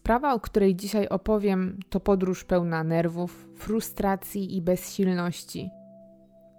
Sprawa, 0.00 0.34
o 0.34 0.40
której 0.40 0.76
dzisiaj 0.76 1.08
opowiem, 1.08 1.78
to 1.90 2.00
podróż 2.00 2.44
pełna 2.44 2.84
nerwów, 2.84 3.48
frustracji 3.56 4.56
i 4.56 4.62
bezsilności. 4.62 5.70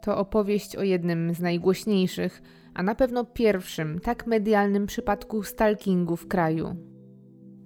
To 0.01 0.17
opowieść 0.17 0.75
o 0.75 0.83
jednym 0.83 1.33
z 1.33 1.39
najgłośniejszych, 1.39 2.41
a 2.73 2.83
na 2.83 2.95
pewno 2.95 3.25
pierwszym 3.25 3.99
tak 3.99 4.27
medialnym 4.27 4.85
przypadku 4.85 5.43
stalkingu 5.43 6.15
w 6.15 6.27
kraju. 6.27 6.75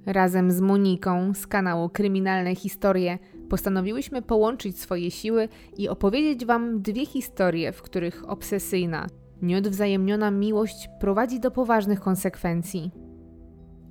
Razem 0.06 0.52
z 0.52 0.62
Moniką 0.62 1.34
z 1.34 1.48
kanału 1.48 1.90
Kryminalne 1.90 2.56
Historie 2.56 3.20
postanowiłyśmy 3.50 4.22
połączyć 4.22 4.80
swoje 4.80 5.12
siły 5.12 5.50
i 5.78 5.90
opowiedzieć 5.90 6.46
Wam 6.46 6.82
dwie 6.82 7.06
historie, 7.06 7.72
w 7.72 7.82
których 7.82 8.30
obsesyjna, 8.30 9.08
nieodwzajemniona 9.42 10.32
miłość 10.32 10.90
prowadzi 11.00 11.40
do 11.40 11.52
poważnych 11.52 12.00
konsekwencji. 12.00 13.05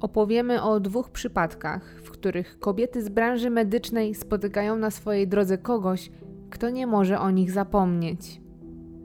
Opowiemy 0.04 0.62
o 0.62 0.80
dwóch 0.80 1.10
przypadkach, 1.10 2.00
w 2.02 2.10
których 2.10 2.58
kobiety 2.58 3.02
z 3.02 3.08
branży 3.08 3.50
medycznej 3.50 4.14
spotykają 4.14 4.76
na 4.76 4.90
swojej 4.90 5.28
drodze 5.28 5.58
kogoś, 5.58 6.10
kto 6.50 6.70
nie 6.70 6.86
może 6.86 7.20
o 7.20 7.30
nich 7.30 7.50
zapomnieć. 7.50 8.40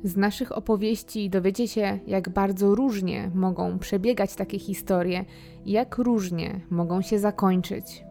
Z 0.03 0.17
naszych 0.17 0.57
opowieści 0.57 1.29
dowiecie 1.29 1.67
się, 1.67 1.99
jak 2.07 2.29
bardzo 2.29 2.75
różnie 2.75 3.31
mogą 3.35 3.79
przebiegać 3.79 4.35
takie 4.35 4.59
historie 4.59 5.25
i 5.65 5.71
jak 5.71 5.97
różnie 5.97 6.61
mogą 6.69 7.01
się 7.01 7.19
zakończyć. 7.19 8.03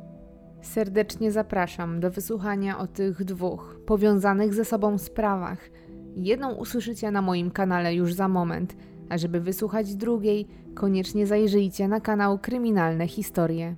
Serdecznie 0.62 1.32
zapraszam 1.32 2.01
do 2.01 2.10
wysłuchania 2.10 2.79
o 2.79 2.87
tych 2.87 3.24
dwóch 3.24 3.80
powiązanych 3.87 4.55
ze 4.55 4.65
sobą 4.65 4.98
sprawach. 4.98 5.70
Jedną 6.16 6.55
usłyszycie 6.55 7.10
na 7.10 7.23
moim 7.23 7.51
kanale 7.51 7.95
już 7.95 8.15
za 8.15 8.29
moment, 8.29 8.77
a 9.09 9.19
żeby 9.19 9.41
wysłuchać 9.41 9.95
drugiej, 9.95 10.47
koniecznie 10.75 11.27
zajrzyjcie 11.27 11.89
na 11.89 12.01
kanał 12.01 12.39
Kryminalne 12.39 13.09
Historie. 13.09 13.77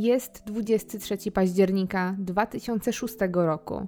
Jest 0.00 0.42
23 0.46 1.32
października 1.32 2.16
2006 2.18 3.14
roku. 3.32 3.86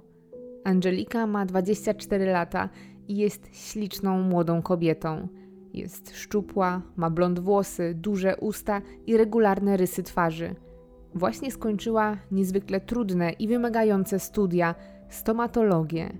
Angelika 0.63 1.27
ma 1.27 1.45
24 1.45 2.25
lata 2.25 2.69
i 3.07 3.17
jest 3.17 3.49
śliczną 3.51 4.21
młodą 4.21 4.61
kobietą. 4.61 5.27
Jest 5.73 6.15
szczupła, 6.15 6.81
ma 6.95 7.09
blond 7.09 7.39
włosy, 7.39 7.93
duże 7.95 8.37
usta 8.37 8.81
i 9.07 9.17
regularne 9.17 9.77
rysy 9.77 10.03
twarzy. 10.03 10.55
Właśnie 11.15 11.51
skończyła 11.51 12.17
niezwykle 12.31 12.81
trudne 12.81 13.31
i 13.31 13.47
wymagające 13.47 14.19
studia 14.19 14.75
stomatologię. 15.09 16.17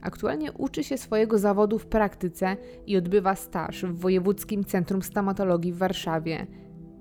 Aktualnie 0.00 0.52
uczy 0.52 0.84
się 0.84 0.98
swojego 0.98 1.38
zawodu 1.38 1.78
w 1.78 1.86
praktyce 1.86 2.56
i 2.86 2.96
odbywa 2.96 3.34
staż 3.34 3.84
w 3.84 3.98
Wojewódzkim 3.98 4.64
Centrum 4.64 5.02
Stomatologii 5.02 5.72
w 5.72 5.78
Warszawie– 5.78 6.46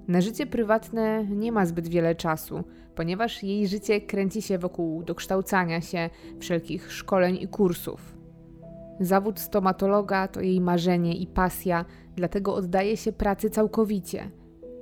na 0.07 0.21
życie 0.21 0.45
prywatne 0.45 1.25
nie 1.29 1.51
ma 1.51 1.65
zbyt 1.65 1.87
wiele 1.87 2.15
czasu, 2.15 2.63
ponieważ 2.95 3.43
jej 3.43 3.67
życie 3.67 4.01
kręci 4.01 4.41
się 4.41 4.57
wokół 4.57 5.03
dokształcania 5.03 5.81
się, 5.81 6.09
wszelkich 6.39 6.91
szkoleń 6.91 7.37
i 7.41 7.47
kursów. 7.47 8.17
Zawód 8.99 9.39
stomatologa 9.39 10.27
to 10.27 10.41
jej 10.41 10.61
marzenie 10.61 11.15
i 11.17 11.27
pasja, 11.27 11.85
dlatego 12.15 12.55
oddaje 12.55 12.97
się 12.97 13.11
pracy 13.11 13.49
całkowicie. 13.49 14.31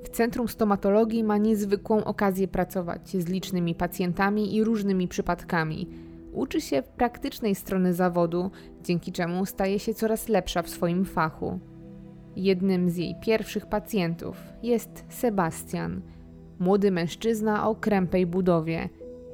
W 0.04 0.10
Centrum 0.10 0.48
Stomatologii 0.48 1.24
ma 1.24 1.38
niezwykłą 1.38 2.04
okazję 2.04 2.48
pracować 2.48 3.10
z 3.10 3.30
licznymi 3.30 3.76
pacjentami 3.76 4.56
i 4.56 4.64
różnymi 4.64 5.08
przypadkami. 5.08 5.88
Uczy 6.34 6.62
się 6.62 6.84
praktycznej 6.98 7.56
strony 7.56 7.94
zawodu, 7.94 8.52
dzięki 8.84 9.12
czemu 9.12 9.46
staje 9.46 9.80
się 9.80 9.94
coraz 9.94 10.30
lepsza 10.30 10.62
w 10.62 10.70
swoim 10.70 11.06
fachu. 11.06 11.60
Jednym 12.36 12.90
z 12.90 12.98
jej 12.98 13.16
pierwszych 13.22 13.66
pacjentów 13.66 14.38
jest 14.64 15.06
Sebastian, 15.10 16.02
młody 16.60 16.92
mężczyzna 16.92 17.70
o 17.70 17.76
krępej 17.76 18.26
budowie. 18.26 18.90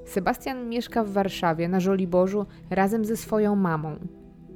Sebastian 0.06 0.70
mieszka 0.70 1.04
w 1.04 1.12
Warszawie 1.12 1.70
na 1.70 1.80
Żoliborzu 1.80 2.46
razem 2.70 3.06
ze 3.06 3.18
swoją 3.18 3.56
mamą. 3.56 3.96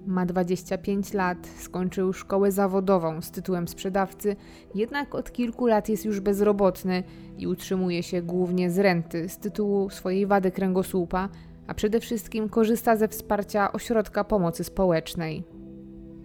Ma 0.05 0.25
25 0.25 1.13
lat, 1.13 1.47
skończył 1.57 2.13
szkołę 2.13 2.51
zawodową 2.51 3.21
z 3.21 3.31
tytułem 3.31 3.67
sprzedawcy, 3.67 4.35
jednak 4.75 5.15
od 5.15 5.31
kilku 5.31 5.67
lat 5.67 5.89
jest 5.89 6.05
już 6.05 6.19
bezrobotny 6.19 7.03
i 7.37 7.47
utrzymuje 7.47 8.03
się 8.03 8.21
głównie 8.21 8.71
z 8.71 8.79
renty 8.79 9.29
z 9.29 9.37
tytułu 9.37 9.89
swojej 9.89 10.25
wady 10.25 10.51
kręgosłupa, 10.51 11.29
a 11.67 11.73
przede 11.73 11.99
wszystkim 11.99 12.49
korzysta 12.49 12.95
ze 12.95 13.07
wsparcia 13.07 13.71
ośrodka 13.71 14.23
pomocy 14.23 14.63
społecznej. 14.63 15.43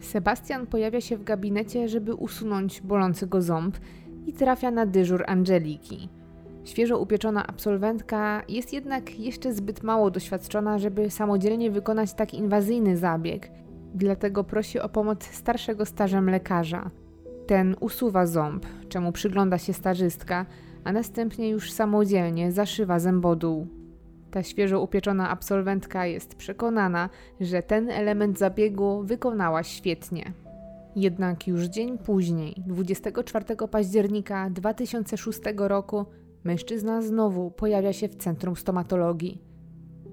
Sebastian 0.06 0.66
pojawia 0.66 1.00
się 1.00 1.16
w 1.16 1.24
gabinecie, 1.24 1.88
żeby 1.88 2.14
usunąć 2.14 2.80
bolący 2.80 3.26
go 3.26 3.42
ząb 3.42 3.76
i 4.26 4.32
trafia 4.32 4.70
na 4.70 4.86
dyżur 4.86 5.24
Angeliki. 5.26 6.08
Świeżo 6.64 6.98
upieczona 6.98 7.46
absolwentka 7.46 8.42
jest 8.48 8.72
jednak 8.72 9.20
jeszcze 9.20 9.52
zbyt 9.52 9.82
mało 9.82 10.10
doświadczona, 10.10 10.78
żeby 10.78 11.10
samodzielnie 11.10 11.70
wykonać 11.70 12.12
tak 12.14 12.34
inwazyjny 12.34 12.96
zabieg, 12.96 13.50
dlatego 13.94 14.44
prosi 14.44 14.80
o 14.80 14.88
pomoc 14.88 15.24
starszego 15.24 15.86
stażem 15.86 16.30
lekarza. 16.30 16.90
Ten 17.46 17.76
usuwa 17.80 18.26
ząb, 18.26 18.66
czemu 18.88 19.12
przygląda 19.12 19.58
się 19.58 19.72
stażystka, 19.72 20.46
a 20.84 20.92
następnie 20.92 21.48
już 21.48 21.72
samodzielnie 21.72 22.52
zaszywa 22.52 22.98
zębodół. 22.98 23.66
Ta 24.36 24.42
świeżo 24.42 24.80
upieczona 24.80 25.30
absolwentka 25.30 26.06
jest 26.06 26.34
przekonana, 26.34 27.10
że 27.40 27.62
ten 27.62 27.90
element 27.90 28.38
zabiegu 28.38 29.02
wykonała 29.02 29.62
świetnie. 29.62 30.32
Jednak 30.96 31.46
już 31.46 31.64
dzień 31.64 31.98
później, 31.98 32.54
24 32.66 33.44
października 33.70 34.50
2006 34.50 35.40
roku, 35.56 36.06
mężczyzna 36.44 37.02
znowu 37.02 37.50
pojawia 37.50 37.92
się 37.92 38.08
w 38.08 38.16
centrum 38.16 38.56
stomatologii. 38.56 39.42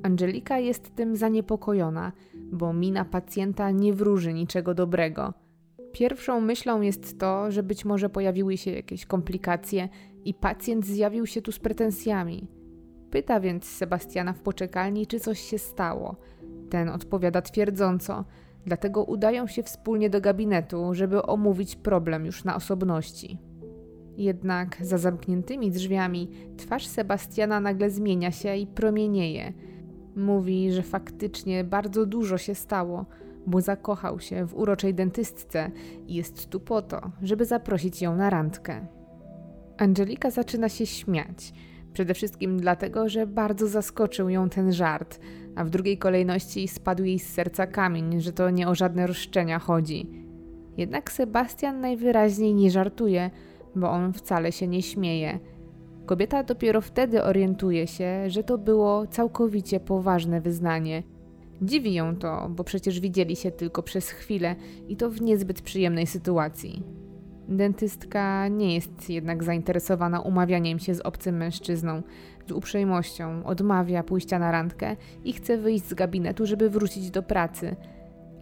Angelika 0.03 0.59
jest 0.59 0.95
tym 0.95 1.15
zaniepokojona, 1.15 2.11
bo 2.51 2.73
mina 2.73 3.05
pacjenta 3.05 3.71
nie 3.71 3.93
wróży 3.93 4.33
niczego 4.33 4.73
dobrego. 4.73 5.33
Pierwszą 5.91 6.41
myślą 6.41 6.81
jest 6.81 7.19
to, 7.19 7.51
że 7.51 7.63
być 7.63 7.85
może 7.85 8.09
pojawiły 8.09 8.57
się 8.57 8.71
jakieś 8.71 9.05
komplikacje 9.05 9.89
i 10.25 10.33
pacjent 10.33 10.85
zjawił 10.85 11.25
się 11.25 11.41
tu 11.41 11.51
z 11.51 11.59
pretensjami. 11.59 12.62
Pyta 13.13 13.39
więc 13.39 13.65
Sebastiana 13.65 14.33
w 14.33 14.39
poczekalni, 14.39 15.07
czy 15.07 15.19
coś 15.19 15.39
się 15.39 15.57
stało. 15.57 16.15
Ten 16.69 16.89
odpowiada 16.89 17.41
twierdząco, 17.41 18.25
dlatego 18.65 19.03
udają 19.03 19.47
się 19.47 19.63
wspólnie 19.63 20.09
do 20.09 20.21
gabinetu, 20.21 20.93
żeby 20.93 21.23
omówić 21.23 21.75
problem 21.75 22.25
już 22.25 22.43
na 22.43 22.55
osobności. 22.55 23.37
Jednak 24.17 24.77
za 24.81 24.97
zamkniętymi 24.97 25.71
drzwiami 25.71 26.29
twarz 26.57 26.87
Sebastiana 26.87 27.59
nagle 27.59 27.89
zmienia 27.89 28.31
się 28.31 28.55
i 28.55 28.67
promienieje. 28.67 29.53
Mówi, 30.15 30.71
że 30.71 30.81
faktycznie 30.81 31.63
bardzo 31.63 32.05
dużo 32.05 32.37
się 32.37 32.55
stało, 32.55 33.05
bo 33.47 33.61
zakochał 33.61 34.19
się 34.19 34.45
w 34.45 34.55
uroczej 34.55 34.93
dentystce 34.93 35.71
i 36.07 36.15
jest 36.15 36.49
tu 36.49 36.59
po 36.59 36.81
to, 36.81 37.11
żeby 37.21 37.45
zaprosić 37.45 38.01
ją 38.01 38.15
na 38.15 38.29
randkę. 38.29 38.87
Angelika 39.77 40.31
zaczyna 40.31 40.69
się 40.69 40.85
śmiać 40.85 41.53
Przede 41.93 42.13
wszystkim 42.13 42.59
dlatego, 42.59 43.09
że 43.09 43.27
bardzo 43.27 43.67
zaskoczył 43.67 44.29
ją 44.29 44.49
ten 44.49 44.73
żart, 44.73 45.19
a 45.55 45.63
w 45.63 45.69
drugiej 45.69 45.97
kolejności 45.97 46.67
spadł 46.67 47.03
jej 47.03 47.19
z 47.19 47.33
serca 47.33 47.67
kamień, 47.67 48.21
że 48.21 48.31
to 48.31 48.49
nie 48.49 48.67
o 48.67 48.75
żadne 48.75 49.07
roszczenia 49.07 49.59
chodzi. 49.59 50.09
Jednak 50.77 51.11
Sebastian 51.11 51.79
najwyraźniej 51.81 52.53
nie 52.53 52.71
żartuje, 52.71 53.31
bo 53.75 53.89
on 53.89 54.13
wcale 54.13 54.51
się 54.51 54.67
nie 54.67 54.81
śmieje. 54.81 55.39
Kobieta 56.05 56.43
dopiero 56.43 56.81
wtedy 56.81 57.23
orientuje 57.23 57.87
się, 57.87 58.29
że 58.29 58.43
to 58.43 58.57
było 58.57 59.07
całkowicie 59.07 59.79
poważne 59.79 60.41
wyznanie. 60.41 61.03
Dziwi 61.61 61.93
ją 61.93 62.15
to, 62.15 62.49
bo 62.49 62.63
przecież 62.63 62.99
widzieli 62.99 63.35
się 63.35 63.51
tylko 63.51 63.83
przez 63.83 64.09
chwilę 64.09 64.55
i 64.87 64.97
to 64.97 65.09
w 65.09 65.21
niezbyt 65.21 65.61
przyjemnej 65.61 66.07
sytuacji. 66.07 66.83
Dentystka 67.47 68.47
nie 68.47 68.75
jest 68.75 69.09
jednak 69.09 69.43
zainteresowana 69.43 70.21
umawianiem 70.21 70.79
się 70.79 70.95
z 70.95 71.01
obcym 71.01 71.37
mężczyzną. 71.37 72.01
Z 72.47 72.51
uprzejmością 72.51 73.45
odmawia 73.45 74.03
pójścia 74.03 74.39
na 74.39 74.51
randkę 74.51 74.95
i 75.23 75.33
chce 75.33 75.57
wyjść 75.57 75.85
z 75.85 75.93
gabinetu, 75.93 76.45
żeby 76.45 76.69
wrócić 76.69 77.11
do 77.11 77.23
pracy. 77.23 77.75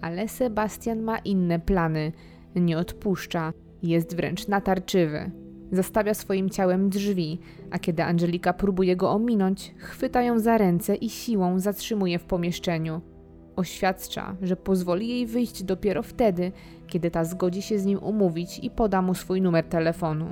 Ale 0.01 0.27
Sebastian 0.27 1.01
ma 1.01 1.17
inne 1.17 1.59
plany. 1.59 2.11
Nie 2.55 2.77
odpuszcza. 2.77 3.53
Jest 3.83 4.15
wręcz 4.15 4.47
natarczywy. 4.47 5.31
Zastawia 5.71 6.13
swoim 6.13 6.49
ciałem 6.49 6.89
drzwi, 6.89 7.39
a 7.71 7.79
kiedy 7.79 8.03
Angelika 8.03 8.53
próbuje 8.53 8.95
go 8.95 9.11
ominąć, 9.11 9.73
chwyta 9.77 10.21
ją 10.21 10.39
za 10.39 10.57
ręce 10.57 10.95
i 10.95 11.09
siłą 11.09 11.59
zatrzymuje 11.59 12.19
w 12.19 12.23
pomieszczeniu. 12.23 13.01
Oświadcza, 13.55 14.35
że 14.41 14.55
pozwoli 14.55 15.07
jej 15.07 15.25
wyjść 15.27 15.63
dopiero 15.63 16.03
wtedy, 16.03 16.51
kiedy 16.91 17.11
ta 17.11 17.23
zgodzi 17.25 17.61
się 17.61 17.79
z 17.79 17.85
nim 17.85 17.99
umówić 17.99 18.59
i 18.63 18.69
poda 18.69 19.01
mu 19.01 19.15
swój 19.15 19.41
numer 19.41 19.65
telefonu. 19.65 20.25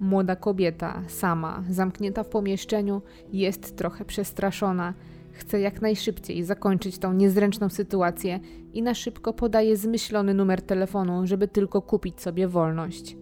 Młoda 0.00 0.36
kobieta, 0.36 1.02
sama, 1.08 1.64
zamknięta 1.70 2.22
w 2.22 2.28
pomieszczeniu, 2.28 3.02
jest 3.32 3.76
trochę 3.76 4.04
przestraszona. 4.04 4.94
Chce 5.32 5.60
jak 5.60 5.82
najszybciej 5.82 6.44
zakończyć 6.44 6.98
tą 6.98 7.12
niezręczną 7.12 7.68
sytuację 7.68 8.40
i 8.72 8.82
na 8.82 8.94
szybko 8.94 9.32
podaje 9.32 9.76
zmyślony 9.76 10.34
numer 10.34 10.62
telefonu, 10.62 11.26
żeby 11.26 11.48
tylko 11.48 11.82
kupić 11.82 12.20
sobie 12.20 12.48
wolność. 12.48 13.16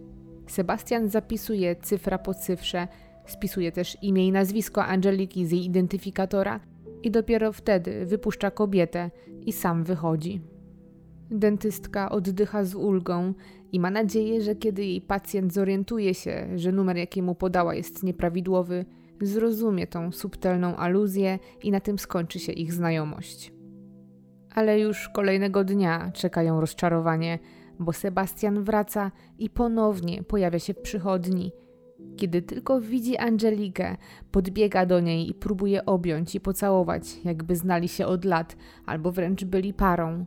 Sebastian 0.47 1.09
zapisuje 1.09 1.75
cyfra 1.75 2.17
po 2.17 2.33
cyfrze, 2.33 2.87
spisuje 3.25 3.71
też 3.71 3.97
imię 4.01 4.27
i 4.27 4.31
nazwisko 4.31 4.85
Angeliki 4.85 5.45
z 5.45 5.51
jej 5.51 5.65
identyfikatora 5.65 6.59
i 7.03 7.11
dopiero 7.11 7.53
wtedy 7.53 8.05
wypuszcza 8.05 8.51
kobietę 8.51 9.11
i 9.45 9.53
sam 9.53 9.83
wychodzi. 9.83 10.41
Dentystka 11.31 12.09
oddycha 12.09 12.63
z 12.63 12.75
ulgą 12.75 13.33
i 13.71 13.79
ma 13.79 13.91
nadzieję, 13.91 14.41
że 14.41 14.55
kiedy 14.55 14.85
jej 14.85 15.01
pacjent 15.01 15.53
zorientuje 15.53 16.13
się, 16.13 16.47
że 16.55 16.71
numer, 16.71 16.97
jaki 16.97 17.21
mu 17.21 17.35
podała, 17.35 17.75
jest 17.75 18.03
nieprawidłowy, 18.03 18.85
zrozumie 19.21 19.87
tą 19.87 20.11
subtelną 20.11 20.75
aluzję 20.75 21.39
i 21.63 21.71
na 21.71 21.79
tym 21.79 21.99
skończy 21.99 22.39
się 22.39 22.51
ich 22.51 22.73
znajomość. 22.73 23.53
Ale 24.55 24.79
już 24.79 25.09
kolejnego 25.09 25.63
dnia 25.63 26.11
czekają 26.13 26.61
rozczarowanie, 26.61 27.39
bo 27.79 27.93
Sebastian 27.93 28.63
wraca 28.63 29.11
i 29.39 29.49
ponownie 29.49 30.23
pojawia 30.23 30.59
się 30.59 30.73
w 30.73 30.81
przychodni. 30.81 31.51
Kiedy 32.15 32.41
tylko 32.41 32.81
widzi 32.81 33.17
Angelikę, 33.17 33.97
podbiega 34.31 34.85
do 34.85 34.99
niej 34.99 35.29
i 35.29 35.33
próbuje 35.33 35.85
objąć 35.85 36.35
i 36.35 36.39
pocałować, 36.39 37.25
jakby 37.25 37.55
znali 37.55 37.87
się 37.87 38.05
od 38.05 38.25
lat 38.25 38.55
albo 38.85 39.11
wręcz 39.11 39.43
byli 39.43 39.73
parą. 39.73 40.25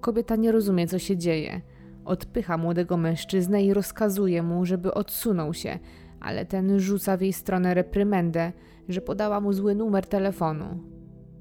Kobieta 0.00 0.36
nie 0.36 0.52
rozumie, 0.52 0.86
co 0.86 0.98
się 0.98 1.16
dzieje. 1.16 1.60
Odpycha 2.04 2.58
młodego 2.58 2.96
mężczyznę 2.96 3.64
i 3.64 3.74
rozkazuje 3.74 4.42
mu, 4.42 4.64
żeby 4.64 4.94
odsunął 4.94 5.54
się, 5.54 5.78
ale 6.20 6.46
ten 6.46 6.80
rzuca 6.80 7.16
w 7.16 7.20
jej 7.20 7.32
stronę 7.32 7.74
reprymendę, 7.74 8.52
że 8.88 9.00
podała 9.00 9.40
mu 9.40 9.52
zły 9.52 9.74
numer 9.74 10.06
telefonu. 10.06 10.64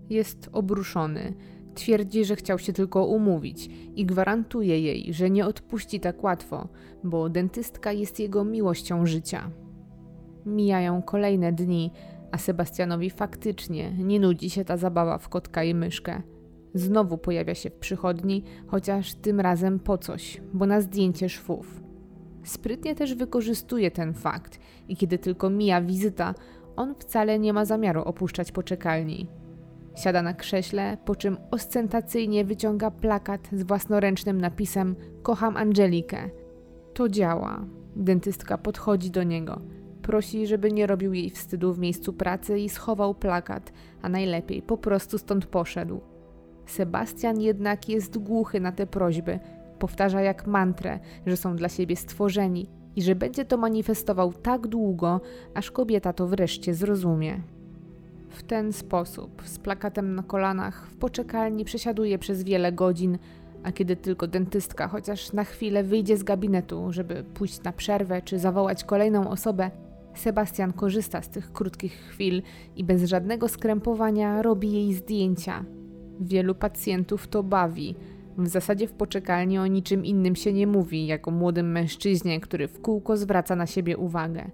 Jest 0.10 0.50
obruszony. 0.52 1.34
Twierdzi, 1.75 2.25
że 2.25 2.36
chciał 2.36 2.60
się 2.60 2.74
tylko 2.74 3.06
umówić 3.06 3.69
i 3.96 4.06
gwarantuje 4.06 4.80
jej, 4.80 5.13
że 5.13 5.30
nie 5.30 5.46
odpuści 5.46 6.00
tak 6.00 6.24
łatwo, 6.24 6.68
bo 7.04 7.30
dentystka 7.30 7.92
jest 7.92 8.19
jego 8.19 8.46
miłością 8.46 9.06
życia. 9.06 9.51
Mijają 10.46 11.01
kolejne 11.01 11.54
dni, 11.54 11.92
a 12.31 12.38
Sebastianowi 12.38 13.10
faktycznie 13.10 13.92
nie 13.92 14.19
nudzi 14.19 14.50
się 14.50 14.66
ta 14.66 14.78
zabawa 14.78 15.18
w 15.18 15.30
kotka 15.30 15.63
i 15.63 15.74
myszkę. 15.74 16.22
Znowu 16.75 17.18
pojawia 17.18 17.56
się 17.56 17.69
w 17.69 17.74
przychodni, 17.74 18.44
chociaż 18.68 19.13
tym 19.13 19.39
razem 19.39 19.80
po 19.80 19.98
coś, 19.98 20.42
bo 20.54 20.66
na 20.66 20.81
zdjęcie 20.81 21.30
szwów. 21.30 21.83
Sprytnie 22.44 22.95
też 22.95 23.16
wykorzystuje 23.16 23.92
ten 23.92 24.13
fakt 24.13 24.60
i 24.88 24.95
kiedy 24.95 25.18
tylko 25.18 25.50
mija 25.50 25.81
wizyta, 25.81 26.33
on 26.75 26.95
wcale 27.00 27.39
nie 27.39 27.54
ma 27.54 27.66
zamiaru 27.66 28.01
opuszczać 28.01 28.51
poczekalni. 28.51 29.27
Siada 29.95 30.22
na 30.22 30.33
krześle, 30.33 30.98
po 31.06 31.16
czym 31.16 31.38
ostentacyjnie 31.51 32.45
wyciąga 32.45 32.92
plakat 32.92 33.50
z 33.51 33.63
własnoręcznym 33.63 34.42
napisem 34.42 34.95
Kocham 35.24 35.57
Angelikę. 35.57 36.30
To 36.94 37.10
działa. 37.10 37.66
Dentystka 37.95 38.57
podchodzi 38.57 39.12
do 39.12 39.24
niego. 39.24 39.62
Prosi, 40.01 40.48
żeby 40.48 40.72
nie 40.72 40.88
robił 40.88 41.13
jej 41.13 41.30
wstydu 41.30 41.74
w 41.74 41.80
miejscu 41.80 42.13
pracy 42.13 42.60
i 42.60 42.69
schował 42.69 43.16
plakat, 43.16 43.74
a 44.01 44.10
najlepiej 44.10 44.62
po 44.62 44.77
prostu 44.77 45.18
stąd 45.18 45.45
poszedł. 45.45 46.15
Sebastian 46.66 47.42
jednak 47.42 47.90
jest 47.90 48.18
głuchy 48.18 48.60
na 48.60 48.72
te 48.72 48.88
prośby. 48.88 49.40
Powtarza 49.80 50.22
jak 50.22 50.48
mantrę, 50.48 51.00
że 51.26 51.38
są 51.38 51.56
dla 51.56 51.70
siebie 51.70 51.96
stworzeni 51.96 52.70
i 52.96 53.02
że 53.02 53.16
będzie 53.16 53.46
to 53.46 53.58
manifestował 53.58 54.34
tak 54.34 54.68
długo, 54.68 55.22
aż 55.54 55.72
kobieta 55.72 56.14
to 56.14 56.28
wreszcie 56.28 56.74
zrozumie. 56.74 57.40
W 58.30 58.44
ten 58.44 58.74
sposób, 58.74 59.42
z 59.46 59.60
plakatem 59.60 60.16
na 60.16 60.24
kolanach, 60.24 60.88
w 60.88 60.96
poczekalni 60.96 61.66
przesiaduje 61.66 62.20
przez 62.20 62.44
wiele 62.44 62.72
godzin, 62.72 63.18
a 63.64 63.72
kiedy 63.72 63.96
tylko 63.96 64.28
dentystka 64.28 64.88
chociaż 64.88 65.34
na 65.34 65.44
chwilę 65.44 65.84
wyjdzie 65.84 66.18
z 66.18 66.24
gabinetu, 66.24 66.88
żeby 66.90 67.24
pójść 67.34 67.64
na 67.64 67.72
przerwę 67.72 68.22
czy 68.22 68.40
zawołać 68.40 68.84
kolejną 68.84 69.30
osobę, 69.30 69.72
Sebastian 70.16 70.74
korzysta 70.74 71.22
z 71.22 71.30
tych 71.30 71.52
krótkich 71.52 71.94
chwil 71.94 72.42
i 72.76 72.84
bez 72.84 73.04
żadnego 73.04 73.48
skrępowania 73.48 74.42
robi 74.42 74.72
jej 74.72 74.94
zdjęcia. 74.94 75.66
Wielu 76.20 76.56
pacjentów 76.56 77.28
to 77.28 77.44
bawi. 77.44 77.96
W 78.38 78.48
zasadzie 78.48 78.88
w 78.88 78.94
poczekalni 78.94 79.60
o 79.60 79.68
niczym 79.68 80.06
innym 80.06 80.36
się 80.36 80.54
nie 80.54 80.68
mówi, 80.68 81.08
jak 81.08 81.28
o 81.28 81.32
młodym 81.32 81.72
mężczyźnie, 81.72 82.40
który 82.40 82.68
w 82.68 82.82
kółko 82.82 83.18
zwraca 83.18 83.56
na 83.56 83.66
siebie 83.66 83.98
uwagę. 83.98 84.52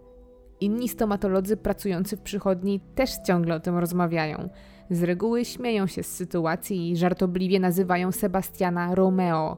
Inni 0.60 0.90
stomatolodzy 0.90 1.58
pracujący 1.58 2.18
w 2.18 2.22
przychodni 2.22 2.80
też 2.96 3.10
ciągle 3.28 3.56
o 3.56 3.60
tym 3.60 3.78
rozmawiają. 3.78 4.50
Z 4.90 5.04
reguły 5.04 5.46
śmieją 5.46 5.88
się 5.88 6.04
z 6.04 6.16
sytuacji 6.16 6.92
i 6.92 6.98
żartobliwie 6.98 7.60
nazywają 7.60 8.12
Sebastiana 8.12 8.96
Romeo. 8.96 9.58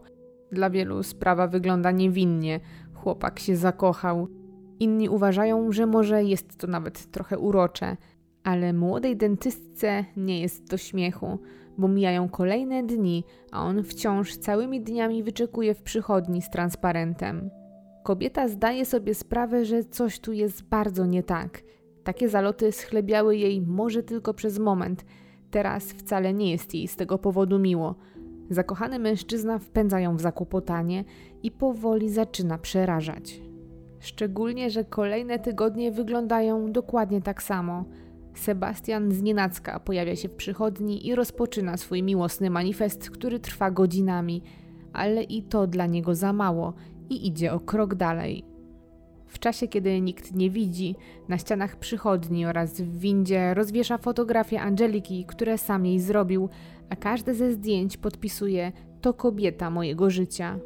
Dla 0.52 0.70
wielu 0.70 1.04
sprawa 1.04 1.48
wygląda 1.48 1.92
niewinnie. 1.92 2.60
Chłopak 2.94 3.40
się 3.40 3.56
zakochał. 3.56 4.28
Inni 4.80 5.10
uważają, 5.10 5.72
że 5.72 5.86
może 5.86 6.24
jest 6.24 6.58
to 6.58 6.68
nawet 6.68 7.12
trochę 7.12 7.40
urocze, 7.40 7.98
ale 8.44 8.74
młodej 8.74 9.18
dentystce 9.18 10.06
nie 10.18 10.42
jest 10.42 10.70
do 10.70 10.78
śmiechu 10.78 11.40
bo 11.78 11.88
mijają 11.88 12.30
kolejne 12.30 12.84
dni, 12.84 13.24
a 13.52 13.64
on 13.64 13.84
wciąż 13.84 14.38
całymi 14.38 14.82
dniami 14.82 15.24
wyczekuje 15.24 15.74
w 15.74 15.82
przychodni 15.82 16.42
z 16.42 16.50
transparentem. 16.50 17.50
Kobieta 18.04 18.48
zdaje 18.48 18.86
sobie 18.86 19.14
sprawę, 19.14 19.66
że 19.66 19.84
coś 19.84 20.20
tu 20.20 20.34
jest 20.34 20.64
bardzo 20.64 21.06
nie 21.06 21.24
tak. 21.24 21.62
Takie 22.04 22.30
zaloty 22.30 22.72
schlebiały 22.72 23.38
jej 23.38 23.62
może 23.62 24.04
tylko 24.04 24.34
przez 24.34 24.60
moment. 24.60 25.06
Teraz 25.52 25.84
wcale 25.84 26.34
nie 26.34 26.52
jest 26.52 26.74
jej 26.74 26.88
z 26.88 26.96
tego 26.96 27.18
powodu 27.18 27.60
miło. 27.60 27.96
Zakochany 28.50 29.00
mężczyzna 29.00 29.60
wpędza 29.60 30.00
ją 30.00 30.16
w 30.16 30.22
zakłopotanie 30.22 31.04
i 31.44 31.52
powoli 31.52 32.10
zaczyna 32.10 32.58
przerażać. 32.58 33.42
Szczególnie, 34.00 34.70
że 34.70 34.84
kolejne 34.84 35.40
tygodnie 35.40 35.92
wyglądają 35.92 36.72
dokładnie 36.72 37.22
tak 37.22 37.44
samo– 37.44 37.84
Sebastian 38.40 39.12
znienacka 39.12 39.80
pojawia 39.80 40.16
się 40.16 40.30
w 40.30 40.36
przychodni 40.36 41.08
i 41.08 41.16
rozpoczyna 41.16 41.78
swój 41.78 42.04
miłosny 42.04 42.50
manifest, 42.50 43.10
który 43.10 43.40
trwa 43.40 43.72
godzinami, 43.72 44.42
ale 44.94 45.24
i 45.24 45.44
to 45.44 45.68
dla 45.68 45.86
niego 45.86 46.16
za 46.16 46.34
mało 46.34 46.74
i 47.10 47.28
idzie 47.28 47.54
o 47.54 47.60
krok 47.60 47.96
dalej. 47.96 48.46
W 49.28 49.40
czasie, 49.40 49.68
kiedy 49.68 50.02
nikt 50.02 50.36
nie 50.36 50.50
widzi, 50.50 50.96
na 51.30 51.38
ścianach 51.38 51.76
przychodni 51.76 52.46
oraz 52.46 52.82
w 52.82 53.00
windzie 53.00 53.54
rozwiesza 53.54 53.98
fotografie 53.98 54.62
Angeliki, 54.62 55.26
które 55.26 55.58
sam 55.58 55.86
jej 55.86 56.00
zrobił, 56.00 56.50
a 56.90 56.96
każde 56.96 57.36
ze 57.36 57.52
zdjęć 57.52 57.98
podpisuje 57.98 58.72
to 59.02 59.14
kobieta 59.14 59.70
mojego 59.70 60.10
życia. 60.10 60.60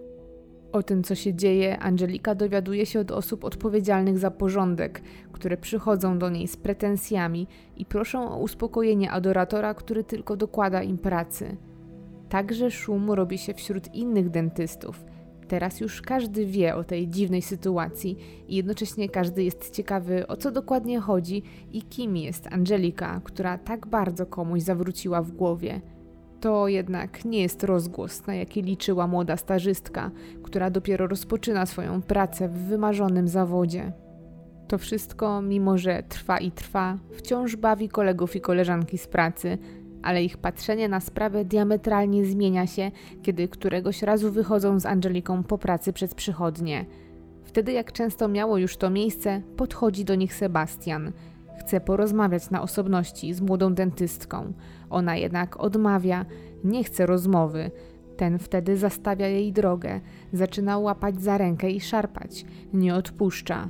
O 0.77 0.83
tym, 0.83 1.03
co 1.03 1.15
się 1.15 1.33
dzieje, 1.33 1.79
Angelika 1.79 2.35
dowiaduje 2.35 2.85
się 2.85 2.99
od 2.99 3.11
osób 3.11 3.43
odpowiedzialnych 3.43 4.17
za 4.17 4.31
porządek, 4.31 5.01
które 5.31 5.57
przychodzą 5.57 6.19
do 6.19 6.29
niej 6.29 6.47
z 6.47 6.57
pretensjami 6.57 7.47
i 7.77 7.85
proszą 7.85 8.31
o 8.31 8.39
uspokojenie 8.39 9.11
adoratora, 9.11 9.73
który 9.73 10.03
tylko 10.03 10.35
dokłada 10.35 10.83
im 10.83 10.97
pracy. 10.97 11.57
Także 12.29 12.71
szum 12.71 13.11
robi 13.11 13.37
się 13.37 13.53
wśród 13.53 13.95
innych 13.95 14.29
dentystów. 14.29 15.05
Teraz 15.47 15.79
już 15.79 16.01
każdy 16.01 16.45
wie 16.45 16.75
o 16.75 16.83
tej 16.83 17.07
dziwnej 17.07 17.41
sytuacji 17.41 18.17
i 18.47 18.55
jednocześnie 18.55 19.09
każdy 19.09 19.43
jest 19.43 19.75
ciekawy, 19.75 20.27
o 20.27 20.37
co 20.37 20.51
dokładnie 20.51 20.99
chodzi 20.99 21.43
i 21.71 21.81
kim 21.81 22.17
jest 22.17 22.47
Angelika, 22.47 23.21
która 23.23 23.57
tak 23.57 23.87
bardzo 23.87 24.25
komuś 24.25 24.61
zawróciła 24.61 25.21
w 25.21 25.31
głowie. 25.31 25.81
To 26.41 26.67
jednak 26.67 27.25
nie 27.25 27.41
jest 27.41 27.63
rozgłos, 27.63 28.27
na 28.27 28.35
jaki 28.35 28.61
liczyła 28.61 29.07
młoda 29.07 29.37
stażystka, 29.37 30.11
która 30.43 30.69
dopiero 30.69 31.07
rozpoczyna 31.07 31.65
swoją 31.65 32.01
pracę 32.01 32.49
w 32.49 32.57
wymarzonym 32.57 33.27
zawodzie. 33.27 33.91
To 34.67 34.77
wszystko, 34.77 35.41
mimo 35.41 35.77
że 35.77 36.03
trwa 36.03 36.37
i 36.37 36.51
trwa, 36.51 36.97
wciąż 37.13 37.55
bawi 37.55 37.89
kolegów 37.89 38.35
i 38.35 38.41
koleżanki 38.41 38.97
z 38.97 39.07
pracy, 39.07 39.57
ale 40.03 40.23
ich 40.23 40.37
patrzenie 40.37 40.89
na 40.89 40.99
sprawę 40.99 41.45
diametralnie 41.45 42.25
zmienia 42.25 42.67
się, 42.67 42.91
kiedy 43.21 43.47
któregoś 43.47 44.01
razu 44.01 44.31
wychodzą 44.31 44.79
z 44.79 44.85
Angeliką 44.85 45.43
po 45.43 45.57
pracy 45.57 45.93
przez 45.93 46.13
przychodnie. 46.13 46.85
Wtedy, 47.43 47.71
jak 47.71 47.91
często 47.91 48.27
miało 48.27 48.57
już 48.57 48.77
to 48.77 48.89
miejsce, 48.89 49.41
podchodzi 49.57 50.05
do 50.05 50.15
nich 50.15 50.33
Sebastian– 50.33 51.11
Chce 51.59 51.81
porozmawiać 51.81 52.49
na 52.49 52.61
osobności 52.61 53.33
z 53.33 53.41
młodą 53.41 53.73
dentystką. 53.73 54.53
Ona 54.89 55.15
jednak 55.15 55.59
odmawia, 55.59 56.25
nie 56.63 56.83
chce 56.83 57.05
rozmowy. 57.05 57.71
Ten 58.17 58.39
wtedy 58.39 58.77
zastawia 58.77 59.27
jej 59.27 59.53
drogę, 59.53 60.01
zaczyna 60.33 60.77
łapać 60.77 61.21
za 61.21 61.37
rękę 61.37 61.71
i 61.71 61.81
szarpać, 61.81 62.45
nie 62.73 62.95
odpuszcza. 62.95 63.69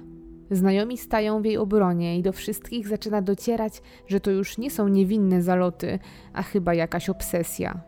Znajomi 0.52 0.98
stają 0.98 1.42
w 1.42 1.46
jej 1.46 1.58
obronie 1.58 2.20
i 2.20 2.22
do 2.22 2.32
wszystkich 2.32 2.88
zaczyna 2.88 3.22
docierać, 3.22 3.82
że 4.08 4.20
to 4.20 4.32
już 4.32 4.58
nie 4.58 4.72
są 4.72 4.88
niewinne 4.88 5.42
zaloty, 5.42 6.00
a 6.34 6.44
chyba 6.44 6.74
jakaś 6.74 7.10
obsesja. 7.10 7.82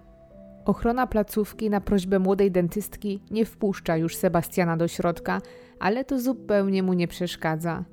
Ochrona 0.65 1.08
placówki 1.08 1.70
na 1.70 1.82
prośbę 1.82 2.20
młodej 2.20 2.51
dentystki 2.51 3.22
nie 3.32 3.46
wpuszcza 3.46 3.98
już 3.98 4.15
Sebastiana 4.15 4.77
do 4.77 4.88
środka, 4.88 5.41
ale 5.79 6.06
to 6.06 6.20
zupełnie 6.20 6.84
mu 6.84 6.94
nie 6.94 7.08
przeszkadza. 7.08 7.86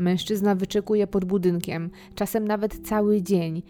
Mężczyzna 0.00 0.54
wyczekuje 0.54 1.06
pod 1.06 1.24
budynkiem, 1.24 1.90
czasem 2.14 2.48
nawet 2.48 2.88
cały 2.88 3.22
dzień. 3.22 3.62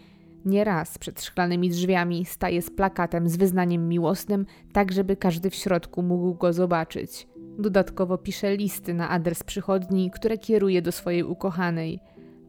Nieraz 0.45 0.97
przed 0.97 1.21
szklanymi 1.21 1.69
drzwiami 1.69 2.25
staje 2.25 2.61
z 2.61 2.69
plakatem 2.69 3.29
z 3.29 3.37
wyznaniem 3.37 3.89
miłosnym, 3.89 4.45
tak 4.73 4.91
żeby 4.91 5.15
każdy 5.15 5.49
w 5.49 5.55
środku 5.55 6.03
mógł 6.03 6.33
go 6.33 6.53
zobaczyć. 6.53 7.27
Dodatkowo 7.59 8.17
pisze 8.17 8.57
listy 8.57 8.93
na 8.93 9.09
adres 9.09 9.43
przychodni, 9.43 10.11
które 10.11 10.37
kieruje 10.37 10.81
do 10.81 10.91
swojej 10.91 11.23
ukochanej. 11.23 11.99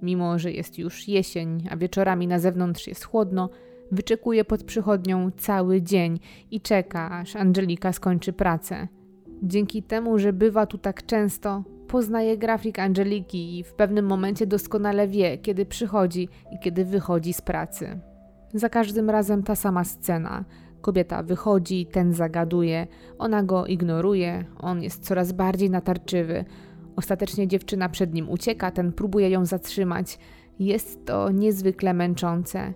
Mimo, 0.02 0.38
że 0.38 0.52
jest 0.52 0.78
już 0.78 1.08
jesień, 1.08 1.66
a 1.70 1.76
wieczorami 1.76 2.26
na 2.26 2.38
zewnątrz 2.38 2.86
jest 2.86 3.04
chłodno, 3.04 3.50
wyczekuje 3.92 4.44
pod 4.44 4.64
przychodnią 4.64 5.30
cały 5.36 5.82
dzień 5.82 6.20
i 6.50 6.60
czeka, 6.60 7.10
aż 7.10 7.36
Angelika 7.36 7.92
skończy 7.92 8.32
pracę. 8.32 8.88
Dzięki 9.42 9.82
temu, 9.82 10.18
że 10.18 10.32
bywa 10.32 10.66
tu 10.66 10.78
tak 10.78 11.06
często, 11.06 11.64
poznaje 11.92 12.38
grafik 12.38 12.78
Angeliki 12.78 13.58
i 13.58 13.64
w 13.64 13.74
pewnym 13.74 14.06
momencie 14.06 14.46
doskonale 14.46 15.08
wie, 15.08 15.38
kiedy 15.38 15.66
przychodzi 15.66 16.28
i 16.52 16.58
kiedy 16.58 16.84
wychodzi 16.84 17.32
z 17.32 17.40
pracy. 17.40 18.00
Za 18.54 18.68
każdym 18.68 19.10
razem 19.10 19.42
ta 19.42 19.54
sama 19.54 19.84
scena. 19.84 20.44
Kobieta 20.80 21.22
wychodzi, 21.22 21.86
ten 21.86 22.12
zagaduje, 22.12 22.86
ona 23.18 23.42
go 23.42 23.66
ignoruje, 23.66 24.44
on 24.58 24.82
jest 24.82 25.04
coraz 25.04 25.32
bardziej 25.32 25.70
natarczywy. 25.70 26.44
Ostatecznie 26.96 27.48
dziewczyna 27.48 27.88
przed 27.88 28.14
nim 28.14 28.30
ucieka, 28.30 28.70
ten 28.70 28.92
próbuje 28.92 29.30
ją 29.30 29.46
zatrzymać. 29.46 30.18
Jest 30.58 31.06
to 31.06 31.30
niezwykle 31.30 31.94
męczące. 31.94 32.74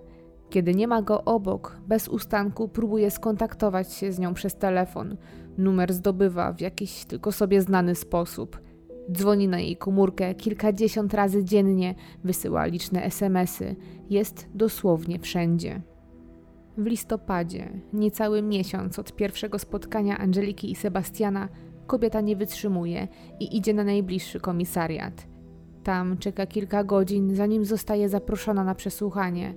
Kiedy 0.50 0.75
nie 0.75 0.88
ma 0.88 1.02
go 1.02 1.25
obok, 1.25 1.76
bez 1.88 2.08
ustanku 2.08 2.68
próbuje 2.68 3.11
skontaktować 3.11 3.92
się 3.92 4.12
z 4.12 4.18
nią 4.18 4.35
przez 4.35 4.56
telefon. 4.56 5.16
Numer 5.58 5.92
zdobywa 5.92 6.52
w 6.52 6.61
jakiś 6.61 7.04
tylko 7.04 7.32
sobie 7.32 7.62
znany 7.62 7.94
sposób. 7.94 8.65
Dzwoni 9.12 9.48
na 9.48 9.60
jej 9.60 9.76
komórkę 9.76 10.34
kilkadziesiąt 10.34 11.14
razy 11.14 11.44
dziennie, 11.44 11.94
wysyła 12.25 12.66
liczne 12.66 13.04
SMSy. 13.04 13.76
Jest 14.10 14.48
dosłownie 14.54 15.18
wszędzie. 15.18 15.82
W 16.78 16.86
listopadzie, 16.86 17.80
niecały 17.92 18.42
miesiąc 18.42 18.98
od 18.98 19.16
pierwszego 19.16 19.58
spotkania 19.58 20.18
Angeliki 20.18 20.70
i 20.70 20.75
Sebastiana, 20.75 21.48
kobieta 21.86 22.20
nie 22.20 22.36
wytrzymuje 22.36 23.08
i 23.40 23.56
idzie 23.56 23.75
na 23.75 23.84
najbliższy 23.84 24.40
komisariat. 24.40 25.26
Tam 25.82 26.18
czeka 26.18 26.46
kilka 26.46 26.84
godzin, 26.84 27.34
zanim 27.34 27.64
zostaje 27.64 28.08
zaproszona 28.08 28.64
na 28.64 28.75
przesłuchanie. 28.75 29.54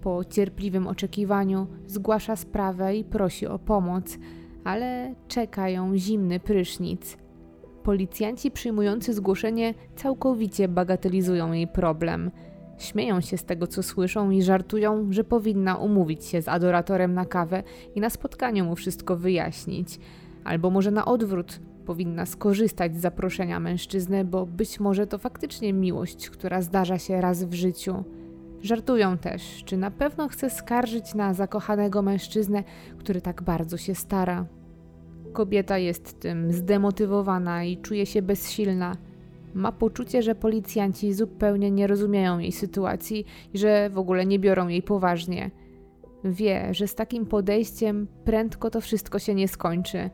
Po 0.00 0.24
cierpliwym 0.24 0.86
oczekiwaniu 0.86 1.66
zgłasza 1.86 2.36
sprawę 2.36 2.96
i 2.96 3.04
prosi 3.04 3.46
o 3.46 3.58
pomoc, 3.58 4.18
ale 4.64 5.14
czeka 5.28 5.68
ją 5.68 5.96
zimny 5.96 6.40
prysznic. 6.40 7.16
Policjanci 7.82 8.50
przyjmujący 8.50 9.14
zgłoszenie 9.14 9.74
całkowicie 9.96 10.68
bagatelizują 10.68 11.52
jej 11.52 11.66
problem. 11.66 12.30
Śmieją 12.78 13.20
się 13.20 13.36
z 13.36 13.44
tego, 13.44 13.66
co 13.66 13.82
słyszą 13.82 14.30
i 14.30 14.42
żartują, 14.42 15.12
że 15.12 15.24
powinna 15.24 15.76
umówić 15.76 16.24
się 16.24 16.42
z 16.42 16.48
adoratorem 16.48 17.14
na 17.14 17.24
kawę 17.24 17.62
i 17.94 18.00
na 18.00 18.10
spotkaniu 18.10 18.64
mu 18.64 18.76
wszystko 18.76 19.16
wyjaśnić. 19.16 19.98
Albo 20.44 20.70
może 20.70 20.90
na 20.90 21.04
odwrót, 21.04 21.60
powinna 21.86 22.26
skorzystać 22.26 22.96
z 22.96 23.00
zaproszenia 23.00 23.60
mężczyzny, 23.60 24.24
bo 24.24 24.46
być 24.46 24.80
może 24.80 25.06
to 25.06 25.18
faktycznie 25.18 25.72
miłość, 25.72 26.30
która 26.30 26.62
zdarza 26.62 26.98
się 26.98 27.20
raz 27.20 27.44
w 27.44 27.54
życiu. 27.54 28.04
Żartują 28.62 29.18
też, 29.18 29.64
czy 29.64 29.76
na 29.76 29.90
pewno 29.90 30.28
chce 30.28 30.50
skarżyć 30.50 31.14
na 31.14 31.34
zakochanego 31.34 32.02
mężczyznę, 32.02 32.64
który 32.98 33.20
tak 33.20 33.42
bardzo 33.42 33.76
się 33.76 33.94
stara. 33.94 34.46
Kobieta 35.32 35.78
jest 35.78 36.20
tym 36.20 36.52
zdemotywowana 36.52 37.64
i 37.64 37.76
czuje 37.76 38.06
się 38.06 38.22
bezsilna. 38.22 38.96
Ma 39.54 39.72
poczucie, 39.72 40.22
że 40.22 40.34
policjanci 40.34 41.12
zupełnie 41.12 41.70
nie 41.70 41.86
rozumieją 41.86 42.38
jej 42.38 42.52
sytuacji 42.52 43.24
i 43.54 43.58
że 43.58 43.90
w 43.90 43.98
ogóle 43.98 44.26
nie 44.26 44.38
biorą 44.38 44.68
jej 44.68 44.82
poważnie. 44.82 45.50
Wie, 46.24 46.74
że 46.74 46.88
z 46.88 46.94
takim 46.94 47.26
podejściem 47.26 48.06
prędko 48.24 48.70
to 48.70 48.80
wszystko 48.80 49.18
się 49.18 49.34
nie 49.34 49.48
skończy. 49.48 50.10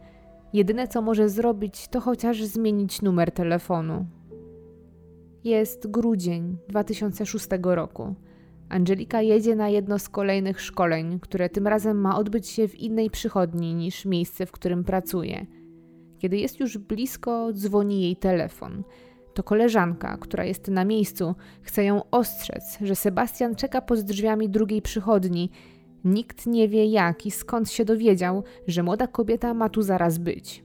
Jedyne 0.53 0.89
co 0.89 1.03
może 1.03 1.29
zrobić, 1.29 1.89
to 1.89 2.01
chociaż 2.01 2.45
zmienić 2.45 3.03
numer 3.03 3.31
telefonu. 3.31 4.07
Jest 5.45 5.91
grudzień 5.91 6.57
2006 6.69 7.47
roku. 7.63 8.15
Angelika 8.69 9.23
jedzie 9.23 9.57
na 9.57 9.69
jedno 9.69 9.99
z 9.99 10.09
kolejnych 10.09 10.61
szkoleń, 10.61 11.21
które 11.21 11.49
tym 11.49 11.67
razem 11.67 12.01
ma 12.01 12.19
odbyć 12.19 12.49
się 12.49 12.69
w 12.69 12.75
innej 12.75 13.11
przychodni 13.11 13.75
niż 13.75 14.05
miejsce, 14.05 14.47
w 14.47 14.53
którym 14.53 14.85
pracuje. 14.85 15.47
Kiedy 16.19 16.37
jest 16.37 16.61
już 16.61 16.79
blisko, 16.79 17.53
dzwoni 17.53 18.03
jej 18.03 18.17
telefon. 18.17 18.83
To 19.35 19.43
koleżanka, 19.43 20.19
która 20.21 20.45
jest 20.45 20.69
na 20.69 20.85
miejscu, 20.85 21.35
chce 21.63 21.85
ją 21.85 22.11
ostrzec, 22.11 22.79
że 22.81 22.97
Sebastian 22.97 23.55
czeka 23.55 23.81
pod 23.81 24.01
drzwiami 24.01 24.49
drugiej 24.49 24.83
przychodni. 24.83 25.51
Nikt 26.05 26.47
nie 26.47 26.69
wie 26.69 26.87
jak 26.87 27.27
i 27.27 27.31
skąd 27.31 27.71
się 27.71 27.85
dowiedział, 27.85 28.45
że 28.67 28.83
młoda 28.83 29.07
kobieta 29.07 29.55
ma 29.55 29.69
tu 29.69 29.83
zaraz 29.83 30.19
być. 30.19 30.65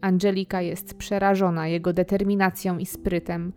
Angelika 0.00 0.62
jest 0.62 0.94
przerażona 0.94 1.68
jego 1.68 1.92
determinacją 1.92 2.78
i 2.78 2.86
sprytem. 2.86 3.52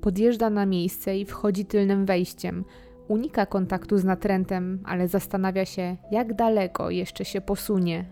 Podjeżdża 0.00 0.50
na 0.50 0.66
miejsce 0.66 1.18
i 1.18 1.24
wchodzi 1.24 1.64
tylnym 1.64 2.06
wejściem– 2.06 2.64
Unika 3.08 3.46
kontaktu 3.46 3.98
z 3.98 4.04
natrętem, 4.04 4.78
ale 4.84 5.08
zastanawia 5.08 5.64
się, 5.64 5.96
jak 6.10 6.34
daleko 6.34 6.90
jeszcze 6.90 7.24
się 7.24 7.40
posunie. 7.40 8.04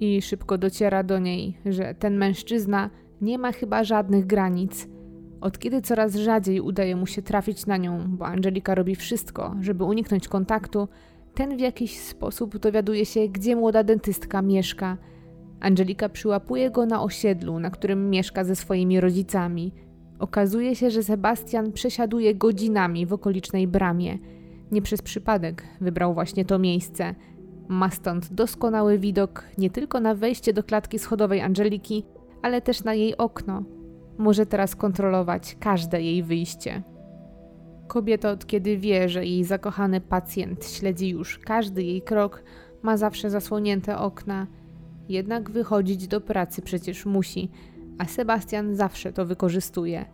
I 0.00 0.22
szybko 0.22 0.58
dociera 0.58 1.02
do 1.02 1.18
niej, 1.18 1.58
że 1.66 1.94
ten 1.94 2.16
mężczyzna 2.16 2.90
nie 3.20 3.38
ma 3.38 3.52
chyba 3.52 3.84
żadnych 3.84 4.26
granic. 4.26 4.88
Od 5.40 5.58
kiedy 5.58 5.82
coraz 5.82 6.14
rzadziej 6.14 6.60
udaje 6.60 6.96
mu 6.96 7.06
się 7.06 7.22
trafić 7.22 7.66
na 7.66 7.76
nią, 7.76 8.04
bo 8.08 8.26
Angelika 8.26 8.74
robi 8.74 8.96
wszystko, 8.96 9.56
żeby 9.60 9.84
uniknąć 9.84 10.28
kontaktu, 10.28 10.88
ten 11.34 11.56
w 11.56 11.60
jakiś 11.60 11.98
sposób 11.98 12.58
dowiaduje 12.58 13.06
się, 13.06 13.28
gdzie 13.28 13.56
młoda 13.56 13.84
dentystka 13.84 14.42
mieszka. 14.42 14.96
Angelika 15.60 16.08
przyłapuje 16.08 16.70
go 16.70 16.86
na 16.86 17.02
osiedlu, 17.02 17.58
na 17.60 17.70
którym 17.70 18.10
mieszka 18.10 18.44
ze 18.44 18.56
swoimi 18.56 19.00
rodzicami. 19.00 19.72
Okazuje 20.20 20.76
się, 20.76 20.90
że 20.90 21.02
Sebastian 21.02 21.72
przesiaduje 21.72 22.34
godzinami 22.34 23.06
w 23.06 23.12
okolicznej 23.12 23.68
bramie. 23.68 24.18
Nie 24.72 24.82
przez 24.82 25.02
przypadek 25.02 25.64
wybrał 25.80 26.14
właśnie 26.14 26.44
to 26.44 26.58
miejsce. 26.58 27.14
Ma 27.68 27.90
stąd 27.90 28.32
doskonały 28.32 28.98
widok 28.98 29.44
nie 29.58 29.70
tylko 29.70 30.00
na 30.00 30.14
wejście 30.14 30.52
do 30.52 30.62
klatki 30.62 30.98
schodowej 30.98 31.40
Angeliki, 31.40 32.04
ale 32.42 32.60
też 32.60 32.84
na 32.84 32.94
jej 32.94 33.16
okno. 33.16 33.62
Może 34.18 34.46
teraz 34.46 34.76
kontrolować 34.76 35.56
każde 35.60 36.02
jej 36.02 36.22
wyjście. 36.22 36.82
Kobieta, 37.88 38.30
od 38.30 38.46
kiedy 38.46 38.76
wie, 38.76 39.08
że 39.08 39.26
jej 39.26 39.44
zakochany 39.44 40.00
pacjent 40.00 40.66
śledzi 40.66 41.08
już 41.08 41.38
każdy 41.38 41.82
jej 41.82 42.02
krok, 42.02 42.42
ma 42.82 42.96
zawsze 42.96 43.30
zasłonięte 43.30 43.98
okna. 43.98 44.46
Jednak 45.08 45.50
wychodzić 45.50 46.08
do 46.08 46.20
pracy 46.20 46.62
przecież 46.62 47.06
musi, 47.06 47.50
a 48.00 48.04
Sebastian 48.04 48.74
zawsze 48.74 49.12
to 49.12 49.26
wykorzystuje. 49.26 50.04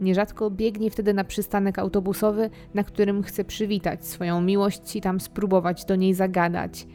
Nierzadko 0.00 0.50
biegnie 0.50 0.90
wtedy 0.90 1.14
na 1.14 1.24
przystanek 1.24 1.78
autobusowy, 1.78 2.50
na 2.74 2.84
którym 2.84 3.22
chce 3.22 3.44
przywitać 3.44 4.06
swoją 4.06 4.40
miłość 4.40 4.96
i 4.96 5.00
tam 5.00 5.20
spróbować 5.20 5.84
do 5.84 5.96
niej 5.96 6.14
zagadać. 6.14 6.86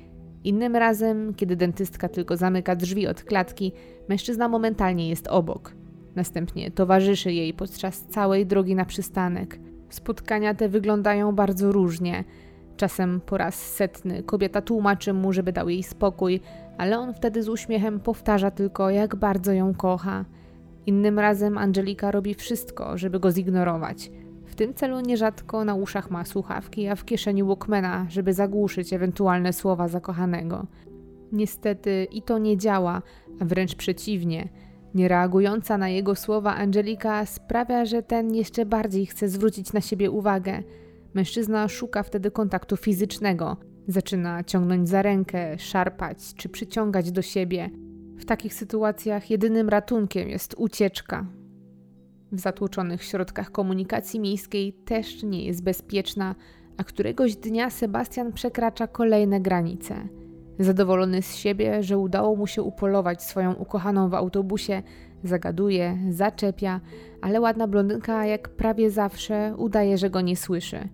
Innym 0.43 0.75
razem, 0.75 1.33
kiedy 1.33 1.55
dentystka 1.55 2.09
tylko 2.09 2.37
zamyka 2.37 2.75
drzwi 2.75 3.07
od 3.07 3.23
klatki, 3.23 3.71
mężczyzna 4.09 4.47
momentalnie 4.47 5.09
jest 5.09 5.27
obok. 5.27 5.73
Następnie 6.15 6.71
towarzyszy 6.71 7.33
jej 7.33 7.53
podczas 7.53 8.01
całej 8.01 8.45
drogi 8.45 8.75
na 8.75 8.85
przystanek. 8.85 9.59
Spotkania 9.89 10.53
te 10.53 10.69
wyglądają 10.69 11.31
bardzo 11.31 11.71
różnie. 11.71 12.23
Czasem 12.77 13.21
po 13.25 13.37
raz 13.37 13.55
setny 13.55 14.23
kobieta 14.23 14.61
tłumaczy 14.61 15.13
mu, 15.13 15.33
żeby 15.33 15.51
dał 15.51 15.69
jej 15.69 15.83
spokój, 15.83 16.39
ale 16.77 16.99
on 16.99 17.13
wtedy 17.13 17.43
z 17.43 17.49
uśmiechem 17.49 17.99
powtarza 17.99 18.51
tylko, 18.51 18.89
jak 18.89 19.15
bardzo 19.15 19.51
ją 19.51 19.73
kocha. 19.73 20.25
Innym 20.85 21.19
razem 21.19 21.57
Angelika 21.57 22.11
robi 22.11 22.33
wszystko, 22.33 22.97
żeby 22.97 23.19
go 23.19 23.31
zignorować. 23.31 24.11
W 24.45 24.55
tym 24.55 24.73
celu 24.73 24.99
nierzadko 24.99 25.65
na 25.65 25.75
uszach 25.75 26.11
ma 26.11 26.25
słuchawki, 26.25 26.87
a 26.87 26.95
w 26.95 27.05
kieszeni 27.05 27.43
Walkmana, 27.43 28.05
żeby 28.09 28.33
zagłuszyć 28.33 28.93
ewentualne 28.93 29.53
słowa 29.53 29.87
zakochanego. 29.87 30.65
Niestety 31.31 32.07
i 32.11 32.21
to 32.21 32.37
nie 32.37 32.57
działa, 32.57 33.01
a 33.39 33.45
wręcz 33.45 33.75
przeciwnie. 33.75 34.49
Niereagująca 34.93 35.77
na 35.77 35.89
jego 35.89 36.15
słowa 36.15 36.55
Angelika 36.55 37.25
sprawia, 37.25 37.85
że 37.85 38.03
ten 38.03 38.35
jeszcze 38.35 38.65
bardziej 38.65 39.05
chce 39.05 39.29
zwrócić 39.29 39.73
na 39.73 39.81
siebie 39.81 40.11
uwagę. 40.11 40.63
Mężczyzna 41.13 41.67
szuka 41.67 42.03
wtedy 42.03 42.31
kontaktu 42.31 42.77
fizycznego, 42.77 43.57
Zaczyna 43.87 44.43
ciągnąć 44.43 44.89
za 44.89 45.01
rękę, 45.01 45.59
szarpać 45.59 46.33
czy 46.35 46.49
przyciągać 46.49 47.11
do 47.11 47.21
siebie. 47.21 47.69
W 48.17 48.25
takich 48.25 48.53
sytuacjach 48.53 49.29
jedynym 49.29 49.69
ratunkiem 49.69 50.29
jest 50.29 50.55
ucieczka. 50.57 51.25
W 52.31 52.39
zatłoczonych 52.39 53.03
środkach 53.03 53.51
komunikacji 53.51 54.19
miejskiej 54.19 54.73
też 54.73 55.23
nie 55.23 55.45
jest 55.45 55.63
bezpieczna, 55.63 56.35
a 56.77 56.83
któregoś 56.83 57.35
dnia 57.35 57.69
Sebastian 57.69 58.33
przekracza 58.33 58.87
kolejne 58.87 59.41
granice. 59.41 59.95
Zadowolony 60.59 61.21
z 61.21 61.35
siebie, 61.35 61.83
że 61.83 61.97
udało 61.97 62.35
mu 62.35 62.47
się 62.47 62.63
upolować 62.63 63.23
swoją 63.23 63.53
ukochaną 63.53 64.09
w 64.09 64.13
autobusie, 64.13 64.83
zagaduje, 65.23 65.97
zaczepia, 66.09 66.81
ale 67.21 67.41
ładna 67.41 67.67
blondynka, 67.67 68.25
jak 68.25 68.49
prawie 68.49 68.91
zawsze, 68.91 69.53
udaje, 69.57 69.97
że 69.97 70.09
go 70.09 70.21
nie 70.21 70.35
słyszy. 70.35 70.89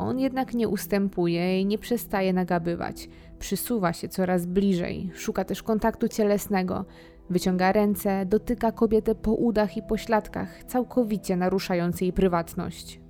On 0.00 0.18
jednak 0.18 0.54
nie 0.54 0.68
ustępuje 0.68 1.60
i 1.60 1.66
nie 1.66 1.78
przestaje 1.78 2.32
nagabywać. 2.32 3.08
Przysuwa 3.38 3.92
się 3.92 4.08
coraz 4.08 4.46
bliżej, 4.46 5.10
szuka 5.14 5.44
też 5.44 5.62
kontaktu 5.62 6.08
cielesnego. 6.08 6.84
Wyciąga 7.30 7.72
ręce, 7.72 8.26
dotyka 8.26 8.72
kobietę 8.72 9.14
po 9.14 9.32
udach 9.32 9.76
i 9.76 9.82
pośladkach, 9.82 10.64
całkowicie 10.64 11.36
naruszając 11.36 12.00
jej 12.00 12.12
prywatność. 12.12 13.00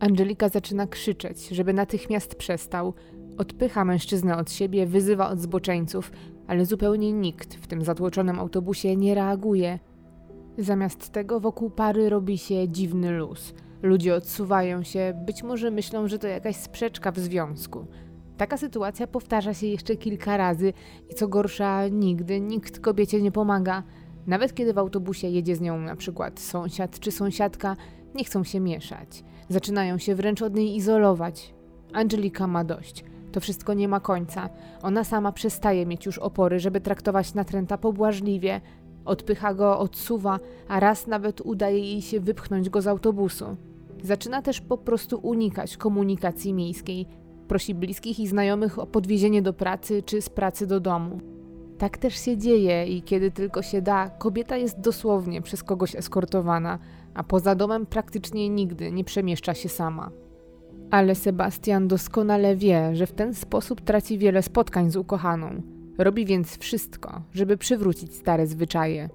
Angelika 0.00 0.48
zaczyna 0.48 0.86
krzyczeć, 0.86 1.48
żeby 1.48 1.72
natychmiast 1.72 2.34
przestał. 2.34 2.94
Odpycha 3.38 3.84
mężczyznę 3.84 4.36
od 4.36 4.52
siebie, 4.52 4.86
wyzywa 4.86 5.30
od 5.30 5.40
zboczeńców, 5.40 6.12
ale 6.46 6.66
zupełnie 6.66 7.12
nikt 7.12 7.54
w 7.54 7.66
tym 7.66 7.84
zatłoczonym 7.84 8.38
autobusie 8.38 8.96
nie 8.96 9.14
reaguje. 9.14 9.78
Zamiast 10.58 11.10
tego 11.10 11.40
wokół 11.40 11.70
pary 11.70 12.08
robi 12.08 12.38
się 12.38 12.68
dziwny 12.68 13.10
luz. 13.10 13.54
Ludzie 13.82 14.14
odsuwają 14.14 14.82
się, 14.82 15.22
być 15.26 15.42
może 15.42 15.70
myślą, 15.70 16.08
że 16.08 16.18
to 16.18 16.26
jakaś 16.26 16.56
sprzeczka 16.56 17.12
w 17.12 17.18
związku. 17.18 17.86
Taka 18.36 18.56
sytuacja 18.56 19.06
powtarza 19.06 19.54
się 19.54 19.66
jeszcze 19.66 19.96
kilka 19.96 20.36
razy 20.36 20.72
i 21.10 21.14
co 21.14 21.28
gorsza, 21.28 21.88
nigdy 21.88 22.40
nikt 22.40 22.80
kobiecie 22.80 23.22
nie 23.22 23.32
pomaga. 23.32 23.82
Nawet 24.26 24.54
kiedy 24.54 24.72
w 24.72 24.78
autobusie 24.78 25.28
jedzie 25.28 25.56
z 25.56 25.60
nią 25.60 25.80
na 25.80 25.96
przykład 25.96 26.40
sąsiad 26.40 27.00
czy 27.00 27.10
sąsiadka, 27.10 27.76
nie 28.14 28.24
chcą 28.24 28.44
się 28.44 28.60
mieszać. 28.60 29.24
Zaczynają 29.48 29.98
się 29.98 30.14
wręcz 30.14 30.42
od 30.42 30.54
niej 30.54 30.76
izolować. 30.76 31.54
Angelika 31.92 32.46
ma 32.46 32.64
dość. 32.64 33.04
To 33.32 33.40
wszystko 33.40 33.74
nie 33.74 33.88
ma 33.88 34.00
końca. 34.00 34.48
Ona 34.82 35.04
sama 35.04 35.32
przestaje 35.32 35.86
mieć 35.86 36.06
już 36.06 36.18
opory, 36.18 36.58
żeby 36.58 36.80
traktować 36.80 37.34
natręta 37.34 37.78
pobłażliwie. 37.78 38.60
Odpycha 39.04 39.54
go, 39.54 39.78
odsuwa, 39.78 40.38
a 40.68 40.80
raz 40.80 41.06
nawet 41.06 41.40
udaje 41.40 41.78
jej 41.78 42.02
się 42.02 42.20
wypchnąć 42.20 42.70
go 42.70 42.82
z 42.82 42.86
autobusu. 42.86 43.56
Zaczyna 44.02 44.42
też 44.42 44.60
po 44.60 44.78
prostu 44.78 45.20
unikać 45.22 45.76
komunikacji 45.76 46.54
miejskiej. 46.54 47.06
Prosi 47.48 47.74
bliskich 47.74 48.20
i 48.20 48.26
znajomych 48.26 48.78
o 48.78 48.86
podwiezienie 48.86 49.42
do 49.42 49.52
pracy 49.52 50.02
czy 50.02 50.22
z 50.22 50.28
pracy 50.28 50.66
do 50.66 50.80
domu. 50.80 51.20
Tak 51.78 51.98
też 51.98 52.24
się 52.24 52.36
dzieje 52.38 52.86
i 52.86 53.02
kiedy 53.02 53.30
tylko 53.30 53.62
się 53.62 53.82
da, 53.82 54.10
kobieta 54.10 54.56
jest 54.56 54.80
dosłownie 54.80 55.42
przez 55.42 55.62
kogoś 55.62 55.96
eskortowana, 55.96 56.78
a 57.14 57.24
poza 57.24 57.54
domem 57.54 57.86
praktycznie 57.86 58.48
nigdy 58.48 58.92
nie 58.92 59.04
przemieszcza 59.04 59.54
się 59.54 59.68
sama. 59.68 60.10
Ale 60.90 61.14
Sebastian 61.14 61.88
doskonale 61.88 62.56
wie, 62.56 62.96
że 62.96 63.06
w 63.06 63.12
ten 63.12 63.34
sposób 63.34 63.80
traci 63.80 64.18
wiele 64.18 64.42
spotkań 64.42 64.90
z 64.90 64.96
ukochaną. 64.96 65.62
Robi 65.98 66.26
więc 66.26 66.58
wszystko, 66.58 67.22
żeby 67.32 67.56
przywrócić 67.56 68.14
stare 68.14 68.46
zwyczaje. 68.46 69.08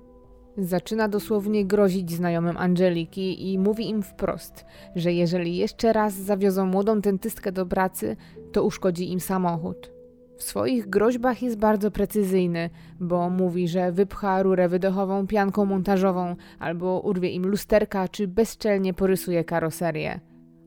Zaczyna 0.57 1.07
dosłownie 1.07 1.65
grozić 1.65 2.11
znajomym 2.11 2.57
Angeliki 2.57 3.51
i 3.53 3.59
mówi 3.59 3.89
im 3.89 4.03
wprost, 4.03 4.65
że 4.95 5.13
jeżeli 5.13 5.57
jeszcze 5.57 5.93
raz 5.93 6.13
zawiozą 6.13 6.65
młodą 6.65 7.01
dentystkę 7.01 7.51
do 7.51 7.65
pracy, 7.65 8.15
to 8.51 8.63
uszkodzi 8.63 9.11
im 9.11 9.19
samochód. 9.19 9.91
W 10.37 10.43
swoich 10.43 10.89
groźbach 10.89 11.41
jest 11.41 11.57
bardzo 11.57 11.91
precyzyjny, 11.91 12.69
bo 12.99 13.29
mówi, 13.29 13.67
że 13.67 13.91
wypcha 13.91 14.43
rurę 14.43 14.69
wydechową 14.69 15.27
pianką 15.27 15.65
montażową, 15.65 16.35
albo 16.59 16.99
urwie 16.99 17.29
im 17.29 17.47
lusterka, 17.47 18.07
czy 18.07 18.27
bezczelnie 18.27 18.93
porysuje 18.93 19.43
karoserię. 19.43 20.19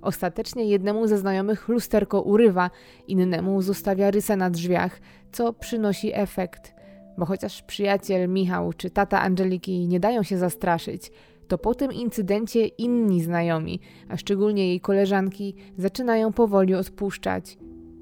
Ostatecznie 0.03 0.65
jednemu 0.65 1.07
ze 1.07 1.19
znajomych 1.19 1.69
lusterko 1.69 2.23
urywa, 2.23 2.71
innemu 3.07 3.63
zostawia 3.63 4.11
rysę 4.11 4.37
na 4.37 4.51
drzwiach, 4.51 5.01
co 5.33 5.53
przynosi 5.53 6.11
efekt. 6.15 6.78
Bo 7.19 7.27
chociaż 7.27 7.63
przyjaciel 7.63 8.29
Michał 8.29 8.73
czy 8.73 8.91
tata 8.91 9.21
Angeliki 9.21 9.89
nie 9.89 10.01
dają 10.01 10.23
się 10.23 10.39
zastraszyć, 10.39 11.13
to 11.49 11.59
po 11.59 11.75
tym 11.75 11.93
incydencie 11.93 12.67
inni 12.67 13.23
znajomi, 13.23 13.81
a 14.09 14.17
szczególnie 14.17 14.69
jej 14.69 14.81
koleżanki, 14.81 15.55
zaczynają 15.79 16.33
powoli 16.33 16.75
odpuszczać. 16.75 17.59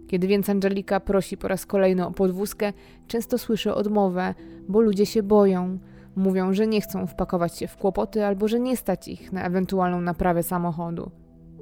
Kiedy 0.08 0.26
więc 0.26 0.48
Angelika 0.48 1.00
prosi 1.00 1.36
po 1.36 1.48
raz 1.48 1.66
kolejny 1.66 2.06
o 2.06 2.10
podwózkę, 2.10 2.72
często 3.06 3.38
słyszy 3.38 3.74
odmowę, 3.74 4.34
bo 4.68 4.80
ludzie 4.80 5.06
się 5.06 5.22
boją. 5.22 5.78
Mówią, 6.16 6.52
że 6.52 6.66
nie 6.66 6.80
chcą 6.80 7.06
wpakować 7.06 7.58
się 7.58 7.66
w 7.66 7.76
kłopoty 7.76 8.24
albo 8.24 8.48
że 8.48 8.60
nie 8.60 8.76
stać 8.76 9.08
ich 9.08 9.32
na 9.32 9.44
ewentualną 9.44 10.00
naprawę 10.00 10.42
samochodu. 10.42 11.10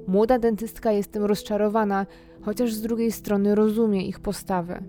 Młoda 0.07 0.39
dentystka 0.39 0.91
jest 0.91 1.11
tym 1.11 1.23
rozczarowana, 1.23 2.05
chociaż 2.41 2.73
z 2.73 2.81
drugiej 2.81 3.11
strony 3.11 3.55
rozumie 3.55 4.07
ich 4.07 4.19
postawę. 4.19 4.83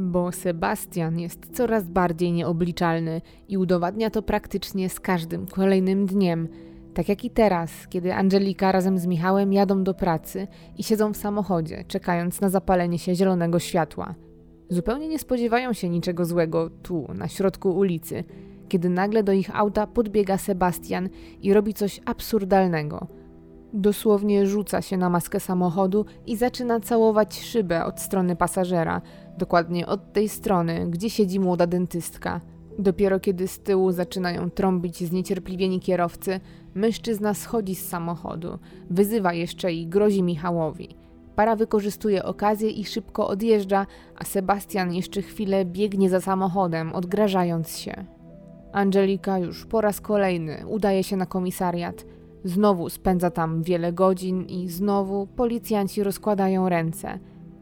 Bo 0.00 0.32
Sebastian 0.32 1.18
jest 1.18 1.56
coraz 1.56 1.88
bardziej 1.88 2.32
nieobliczalny 2.32 3.20
i 3.48 3.58
udowadnia 3.58 4.10
to 4.10 4.22
praktycznie 4.22 4.88
z 4.88 5.00
każdym 5.00 5.46
kolejnym 5.46 6.06
dniem. 6.06 6.48
Tak 6.94 7.08
jak 7.08 7.24
i 7.24 7.30
teraz, 7.30 7.70
kiedy 7.88 8.14
Angelika 8.14 8.72
razem 8.72 8.98
z 8.98 9.06
Michałem 9.06 9.52
jadą 9.52 9.84
do 9.84 9.94
pracy 9.94 10.46
i 10.76 10.82
siedzą 10.82 11.12
w 11.12 11.16
samochodzie, 11.16 11.84
czekając 11.88 12.40
na 12.40 12.48
zapalenie 12.48 12.98
się 12.98 13.14
zielonego 13.14 13.58
światła. 13.58 14.14
Zupełnie 14.68 15.08
nie 15.08 15.18
spodziewają 15.18 15.72
się 15.72 15.88
niczego 15.88 16.24
złego 16.24 16.70
tu, 16.82 17.06
na 17.14 17.28
środku 17.28 17.70
ulicy, 17.70 18.24
kiedy 18.68 18.88
nagle 18.88 19.22
do 19.22 19.32
ich 19.32 19.56
auta 19.56 19.86
podbiega 19.86 20.38
Sebastian 20.38 21.08
i 21.42 21.52
robi 21.52 21.74
coś 21.74 22.00
absurdalnego– 22.04 23.06
Dosłownie 23.72 24.46
rzuca 24.46 24.82
się 24.82 24.96
na 24.96 25.10
maskę 25.10 25.40
samochodu 25.40 26.04
i 26.26 26.36
zaczyna 26.36 26.80
całować 26.80 27.40
szybę 27.40 27.84
od 27.84 28.00
strony 28.00 28.36
pasażera, 28.36 29.02
dokładnie 29.38 29.86
od 29.86 30.12
tej 30.12 30.28
strony, 30.28 30.86
gdzie 30.90 31.10
siedzi 31.10 31.40
młoda 31.40 31.66
dentystka. 31.66 32.40
Dopiero 32.78 33.20
kiedy 33.20 33.48
z 33.48 33.60
tyłu 33.60 33.92
zaczynają 33.92 34.50
trąbić 34.50 35.04
zniecierpliwieni 35.04 35.80
kierowcy, 35.80 36.40
mężczyzna 36.74 37.34
schodzi 37.34 37.74
z 37.74 37.88
samochodu, 37.88 38.58
wyzywa 38.90 39.32
jeszcze 39.32 39.72
i 39.72 39.86
grozi 39.86 40.22
Michałowi. 40.22 40.88
Para 41.36 41.56
wykorzystuje 41.56 42.24
okazję 42.24 42.70
i 42.70 42.84
szybko 42.84 43.28
odjeżdża, 43.28 43.86
a 44.16 44.24
Sebastian 44.24 44.94
jeszcze 44.94 45.22
chwilę 45.22 45.64
biegnie 45.64 46.10
za 46.10 46.20
samochodem, 46.20 46.92
odgrażając 46.92 47.78
się. 47.78 48.04
Angelika 48.72 49.38
już 49.38 49.66
po 49.66 49.80
raz 49.80 50.00
kolejny 50.00 50.66
udaje 50.66 51.04
się 51.04 51.16
na 51.16 51.26
komisariat– 51.26 52.04
Znowu 52.44 52.88
spędza 52.88 53.30
tam 53.30 53.62
wiele 53.62 53.92
godzin 53.92 54.44
i 54.44 54.68
znowu 54.68 55.26
policjanci 55.26 56.02
rozkładają 56.02 56.68
ręce. 56.68 57.18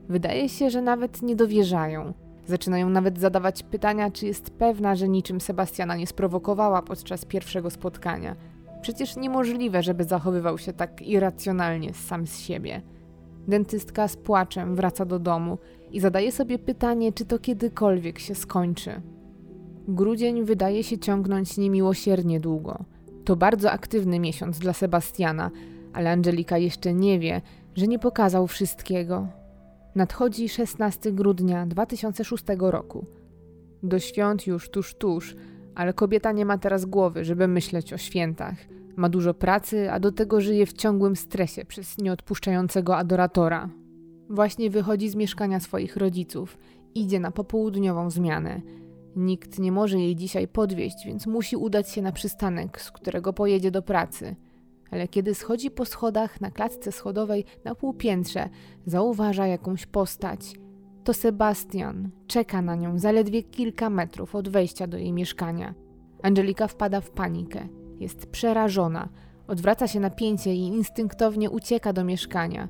Wydaje 0.08 0.48
się, 0.48 0.70
że 0.70 0.82
nawet 0.82 1.22
nie 1.22 1.36
dowierzają. 1.36 2.12
Zaczynają 2.46 2.90
nawet 2.90 3.18
zadawać 3.18 3.62
pytania, 3.62 4.10
czy 4.10 4.26
jest 4.26 4.50
pewna, 4.50 4.94
że 4.94 5.08
niczym 5.08 5.40
Sebastiana 5.40 5.96
nie 5.96 6.06
sprowokowała 6.06 6.82
podczas 6.82 7.24
pierwszego 7.24 7.70
spotkania. 7.70 8.36
Przecież 8.80 9.16
niemożliwe, 9.16 9.82
żeby 9.82 10.04
zachowywał 10.04 10.58
się 10.58 10.72
tak 10.72 11.02
irracjonalnie 11.02 11.94
sam 11.94 12.26
z 12.26 12.38
siebie. 12.38 12.82
Dentystka 13.48 14.08
z 14.08 14.16
płaczem 14.16 14.74
wraca 14.74 15.04
do 15.04 15.18
domu 15.18 15.58
i 15.92 16.00
zadaje 16.00 16.32
sobie 16.32 16.58
pytanie, 16.58 17.12
czy 17.12 17.24
to 17.24 17.38
kiedykolwiek 17.38 18.18
się 18.18 18.34
skończy. 18.34 19.02
Grudzień 19.88 20.44
wydaje 20.44 20.84
się 20.84 20.98
ciągnąć 20.98 21.56
niemiłosiernie 21.56 22.40
długo. 22.40 22.84
To 23.24 23.36
bardzo 23.36 23.70
aktywny 23.70 24.20
miesiąc 24.20 24.58
dla 24.58 24.72
Sebastiana, 24.72 25.50
ale 25.92 26.10
Angelika 26.10 26.58
jeszcze 26.58 26.94
nie 26.94 27.18
wie, 27.18 27.40
że 27.74 27.86
nie 27.86 27.98
pokazał 27.98 28.46
wszystkiego. 28.46 29.28
Nadchodzi 29.96 30.48
16 30.48 31.12
grudnia 31.12 31.66
2006 31.66 32.44
roku. 32.58 33.06
Do 33.82 33.98
świąt 33.98 34.46
już 34.46 34.70
tuż, 34.70 34.94
tuż, 34.94 35.36
ale 35.74 35.92
kobieta 35.92 36.32
nie 36.32 36.44
ma 36.44 36.58
teraz 36.58 36.84
głowy, 36.84 37.24
żeby 37.24 37.48
myśleć 37.48 37.92
o 37.92 37.98
świętach. 37.98 38.54
Ma 38.96 39.08
dużo 39.08 39.34
pracy, 39.34 39.90
a 39.90 40.00
do 40.00 40.12
tego 40.12 40.40
żyje 40.40 40.66
w 40.66 40.72
ciągłym 40.72 41.16
stresie 41.16 41.64
przez 41.64 41.98
nieodpuszczającego 41.98 42.96
adoratora. 42.96 43.68
Właśnie 44.30 44.70
wychodzi 44.70 45.08
z 45.08 45.14
mieszkania 45.14 45.60
swoich 45.60 45.96
rodziców, 45.96 46.58
idzie 46.94 47.20
na 47.20 47.30
popołudniową 47.30 48.10
zmianę. 48.10 48.60
Nikt 49.16 49.58
nie 49.58 49.72
może 49.72 49.98
jej 49.98 50.16
dzisiaj 50.16 50.48
podwieźć, 50.48 51.06
więc 51.06 51.26
musi 51.26 51.56
udać 51.56 51.90
się 51.90 52.02
na 52.02 52.12
przystanek, 52.12 52.80
z 52.80 52.90
którego 52.90 53.32
pojedzie 53.32 53.70
do 53.70 53.82
pracy. 53.82 54.36
Ale 54.90 55.08
kiedy 55.08 55.34
schodzi 55.34 55.70
po 55.70 55.84
schodach 55.84 56.40
na 56.40 56.50
klatce 56.50 56.92
schodowej 56.92 57.44
na 57.64 57.74
półpiętrze, 57.74 58.48
zauważa 58.86 59.46
jakąś 59.46 59.86
postać. 59.86 60.54
To 61.04 61.14
Sebastian. 61.14 62.10
Czeka 62.26 62.62
na 62.62 62.74
nią 62.74 62.98
zaledwie 62.98 63.42
kilka 63.42 63.90
metrów 63.90 64.34
od 64.34 64.48
wejścia 64.48 64.86
do 64.86 64.98
jej 64.98 65.12
mieszkania. 65.12 65.74
Angelika 66.22 66.68
wpada 66.68 67.00
w 67.00 67.10
panikę. 67.10 67.68
Jest 68.00 68.26
przerażona. 68.26 69.08
Odwraca 69.48 69.88
się 69.88 70.00
napięcie 70.00 70.54
i 70.54 70.66
instynktownie 70.66 71.50
ucieka 71.50 71.92
do 71.92 72.04
mieszkania. 72.04 72.68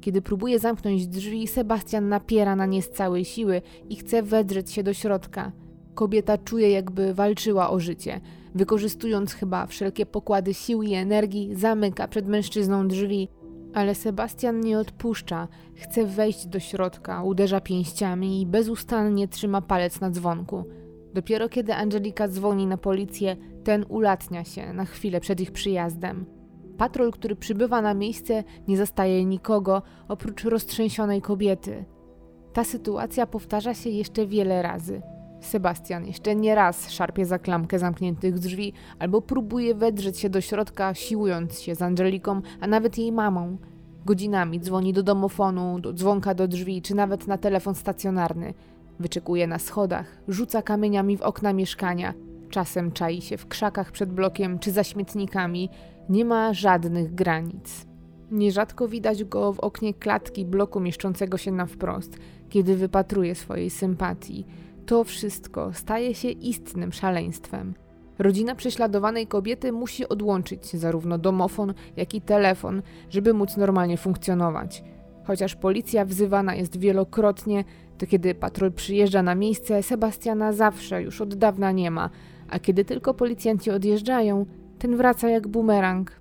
Kiedy 0.00 0.22
próbuje 0.22 0.58
zamknąć 0.58 1.06
drzwi, 1.06 1.46
Sebastian 1.46 2.08
napiera 2.08 2.56
na 2.56 2.66
nie 2.66 2.82
z 2.82 2.90
całej 2.90 3.24
siły 3.24 3.62
i 3.88 3.96
chce 3.96 4.22
wedrzeć 4.22 4.70
się 4.70 4.82
do 4.82 4.94
środka. 4.94 5.52
Kobieta 5.98 6.38
czuje, 6.38 6.70
jakby 6.70 7.14
walczyła 7.14 7.70
o 7.70 7.80
życie. 7.80 8.20
Wykorzystując 8.54 9.32
chyba 9.32 9.66
wszelkie 9.66 10.06
pokłady 10.06 10.54
sił 10.54 10.82
i 10.82 10.94
energii, 10.94 11.54
zamyka 11.54 12.08
przed 12.08 12.28
mężczyzną 12.28 12.88
drzwi. 12.88 13.28
Ale 13.74 13.94
Sebastian 13.94 14.60
nie 14.60 14.78
odpuszcza. 14.78 15.48
Chce 15.74 16.06
wejść 16.06 16.46
do 16.46 16.60
środka, 16.60 17.22
uderza 17.22 17.60
pięściami 17.60 18.40
i 18.40 18.46
bezustannie 18.46 19.28
trzyma 19.28 19.60
palec 19.60 20.00
na 20.00 20.10
dzwonku. 20.10 20.64
Dopiero 21.14 21.48
kiedy 21.48 21.74
Angelika 21.74 22.28
dzwoni 22.28 22.66
na 22.66 22.76
policję, 22.76 23.36
ten 23.64 23.84
ulatnia 23.88 24.44
się 24.44 24.72
na 24.72 24.84
chwilę 24.84 25.20
przed 25.20 25.40
ich 25.40 25.52
przyjazdem. 25.52 26.26
Patrol, 26.76 27.10
który 27.10 27.36
przybywa 27.36 27.82
na 27.82 27.94
miejsce, 27.94 28.44
nie 28.68 28.76
zastaje 28.76 29.24
nikogo 29.24 29.82
oprócz 30.08 30.44
roztrzęsionej 30.44 31.22
kobiety. 31.22 31.84
Ta 32.52 32.64
sytuacja 32.64 33.26
powtarza 33.26 33.74
się 33.74 33.90
jeszcze 33.90 34.26
wiele 34.26 34.62
razy. 34.62 35.02
Sebastian 35.40 36.06
jeszcze 36.06 36.34
nie 36.34 36.54
raz 36.54 36.90
szarpie 36.90 37.26
za 37.26 37.38
klamkę 37.38 37.78
zamkniętych 37.78 38.38
drzwi 38.38 38.72
albo 38.98 39.22
próbuje 39.22 39.74
wedrzeć 39.74 40.18
się 40.18 40.30
do 40.30 40.40
środka, 40.40 40.94
siłując 40.94 41.60
się 41.60 41.74
z 41.74 41.82
Angeliką, 41.82 42.40
a 42.60 42.66
nawet 42.66 42.98
jej 42.98 43.12
mamą. 43.12 43.56
Godzinami 44.06 44.60
dzwoni 44.60 44.92
do 44.92 45.02
domofonu, 45.02 45.80
do 45.80 45.92
dzwonka 45.92 46.34
do 46.34 46.48
drzwi, 46.48 46.82
czy 46.82 46.94
nawet 46.94 47.26
na 47.26 47.38
telefon 47.38 47.74
stacjonarny. 47.74 48.54
Wyczekuje 49.00 49.46
na 49.46 49.58
schodach, 49.58 50.22
rzuca 50.28 50.62
kamieniami 50.62 51.16
w 51.16 51.22
okna 51.22 51.52
mieszkania. 51.52 52.14
Czasem 52.50 52.92
czai 52.92 53.22
się 53.22 53.36
w 53.36 53.46
krzakach 53.46 53.92
przed 53.92 54.12
blokiem 54.12 54.58
czy 54.58 54.72
za 54.72 54.84
śmietnikami. 54.84 55.70
Nie 56.08 56.24
ma 56.24 56.54
żadnych 56.54 57.14
granic. 57.14 57.86
Nierzadko 58.30 58.88
widać 58.88 59.24
go 59.24 59.52
w 59.52 59.60
oknie 59.60 59.94
klatki 59.94 60.44
bloku 60.44 60.80
mieszczącego 60.80 61.38
się 61.38 61.52
na 61.52 61.66
wprost, 61.66 62.18
kiedy 62.48 62.76
wypatruje 62.76 63.34
swojej 63.34 63.70
sympatii. 63.70 64.46
To 64.88 65.04
wszystko 65.04 65.72
staje 65.72 66.14
się 66.14 66.30
istnym 66.30 66.92
szaleństwem. 66.92 67.74
Rodzina 68.18 68.54
prześladowanej 68.54 69.26
kobiety 69.26 69.72
musi 69.72 70.08
odłączyć 70.08 70.76
zarówno 70.76 71.18
domofon, 71.18 71.74
jak 71.96 72.14
i 72.14 72.20
telefon, 72.20 72.82
żeby 73.10 73.34
móc 73.34 73.56
normalnie 73.56 73.96
funkcjonować. 73.96 74.84
Chociaż 75.24 75.56
policja 75.56 76.04
wzywana 76.04 76.54
jest 76.54 76.78
wielokrotnie, 76.78 77.64
to 77.98 78.06
kiedy 78.06 78.34
patrol 78.34 78.72
przyjeżdża 78.72 79.22
na 79.22 79.34
miejsce, 79.34 79.82
Sebastiana 79.82 80.52
zawsze 80.52 81.02
już 81.02 81.20
od 81.20 81.34
dawna 81.34 81.72
nie 81.72 81.90
ma, 81.90 82.10
a 82.50 82.58
kiedy 82.58 82.84
tylko 82.84 83.14
policjanci 83.14 83.70
odjeżdżają, 83.70 84.46
ten 84.78 84.96
wraca 84.96 85.28
jak 85.28 85.48
bumerang. 85.48 86.20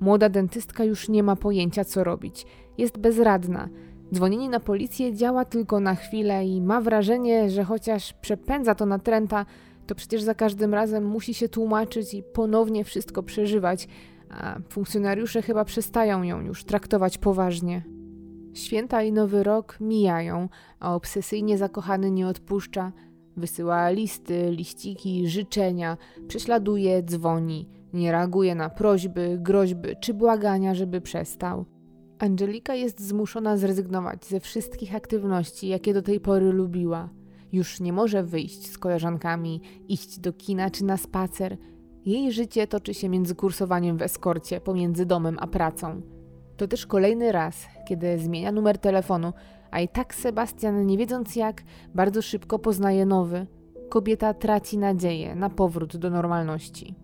Młoda 0.00 0.28
dentystka 0.28 0.84
już 0.84 1.08
nie 1.08 1.22
ma 1.22 1.36
pojęcia, 1.36 1.84
co 1.84 2.04
robić. 2.04 2.46
Jest 2.78 2.98
bezradna. 2.98 3.68
Dzwonienie 4.14 4.48
na 4.48 4.60
policję 4.60 5.14
działa 5.14 5.44
tylko 5.44 5.80
na 5.80 5.94
chwilę 5.94 6.46
i 6.46 6.60
ma 6.60 6.80
wrażenie, 6.80 7.50
że 7.50 7.64
chociaż 7.64 8.12
przepędza 8.12 8.74
to 8.74 8.86
natręta, 8.86 9.46
to 9.86 9.94
przecież 9.94 10.22
za 10.22 10.34
każdym 10.34 10.74
razem 10.74 11.04
musi 11.04 11.34
się 11.34 11.48
tłumaczyć 11.48 12.14
i 12.14 12.22
ponownie 12.22 12.84
wszystko 12.84 13.22
przeżywać, 13.22 13.88
a 14.30 14.58
funkcjonariusze 14.68 15.42
chyba 15.42 15.64
przestają 15.64 16.22
ją 16.22 16.40
już 16.40 16.64
traktować 16.64 17.18
poważnie. 17.18 17.82
Święta 18.54 19.02
i 19.02 19.12
Nowy 19.12 19.42
Rok 19.42 19.76
mijają, 19.80 20.48
a 20.80 20.94
obsesyjnie 20.94 21.58
zakochany 21.58 22.10
nie 22.10 22.26
odpuszcza. 22.26 22.92
Wysyła 23.36 23.90
listy, 23.90 24.50
liściki, 24.50 25.28
życzenia, 25.28 25.96
prześladuje, 26.28 27.02
dzwoni, 27.02 27.68
nie 27.92 28.12
reaguje 28.12 28.54
na 28.54 28.70
prośby, 28.70 29.38
groźby 29.40 29.88
czy 30.00 30.14
błagania, 30.14 30.74
żeby 30.74 31.00
przestał. 31.00 31.64
Angelika 32.20 32.74
jest 32.74 33.00
zmuszona 33.00 33.56
zrezygnować 33.56 34.24
ze 34.24 34.40
wszystkich 34.40 34.94
aktywności, 34.94 35.68
jakie 35.68 35.94
do 35.94 36.02
tej 36.02 36.20
pory 36.20 36.52
lubiła. 36.52 37.08
Już 37.52 37.80
nie 37.80 37.92
może 37.92 38.22
wyjść 38.22 38.70
z 38.70 38.78
koleżankami, 38.78 39.60
iść 39.88 40.18
do 40.18 40.32
kina 40.32 40.70
czy 40.70 40.84
na 40.84 40.96
spacer. 40.96 41.56
Jej 42.06 42.32
życie 42.32 42.66
toczy 42.66 42.94
się 42.94 43.08
między 43.08 43.34
kursowaniem 43.34 43.98
w 43.98 44.02
eskorcie 44.02 44.60
pomiędzy 44.60 45.06
domem 45.06 45.36
a 45.40 45.46
pracą. 45.46 46.02
To 46.56 46.68
też 46.68 46.86
kolejny 46.86 47.32
raz, 47.32 47.66
kiedy 47.88 48.18
zmienia 48.18 48.52
numer 48.52 48.78
telefonu, 48.78 49.32
a 49.70 49.80
i 49.80 49.88
tak 49.88 50.14
Sebastian, 50.14 50.86
nie 50.86 50.98
wiedząc 50.98 51.36
jak, 51.36 51.62
bardzo 51.94 52.22
szybko 52.22 52.58
poznaje 52.58 53.06
nowy. 53.06 53.46
Kobieta 53.88 54.34
traci 54.34 54.78
nadzieję 54.78 55.34
na 55.34 55.50
powrót 55.50 55.96
do 55.96 56.10
normalności. 56.10 56.94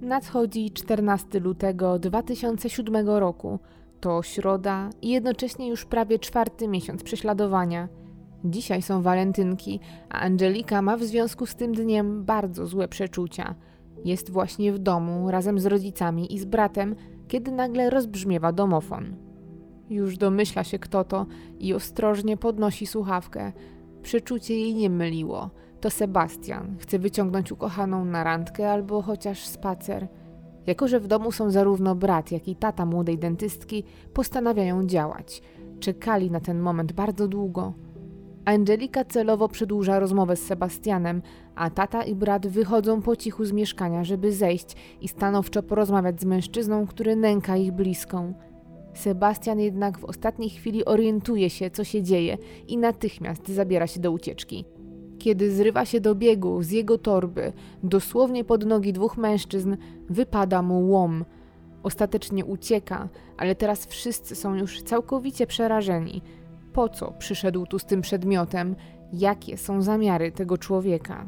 Nadchodzi 0.00 0.70
14 0.70 1.40
lutego 1.40 1.98
2007 1.98 3.08
roku. 3.08 3.58
To 4.00 4.22
środa 4.22 4.90
i 5.02 5.08
jednocześnie 5.08 5.68
już 5.68 5.84
prawie 5.84 6.18
czwarty 6.18 6.68
miesiąc 6.68 7.02
prześladowania. 7.02 7.88
Dzisiaj 8.44 8.82
są 8.82 9.02
walentynki, 9.02 9.80
a 10.08 10.20
Angelika 10.20 10.82
ma 10.82 10.96
w 10.96 11.02
związku 11.02 11.46
z 11.46 11.54
tym 11.54 11.72
dniem 11.72 12.24
bardzo 12.24 12.66
złe 12.66 12.88
przeczucia. 12.88 13.54
Jest 14.04 14.30
właśnie 14.30 14.72
w 14.72 14.78
domu 14.78 15.30
razem 15.30 15.58
z 15.58 15.66
rodzicami 15.66 16.34
i 16.34 16.38
z 16.38 16.44
bratem, 16.44 16.96
kiedy 17.28 17.52
nagle 17.52 17.90
rozbrzmiewa 17.90 18.52
domofon. 18.52 19.16
Już 19.90 20.16
domyśla 20.16 20.64
się 20.64 20.78
kto 20.78 21.04
to 21.04 21.26
i 21.58 21.74
ostrożnie 21.74 22.36
podnosi 22.36 22.86
słuchawkę. 22.86 23.52
Przeczucie 24.02 24.54
jej 24.54 24.74
nie 24.74 24.90
myliło. 24.90 25.50
To 25.80 25.90
Sebastian. 25.90 26.76
Chce 26.78 26.98
wyciągnąć 26.98 27.52
ukochaną 27.52 28.04
na 28.04 28.24
randkę 28.24 28.72
albo 28.72 29.02
chociaż 29.02 29.46
spacer. 29.46 30.08
Jako, 30.66 30.88
że 30.88 31.00
w 31.00 31.06
domu 31.06 31.32
są 31.32 31.50
zarówno 31.50 31.94
brat, 31.94 32.32
jak 32.32 32.48
i 32.48 32.56
tata 32.56 32.86
młodej 32.86 33.18
dentystki, 33.18 33.84
postanawiają 34.14 34.86
działać. 34.86 35.42
Czekali 35.80 36.30
na 36.30 36.40
ten 36.40 36.60
moment 36.60 36.92
bardzo 36.92 37.28
długo. 37.28 37.72
Angelika 38.44 39.04
celowo 39.04 39.48
przedłuża 39.48 39.98
rozmowę 39.98 40.36
z 40.36 40.46
Sebastianem, 40.46 41.22
a 41.54 41.70
tata 41.70 42.02
i 42.02 42.14
brat 42.14 42.46
wychodzą 42.46 43.02
po 43.02 43.16
cichu 43.16 43.44
z 43.44 43.52
mieszkania, 43.52 44.04
żeby 44.04 44.32
zejść 44.32 44.76
i 45.00 45.08
stanowczo 45.08 45.62
porozmawiać 45.62 46.20
z 46.20 46.24
mężczyzną, 46.24 46.86
który 46.86 47.16
nęka 47.16 47.56
ich 47.56 47.72
bliską. 47.72 48.34
Sebastian 48.94 49.60
jednak 49.60 49.98
w 49.98 50.04
ostatniej 50.04 50.50
chwili 50.50 50.84
orientuje 50.84 51.50
się, 51.50 51.70
co 51.70 51.84
się 51.84 52.02
dzieje 52.02 52.38
i 52.68 52.78
natychmiast 52.78 53.48
zabiera 53.48 53.86
się 53.86 54.00
do 54.00 54.12
ucieczki. 54.12 54.64
Kiedy 55.20 55.50
zrywa 55.50 55.84
się 55.84 56.00
do 56.00 56.14
biegu 56.14 56.62
z 56.62 56.70
jego 56.70 56.98
torby, 56.98 57.52
dosłownie 57.82 58.44
pod 58.44 58.66
nogi 58.66 58.92
dwóch 58.92 59.16
mężczyzn, 59.16 59.76
wypada 60.10 60.62
mu 60.62 60.88
łom. 60.88 61.24
Ostatecznie 61.82 62.44
ucieka, 62.44 63.08
ale 63.36 63.54
teraz 63.54 63.86
wszyscy 63.86 64.34
są 64.34 64.54
już 64.54 64.82
całkowicie 64.82 65.46
przerażeni. 65.46 66.22
Po 66.72 66.88
co 66.88 67.12
przyszedł 67.12 67.66
tu 67.66 67.78
z 67.78 67.84
tym 67.84 68.00
przedmiotem? 68.00 68.76
Jakie 69.12 69.56
są 69.56 69.82
zamiary 69.82 70.32
tego 70.32 70.58
człowieka? 70.58 71.26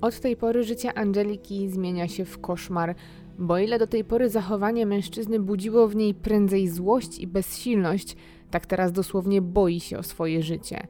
Od 0.00 0.20
tej 0.20 0.36
pory 0.36 0.64
życie 0.64 0.98
Angeliki 0.98 1.68
zmienia 1.68 2.08
się 2.08 2.24
w 2.24 2.40
koszmar, 2.40 2.94
bo 3.38 3.58
ile 3.58 3.78
do 3.78 3.86
tej 3.86 4.04
pory 4.04 4.30
zachowanie 4.30 4.86
mężczyzny 4.86 5.40
budziło 5.40 5.88
w 5.88 5.96
niej 5.96 6.14
prędzej 6.14 6.68
złość 6.68 7.18
i 7.18 7.26
bezsilność, 7.26 8.16
tak 8.50 8.66
teraz 8.66 8.92
dosłownie 8.92 9.42
boi 9.42 9.80
się 9.80 9.98
o 9.98 10.02
swoje 10.02 10.42
życie. 10.42 10.86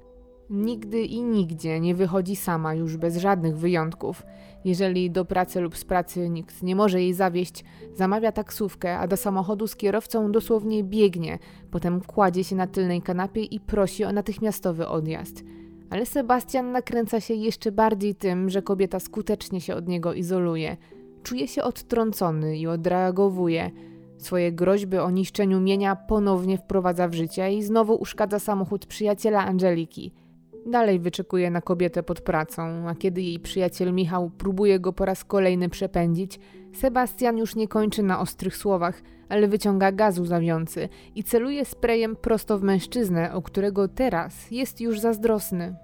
Nigdy 0.55 1.03
i 1.03 1.23
nigdzie 1.23 1.81
nie 1.81 1.95
wychodzi 1.95 2.37
sama 2.37 2.75
już 2.75 2.97
bez 2.97 3.17
żadnych 3.17 3.57
wyjątków. 3.57 4.23
Jeżeli 4.65 5.11
do 5.11 5.25
pracy 5.25 5.61
lub 5.61 5.77
z 5.77 5.85
pracy 5.85 6.29
nikt 6.29 6.63
nie 6.63 6.77
może 6.77 7.03
jej 7.03 7.15
zawieść, 7.15 7.65
zamawia 7.95 8.33
taksówkę, 8.33 8.99
a 8.99 9.07
do 9.07 9.17
samochodu 9.17 9.67
z 9.67 9.77
kierowcą 9.77 10.33
dosłownie 10.33 10.85
biegnie, 10.85 11.39
potem 11.71 12.01
kładzie 12.01 12.45
się 12.45 12.57
na 12.57 12.67
tylnej 12.67 13.03
kanapie 13.03 13.43
i 13.43 13.61
prosi 13.61 14.05
o 14.05 14.13
natychmiastowy 14.13 14.89
odjazd. 14.89 15.45
Ale 15.91 16.07
Sebastian 16.07 16.73
nakręca 16.73 17.21
się 17.21 17.35
jeszcze 17.35 17.73
bardziej 17.73 18.15
tym, 18.15 18.51
że 18.51 18.63
kobieta 18.63 19.01
skutecznie 19.01 19.61
się 19.61 19.75
od 19.75 19.89
niego 19.89 20.13
izoluje. 20.13 20.77
Czuje 21.23 21.49
się 21.49 21.63
odtrącony 21.63 22.59
i 22.59 22.67
odreagowuje. 22.67 23.71
Swoje 24.19 24.53
groźby 24.53 24.99
o 24.99 25.11
niszczeniu 25.11 25.61
mienia 25.61 25.97
ponownie 25.97 26.59
wprowadza 26.59 27.09
w 27.09 27.15
życie 27.15 27.53
i 27.53 27.63
znowu 27.63 27.95
uszkadza 27.95 28.39
samochód 28.39 28.87
przyjaciela 28.87 29.45
Angeliki– 29.45 30.13
Dalej 30.67 30.99
wyczekuje 31.01 31.51
na 31.51 31.61
kobietę 31.61 32.03
pod 32.03 32.21
pracą, 32.21 32.63
a 32.89 32.95
kiedy 32.95 33.23
jej 33.23 33.41
przyjaciel 33.41 33.93
Michał 33.93 34.31
próbuje 34.31 34.81
go 34.81 34.93
po 34.93 35.05
raz 35.05 35.25
kolejny 35.25 35.69
przepędzić, 35.69 36.41
Sebastian 36.75 37.39
już 37.39 37.57
nie 37.57 37.69
kończy 37.69 38.03
na 38.03 38.21
ostrych 38.21 38.57
słowach, 38.57 39.03
ale 39.29 39.49
wyciąga 39.49 39.93
gaz 39.93 40.19
łzawiący 40.19 40.89
i 41.15 41.25
celuje 41.25 41.65
sprayem 41.65 42.17
prosto 42.17 42.59
w 42.59 42.63
mężczyznę, 42.63 43.35
o 43.35 43.43
którego 43.43 43.89
teraz 43.89 44.51
jest 44.51 44.81
już 44.81 45.01
zazdrosny. 45.01 45.75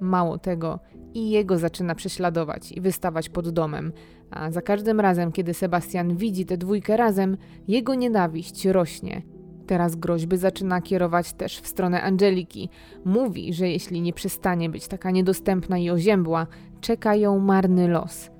Mało 0.00 0.38
tego, 0.38 0.78
i 1.14 1.30
jego 1.30 1.58
zaczyna 1.58 1.94
prześladować 1.94 2.72
i 2.72 2.80
wystawać 2.80 3.28
pod 3.28 3.48
domem, 3.48 3.92
a 4.30 4.50
za 4.50 4.62
każdym 4.62 5.00
razem, 5.00 5.32
kiedy 5.32 5.54
Sebastian 5.54 6.16
widzi 6.16 6.46
tę 6.46 6.56
dwójkę 6.56 6.96
razem, 6.96 7.36
jego 7.68 7.94
nienawiść 7.94 8.66
rośnie– 8.66 9.22
Teraz 9.66 9.96
groźby 9.96 10.36
zaczyna 10.36 10.80
kierować 10.80 11.32
też 11.32 11.60
w 11.60 11.66
stronę 11.66 12.02
Angeliki. 12.02 12.68
Mówi, 13.04 13.54
że 13.54 13.68
jeśli 13.68 14.00
nie 14.00 14.12
przestanie 14.12 14.70
być 14.70 14.88
taka 14.88 15.10
niedostępna 15.10 15.78
i 15.78 15.90
oziębła, 15.90 16.46
czeka 16.80 17.14
ją 17.14 17.38
marny 17.38 17.88
los. 17.88 18.30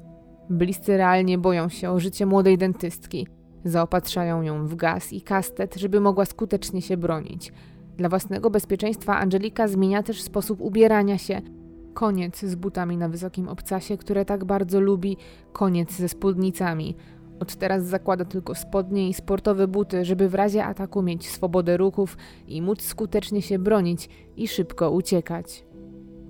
Bliscy 0.51 0.97
realnie 0.97 1.39
boją 1.39 1.69
się 1.69 1.91
o 1.91 2.01
życie 2.01 2.27
młodej 2.27 2.59
dentystki. 2.59 3.27
Zaopatrzają 3.65 4.43
ją 4.43 4.67
w 4.67 4.75
gaz 4.75 5.13
i 5.13 5.23
kastet, 5.23 5.75
żeby 5.75 6.01
mogła 6.01 6.25
skutecznie 6.25 6.83
się 6.83 6.97
bronić. 6.97 7.53
Dla 7.97 8.09
własnego 8.09 8.51
bezpieczeństwa 8.51 9.19
Angelika 9.19 9.69
zmienia 9.69 10.03
też 10.03 10.23
sposób 10.23 10.61
ubierania 10.61 11.19
się. 11.19 11.43
Koniec 11.95 12.41
z 12.41 12.55
butami 12.55 12.97
na 12.97 13.09
wysokim 13.09 13.49
obcasie, 13.49 13.97
które 13.97 14.25
tak 14.25 14.45
bardzo 14.45 14.81
lubi, 14.81 15.17
koniec 15.53 15.93
ze 15.93 16.09
spódnicami. 16.09 16.97
Od 17.41 17.57
teraz 17.57 17.85
zakłada 17.85 18.25
tylko 18.25 18.55
spodnie 18.55 19.09
i 19.09 19.15
sportowe 19.15 19.69
buty, 19.69 20.05
żeby 20.05 20.29
w 20.29 20.35
razie 20.35 20.65
ataku 20.65 21.03
mieć 21.03 21.29
swobodę 21.29 21.77
ruchów 21.77 22.17
i 22.49 22.63
móc 22.63 22.83
skutecznie 22.83 23.43
się 23.43 23.59
bronić 23.59 24.09
i 24.37 24.49
szybko 24.49 24.91
uciekać. 24.91 25.65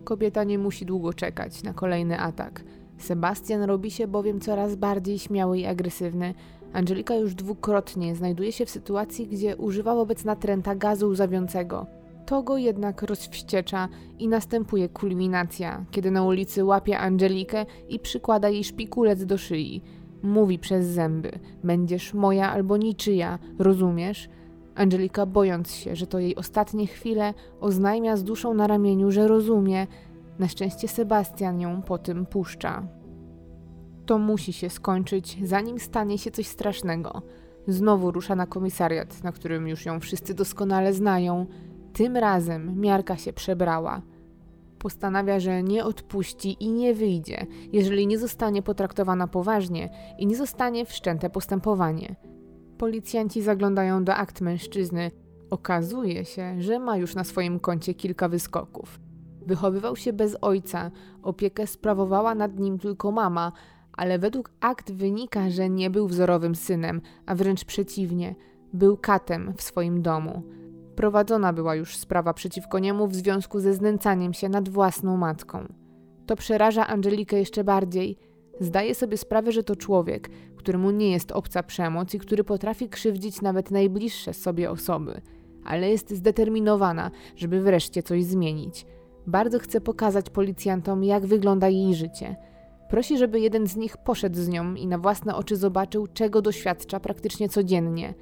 Kobieta 0.04 0.44
nie 0.44 0.58
musi 0.58 0.86
długo 0.86 1.12
czekać 1.12 1.62
na 1.62 1.72
kolejny 1.72 2.20
atak. 2.20 2.64
Sebastian 2.98 3.62
robi 3.62 3.90
się 3.90 4.06
bowiem 4.06 4.40
coraz 4.40 4.76
bardziej 4.76 5.18
śmiały 5.18 5.58
i 5.58 5.66
agresywny. 5.66 6.34
Angelika 6.72 7.14
już 7.14 7.34
dwukrotnie 7.34 8.14
znajduje 8.14 8.52
się 8.52 8.66
w 8.66 8.70
sytuacji, 8.70 9.26
gdzie 9.26 9.56
używa 9.56 9.94
wobec 9.94 10.24
natręta 10.24 10.74
gazu 10.74 11.08
łzawiącego. 11.08 11.86
To 12.26 12.42
go 12.42 12.56
jednak 12.56 13.02
rozwściecza 13.02 13.88
i 14.18 14.28
następuje 14.28 14.88
kulminacja, 14.88 15.84
kiedy 15.90 16.10
na 16.10 16.24
ulicy 16.24 16.64
łapie 16.64 16.98
Angelikę 16.98 17.66
i 17.88 17.98
przykłada 17.98 18.48
jej 18.48 18.64
szpikulec 18.64 19.24
do 19.24 19.38
szyi. 19.38 19.82
Mówi 20.24 20.58
przez 20.58 20.86
zęby: 20.86 21.38
Będziesz 21.64 22.14
moja 22.14 22.50
albo 22.50 22.76
niczyja, 22.76 23.38
rozumiesz? 23.58 24.28
Angelika, 24.74 25.26
bojąc 25.26 25.74
się, 25.74 25.96
że 25.96 26.06
to 26.06 26.18
jej 26.18 26.36
ostatnie 26.36 26.86
chwile, 26.86 27.34
oznajmia 27.60 28.16
z 28.16 28.24
duszą 28.24 28.54
na 28.54 28.66
ramieniu, 28.66 29.10
że 29.10 29.28
rozumie. 29.28 29.86
Na 30.38 30.48
szczęście 30.48 30.88
Sebastian 30.88 31.60
ją 31.60 31.82
po 31.82 31.98
tym 31.98 32.26
puszcza. 32.26 32.82
To 34.06 34.18
musi 34.18 34.52
się 34.52 34.70
skończyć, 34.70 35.38
zanim 35.42 35.78
stanie 35.78 36.18
się 36.18 36.30
coś 36.30 36.46
strasznego. 36.46 37.22
Znowu 37.68 38.10
rusza 38.10 38.36
na 38.36 38.46
komisariat, 38.46 39.24
na 39.24 39.32
którym 39.32 39.68
już 39.68 39.86
ją 39.86 40.00
wszyscy 40.00 40.34
doskonale 40.34 40.92
znają. 40.92 41.46
Tym 41.92 42.16
razem 42.16 42.80
miarka 42.80 43.16
się 43.16 43.32
przebrała. 43.32 44.02
Postanawia, 44.84 45.40
że 45.40 45.62
nie 45.62 45.84
odpuści 45.84 46.56
i 46.60 46.72
nie 46.72 46.94
wyjdzie, 46.94 47.46
jeżeli 47.72 48.06
nie 48.06 48.18
zostanie 48.18 48.62
potraktowana 48.62 49.28
poważnie 49.28 49.90
i 50.18 50.26
nie 50.26 50.36
zostanie 50.36 50.86
wszczęte 50.86 51.30
postępowanie. 51.30 52.16
Policjanci 52.78 53.42
zaglądają 53.42 54.04
do 54.04 54.14
akt 54.14 54.40
mężczyzny. 54.40 55.10
Okazuje 55.50 56.24
się, 56.24 56.62
że 56.62 56.78
ma 56.78 56.96
już 56.96 57.14
na 57.14 57.24
swoim 57.24 57.60
koncie 57.60 57.94
kilka 57.94 58.28
wyskoków. 58.28 59.00
Wychowywał 59.46 59.96
się 59.96 60.12
bez 60.12 60.36
ojca, 60.40 60.90
opiekę 61.22 61.66
sprawowała 61.66 62.34
nad 62.34 62.58
nim 62.58 62.78
tylko 62.78 63.12
mama, 63.12 63.52
ale 63.92 64.18
według 64.18 64.50
akt 64.60 64.92
wynika, 64.92 65.50
że 65.50 65.70
nie 65.70 65.90
był 65.90 66.08
wzorowym 66.08 66.54
synem, 66.54 67.00
a 67.26 67.34
wręcz 67.34 67.64
przeciwnie, 67.64 68.34
był 68.72 68.96
katem 68.96 69.54
w 69.56 69.62
swoim 69.62 70.02
domu. 70.02 70.42
Prowadzona 70.96 71.52
była 71.52 71.74
już 71.74 71.96
sprawa 71.96 72.34
przeciwko 72.34 72.78
niemu 72.78 73.06
w 73.06 73.14
związku 73.14 73.60
ze 73.60 73.74
znęcaniem 73.74 74.34
się 74.34 74.48
nad 74.48 74.68
własną 74.68 75.16
matką. 75.16 75.64
To 76.26 76.36
przeraża 76.36 76.86
Angelikę 76.86 77.38
jeszcze 77.38 77.64
bardziej. 77.64 78.16
Zdaje 78.60 78.94
sobie 78.94 79.16
sprawę, 79.16 79.52
że 79.52 79.62
to 79.62 79.76
człowiek, 79.76 80.30
któremu 80.56 80.90
nie 80.90 81.10
jest 81.10 81.32
obca 81.32 81.62
przemoc 81.62 82.14
i 82.14 82.18
który 82.18 82.44
potrafi 82.44 82.88
krzywdzić 82.88 83.42
nawet 83.42 83.70
najbliższe 83.70 84.34
sobie 84.34 84.70
osoby, 84.70 85.20
ale 85.64 85.90
jest 85.90 86.10
zdeterminowana, 86.10 87.10
żeby 87.36 87.60
wreszcie 87.60 88.02
coś 88.02 88.24
zmienić. 88.24 88.86
Bardzo 89.26 89.58
chce 89.58 89.80
pokazać 89.80 90.30
policjantom, 90.30 91.04
jak 91.04 91.26
wygląda 91.26 91.68
jej 91.68 91.94
życie. 91.94 92.36
Prosi, 92.88 93.18
żeby 93.18 93.40
jeden 93.40 93.66
z 93.66 93.76
nich 93.76 93.96
poszedł 93.96 94.36
z 94.36 94.48
nią 94.48 94.74
i 94.74 94.86
na 94.86 94.98
własne 94.98 95.34
oczy 95.34 95.56
zobaczył, 95.56 96.06
czego 96.06 96.42
doświadcza 96.42 97.00
praktycznie 97.00 97.48
codziennie. 97.48 98.14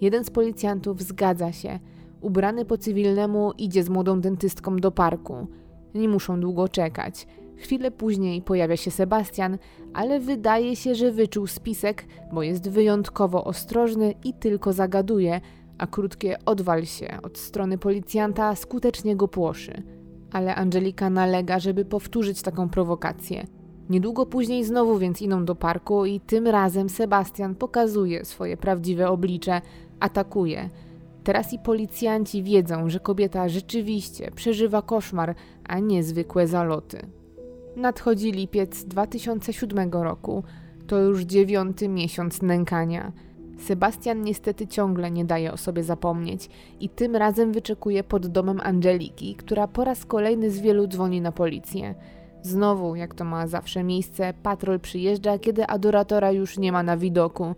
Jeden 0.00 0.24
z 0.24 0.30
policjantów 0.30 1.02
zgadza 1.02 1.52
się. 1.52 1.78
Ubrany 2.20 2.64
po 2.64 2.78
cywilnemu 2.78 3.52
idzie 3.58 3.82
z 3.82 3.88
młodą 3.88 4.20
dentystką 4.20 4.76
do 4.76 4.90
parku. 4.90 5.46
Nie 5.94 6.08
muszą 6.08 6.40
długo 6.40 6.68
czekać. 6.68 7.26
Chwilę 7.56 7.90
później 7.90 8.42
pojawia 8.42 8.76
się 8.76 8.90
Sebastian, 8.90 9.58
ale 9.94 10.20
wydaje 10.20 10.76
się, 10.76 10.94
że 10.94 11.12
wyczuł 11.12 11.46
spisek, 11.46 12.04
bo 12.32 12.42
jest 12.42 12.70
wyjątkowo 12.70 13.44
ostrożny 13.44 14.14
i 14.24 14.34
tylko 14.34 14.72
zagaduje, 14.72 15.40
a 15.78 15.86
krótkie 15.86 16.36
odwal 16.44 16.84
się 16.84 17.18
od 17.22 17.38
strony 17.38 17.78
policjanta 17.78 18.54
skutecznie 18.56 19.16
go 19.16 19.28
płoszy. 19.28 19.82
Ale 20.32 20.54
Angelika 20.54 21.10
nalega, 21.10 21.58
żeby 21.58 21.84
powtórzyć 21.84 22.42
taką 22.42 22.68
prowokację. 22.68 23.46
Niedługo 23.90 24.26
później 24.26 24.64
znowu 24.64 24.98
więc 24.98 25.22
idą 25.22 25.44
do 25.44 25.54
parku 25.54 26.06
i 26.06 26.20
tym 26.20 26.46
razem 26.46 26.88
Sebastian 26.88 27.54
pokazuje 27.54 28.24
swoje 28.24 28.56
prawdziwe 28.56 29.08
oblicze, 29.08 29.60
atakuje. 30.00 30.70
Teraz 31.28 31.52
i 31.52 31.58
policjanci 31.58 32.42
wiedzą, 32.42 32.88
że 32.88 33.00
kobieta 33.00 33.48
rzeczywiście 33.48 34.30
przeżywa 34.30 34.82
koszmar, 34.82 35.34
a 35.64 35.78
nie 35.78 36.02
zwykłe 36.02 36.46
zaloty. 36.46 37.06
Nadchodzi 37.76 38.32
lipiec 38.32 38.84
2007 38.84 39.92
roku. 39.92 40.44
To 40.86 40.98
już 40.98 41.22
dziewiąty 41.22 41.88
miesiąc 41.88 42.42
nękania. 42.42 43.12
Sebastian 43.58 44.22
niestety 44.22 44.66
ciągle 44.66 45.10
nie 45.10 45.24
daje 45.24 45.52
o 45.52 45.56
sobie 45.56 45.82
zapomnieć 45.82 46.48
i 46.80 46.88
tym 46.88 47.16
razem 47.16 47.52
wyczekuje 47.52 48.04
pod 48.04 48.26
domem 48.26 48.60
Angeliki, 48.62 49.34
która 49.34 49.68
po 49.68 49.84
raz 49.84 50.04
kolejny 50.04 50.50
z 50.50 50.60
wielu 50.60 50.86
dzwoni 50.86 51.20
na 51.20 51.32
policję. 51.32 51.94
Znowu, 52.42 52.94
jak 52.94 53.14
to 53.14 53.24
ma 53.24 53.46
zawsze 53.46 53.84
miejsce, 53.84 54.34
patrol 54.42 54.80
przyjeżdża, 54.80 55.38
kiedy 55.38 55.66
adoratora 55.66 56.32
już 56.32 56.58
nie 56.58 56.72
ma 56.72 56.82
na 56.82 56.96
widoku. 56.96 57.54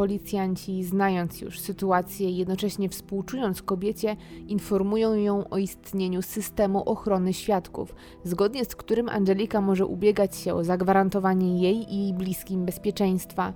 Policjanci, 0.00 0.84
znając 0.84 1.40
już 1.40 1.60
sytuację 1.60 2.30
jednocześnie 2.30 2.88
współczując 2.88 3.62
kobiecie, 3.62 4.16
informują 4.48 5.14
ją 5.14 5.48
o 5.48 5.58
istnieniu 5.58 6.22
systemu 6.22 6.82
ochrony 6.82 7.32
świadków, 7.32 7.94
zgodnie 8.24 8.64
z 8.64 8.76
którym 8.76 9.08
Angelika 9.08 9.60
może 9.60 9.86
ubiegać 9.86 10.36
się 10.36 10.54
o 10.54 10.64
zagwarantowanie 10.64 11.62
jej 11.62 11.94
i 11.94 12.02
jej 12.02 12.14
bliskim 12.14 12.64
bezpieczeństwa. 12.64 13.52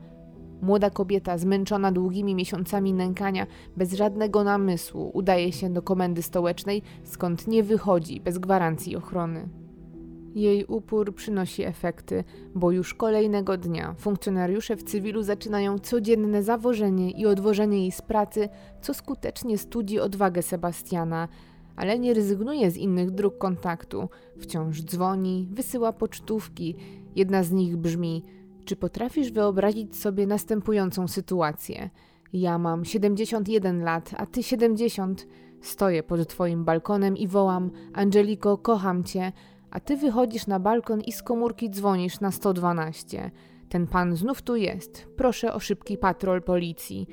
Młoda 0.62 0.90
kobieta, 0.90 1.38
zmęczona 1.38 1.92
długimi 1.92 2.34
miesiącami 2.34 2.92
nękania, 2.92 3.46
bez 3.76 3.92
żadnego 3.92 4.44
namysłu, 4.44 5.10
udaje 5.14 5.52
się 5.52 5.70
do 5.70 5.82
komendy 5.82 6.22
stołecznej, 6.22 6.82
skąd 7.04 7.46
nie 7.46 7.62
wychodzi 7.62 8.20
bez 8.20 8.38
gwarancji 8.38 8.96
ochrony. 8.96 9.63
Jej 10.34 10.64
upór 10.64 11.14
przynosi 11.14 11.62
efekty, 11.62 12.24
bo 12.54 12.70
już 12.70 12.94
kolejnego 12.94 13.56
dnia 13.56 13.94
funkcjonariusze 13.98 14.76
w 14.76 14.82
cywilu 14.82 15.22
zaczynają 15.22 15.78
codzienne 15.78 16.42
zawożenie 16.42 17.10
i 17.10 17.26
odwożenie 17.26 17.78
jej 17.78 17.92
z 17.92 18.02
pracy, 18.02 18.48
co 18.80 18.94
skutecznie 18.94 19.58
studzi 19.58 20.00
odwagę 20.00 20.42
Sebastiana, 20.42 21.28
ale 21.76 21.98
nie 21.98 22.14
rezygnuje 22.14 22.70
z 22.70 22.76
innych 22.76 23.10
dróg 23.10 23.38
kontaktu. 23.38 24.08
Wciąż 24.38 24.82
dzwoni, 24.82 25.48
wysyła 25.52 25.92
pocztówki. 25.92 26.76
Jedna 27.16 27.42
z 27.42 27.52
nich 27.52 27.76
brzmi: 27.76 28.22
Czy 28.64 28.76
potrafisz 28.76 29.32
wyobrazić 29.32 29.96
sobie 29.96 30.26
następującą 30.26 31.08
sytuację? 31.08 31.90
Ja 32.32 32.58
mam 32.58 32.84
71 32.84 33.82
lat, 33.82 34.10
a 34.16 34.26
ty 34.26 34.42
70. 34.42 35.26
Stoję 35.60 36.02
pod 36.02 36.28
twoim 36.28 36.64
balkonem 36.64 37.16
i 37.16 37.28
wołam: 37.28 37.70
Angeliko, 37.92 38.58
kocham 38.58 39.04
cię 39.04 39.32
a 39.74 39.80
ty 39.80 39.96
wychodzisz 39.96 40.46
na 40.46 40.60
balkon 40.60 41.00
i 41.00 41.12
z 41.12 41.22
komórki 41.22 41.70
dzwonisz 41.70 42.20
na 42.20 42.30
112. 42.30 43.30
Ten 43.68 43.86
pan 43.86 44.16
znów 44.16 44.42
tu 44.42 44.56
jest. 44.56 45.06
Proszę 45.16 45.54
o 45.54 45.60
szybki 45.60 45.98
patrol 45.98 46.42
policji. 46.42 47.06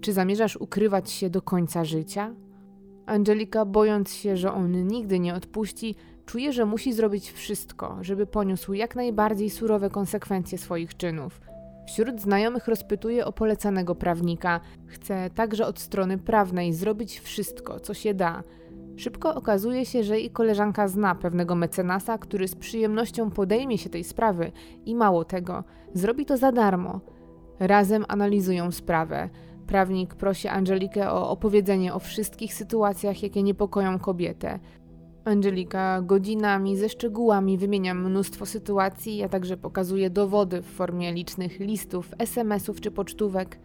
Czy 0.00 0.12
zamierzasz 0.12 0.56
ukrywać 0.56 1.10
się 1.10 1.30
do 1.30 1.42
końca 1.42 1.84
życia? 1.84 2.34
Angelika, 3.06 3.64
bojąc 3.64 4.12
się, 4.12 4.36
że 4.36 4.52
on 4.52 4.86
nigdy 4.86 5.18
nie 5.18 5.34
odpuści, 5.34 5.94
czuje, 6.26 6.52
że 6.52 6.66
musi 6.66 6.92
zrobić 6.92 7.32
wszystko, 7.32 7.98
żeby 8.00 8.26
poniósł 8.26 8.72
jak 8.72 8.96
najbardziej 8.96 9.50
surowe 9.50 9.90
konsekwencje 9.90 10.58
swoich 10.58 10.96
czynów. 10.96 11.40
Wśród 11.86 12.20
znajomych 12.20 12.68
rozpytuje 12.68 13.26
o 13.26 13.32
polecanego 13.32 13.94
prawnika. 13.94 14.60
Chce 14.86 15.30
także 15.30 15.66
od 15.66 15.78
strony 15.78 16.18
prawnej 16.18 16.72
zrobić 16.72 17.20
wszystko, 17.20 17.80
co 17.80 17.94
się 17.94 18.14
da, 18.14 18.42
Szybko 18.96 19.34
okazuje 19.34 19.86
się, 19.86 20.02
że 20.04 20.20
i 20.20 20.30
koleżanka 20.30 20.88
zna 20.88 21.14
pewnego 21.14 21.54
mecenasa, 21.54 22.18
który 22.18 22.48
z 22.48 22.54
przyjemnością 22.54 23.30
podejmie 23.30 23.78
się 23.78 23.90
tej 23.90 24.04
sprawy 24.04 24.52
i 24.86 24.94
mało 24.94 25.24
tego, 25.24 25.64
zrobi 25.94 26.26
to 26.26 26.36
za 26.36 26.52
darmo. 26.52 27.00
Razem 27.58 28.04
analizują 28.08 28.70
sprawę. 28.70 29.28
Prawnik 29.66 30.14
prosi 30.14 30.48
Angelikę 30.48 31.10
o 31.12 31.30
opowiedzenie 31.30 31.94
o 31.94 31.98
wszystkich 31.98 32.54
sytuacjach, 32.54 33.22
jakie 33.22 33.42
niepokoją 33.42 33.98
kobietę. 33.98 34.58
Angelika 35.24 36.02
godzinami 36.02 36.76
ze 36.76 36.88
szczegółami 36.88 37.58
wymienia 37.58 37.94
mnóstwo 37.94 38.46
sytuacji, 38.46 39.22
a 39.22 39.28
także 39.28 39.56
pokazuje 39.56 40.10
dowody 40.10 40.62
w 40.62 40.66
formie 40.66 41.12
licznych 41.12 41.60
listów, 41.60 42.10
SMS-ów 42.18 42.80
czy 42.80 42.90
pocztówek. 42.90 43.58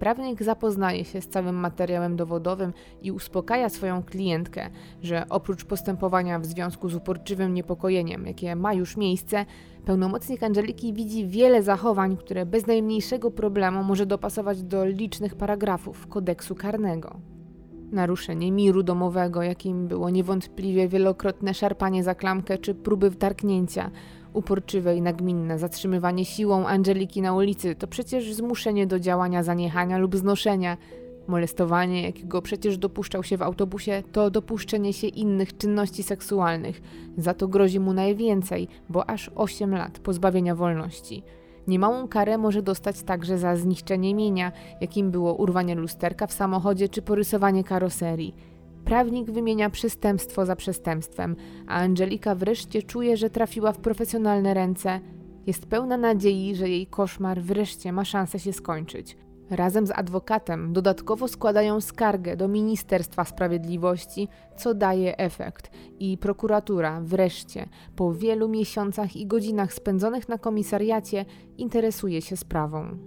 Prawnik 0.00 0.42
zapoznaje 0.42 1.04
się 1.04 1.20
z 1.20 1.28
całym 1.28 1.56
materiałem 1.56 2.16
dowodowym 2.16 2.72
i 3.02 3.12
uspokaja 3.12 3.68
swoją 3.68 4.02
klientkę, 4.02 4.70
że 5.02 5.26
oprócz 5.28 5.64
postępowania 5.64 6.38
w 6.38 6.46
związku 6.46 6.88
z 6.88 6.94
uporczywym 6.94 7.54
niepokojeniem, 7.54 8.26
jakie 8.26 8.56
ma 8.56 8.74
już 8.74 8.96
miejsce, 8.96 9.46
pełnomocnik 9.84 10.42
Angeliki 10.42 10.92
widzi 10.92 11.26
wiele 11.26 11.62
zachowań, 11.62 12.16
które 12.16 12.46
bez 12.46 12.66
najmniejszego 12.66 13.30
problemu 13.30 13.84
może 13.84 14.06
dopasować 14.06 14.62
do 14.62 14.84
licznych 14.84 15.34
paragrafów 15.34 16.06
kodeksu 16.06 16.54
karnego. 16.54 17.16
Naruszenie 17.92 18.52
miru 18.52 18.82
domowego, 18.82 19.42
jakim 19.42 19.88
było 19.88 20.10
niewątpliwie 20.10 20.88
wielokrotne 20.88 21.54
szarpanie 21.54 22.04
za 22.04 22.14
klamkę 22.14 22.58
czy 22.58 22.74
próby 22.74 23.10
wtargnięcia, 23.10 23.90
uporczywe 24.32 24.96
i 24.96 25.02
nagminne 25.02 25.58
zatrzymywanie 25.58 26.24
siłą 26.24 26.66
Angeliki 26.66 27.22
na 27.22 27.34
ulicy 27.34 27.74
to 27.74 27.86
przecież 27.86 28.32
zmuszenie 28.34 28.86
do 28.86 29.00
działania 29.00 29.42
zaniechania 29.42 29.98
lub 29.98 30.16
znoszenia. 30.16 30.76
Molestowanie, 31.28 32.02
jakiego 32.02 32.42
przecież 32.42 32.78
dopuszczał 32.78 33.22
się 33.22 33.36
w 33.36 33.42
autobusie, 33.42 34.02
to 34.12 34.30
dopuszczenie 34.30 34.92
się 34.92 35.06
innych 35.06 35.56
czynności 35.56 36.02
seksualnych. 36.02 36.80
Za 37.16 37.34
to 37.34 37.48
grozi 37.48 37.80
mu 37.80 37.92
najwięcej, 37.92 38.68
bo 38.88 39.10
aż 39.10 39.30
8 39.34 39.74
lat 39.74 39.98
pozbawienia 39.98 40.54
wolności. 40.54 41.22
Niemałą 41.68 42.08
karę 42.08 42.38
może 42.38 42.62
dostać 42.62 43.02
także 43.02 43.38
za 43.38 43.56
zniszczenie 43.56 44.14
mienia, 44.14 44.52
jakim 44.80 45.10
było 45.10 45.34
urwanie 45.34 45.74
lusterka 45.74 46.26
w 46.26 46.32
samochodzie 46.32 46.88
czy 46.88 47.02
porysowanie 47.02 47.64
karoserii. 47.64 48.34
Prawnik 48.84 49.30
wymienia 49.30 49.70
przestępstwo 49.70 50.46
za 50.46 50.56
przestępstwem, 50.56 51.36
a 51.66 51.74
Angelika 51.74 52.34
wreszcie 52.34 52.82
czuje, 52.82 53.16
że 53.16 53.30
trafiła 53.30 53.72
w 53.72 53.78
profesjonalne 53.78 54.54
ręce. 54.54 55.00
Jest 55.46 55.66
pełna 55.66 55.96
nadziei, 55.96 56.54
że 56.54 56.68
jej 56.68 56.86
koszmar 56.86 57.42
wreszcie 57.42 57.92
ma 57.92 58.04
szansę 58.04 58.38
się 58.38 58.52
skończyć. 58.52 59.16
Razem 59.50 59.86
z 59.86 59.90
adwokatem 59.90 60.72
dodatkowo 60.72 61.28
składają 61.28 61.80
skargę 61.80 62.36
do 62.36 62.48
Ministerstwa 62.48 63.24
Sprawiedliwości, 63.24 64.28
co 64.56 64.74
daje 64.74 65.16
efekt, 65.16 65.70
i 65.98 66.18
prokuratura 66.18 67.00
wreszcie, 67.00 67.68
po 67.96 68.14
wielu 68.14 68.48
miesiącach 68.48 69.16
i 69.16 69.26
godzinach 69.26 69.72
spędzonych 69.72 70.28
na 70.28 70.38
komisariacie, 70.38 71.24
interesuje 71.58 72.22
się 72.22 72.36
sprawą. 72.36 72.98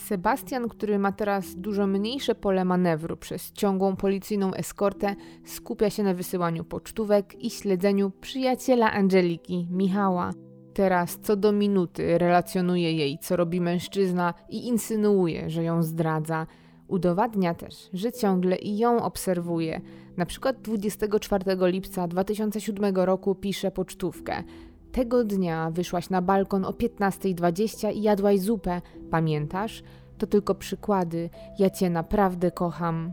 Sebastian, 0.00 0.68
który 0.68 0.98
ma 0.98 1.12
teraz 1.12 1.54
dużo 1.56 1.86
mniejsze 1.86 2.34
pole 2.34 2.64
manewru 2.64 3.16
przez 3.16 3.52
ciągłą 3.52 3.96
policyjną 3.96 4.54
eskortę, 4.54 5.16
skupia 5.44 5.90
się 5.90 6.02
na 6.02 6.14
wysyłaniu 6.14 6.64
pocztówek 6.64 7.44
i 7.44 7.50
śledzeniu 7.50 8.12
przyjaciela 8.20 8.92
Angeliki, 8.92 9.66
Michała. 9.70 10.30
Teraz 10.74 11.18
co 11.22 11.36
do 11.36 11.52
minuty 11.52 12.18
relacjonuje 12.18 12.92
jej, 12.92 13.18
co 13.18 13.36
robi 13.36 13.60
mężczyzna 13.60 14.34
i 14.48 14.68
insynuuje, 14.68 15.50
że 15.50 15.64
ją 15.64 15.82
zdradza. 15.82 16.46
Udowadnia 16.88 17.54
też, 17.54 17.88
że 17.92 18.12
ciągle 18.12 18.56
i 18.56 18.78
ją 18.78 19.02
obserwuje. 19.02 19.80
Na 20.16 20.26
przykład 20.26 20.60
24 20.60 21.44
lipca 21.60 22.08
2007 22.08 22.96
roku 22.96 23.34
pisze 23.34 23.70
pocztówkę. 23.70 24.44
Tego 24.92 25.24
dnia 25.24 25.70
wyszłaś 25.70 26.10
na 26.10 26.22
balkon 26.22 26.64
o 26.64 26.70
15.20 26.70 27.94
i 27.94 28.02
jadłaś 28.02 28.40
zupę. 28.40 28.80
Pamiętasz? 29.10 29.82
To 30.18 30.26
tylko 30.26 30.54
przykłady. 30.54 31.30
Ja 31.58 31.70
cię 31.70 31.90
naprawdę 31.90 32.50
kocham. 32.50 33.12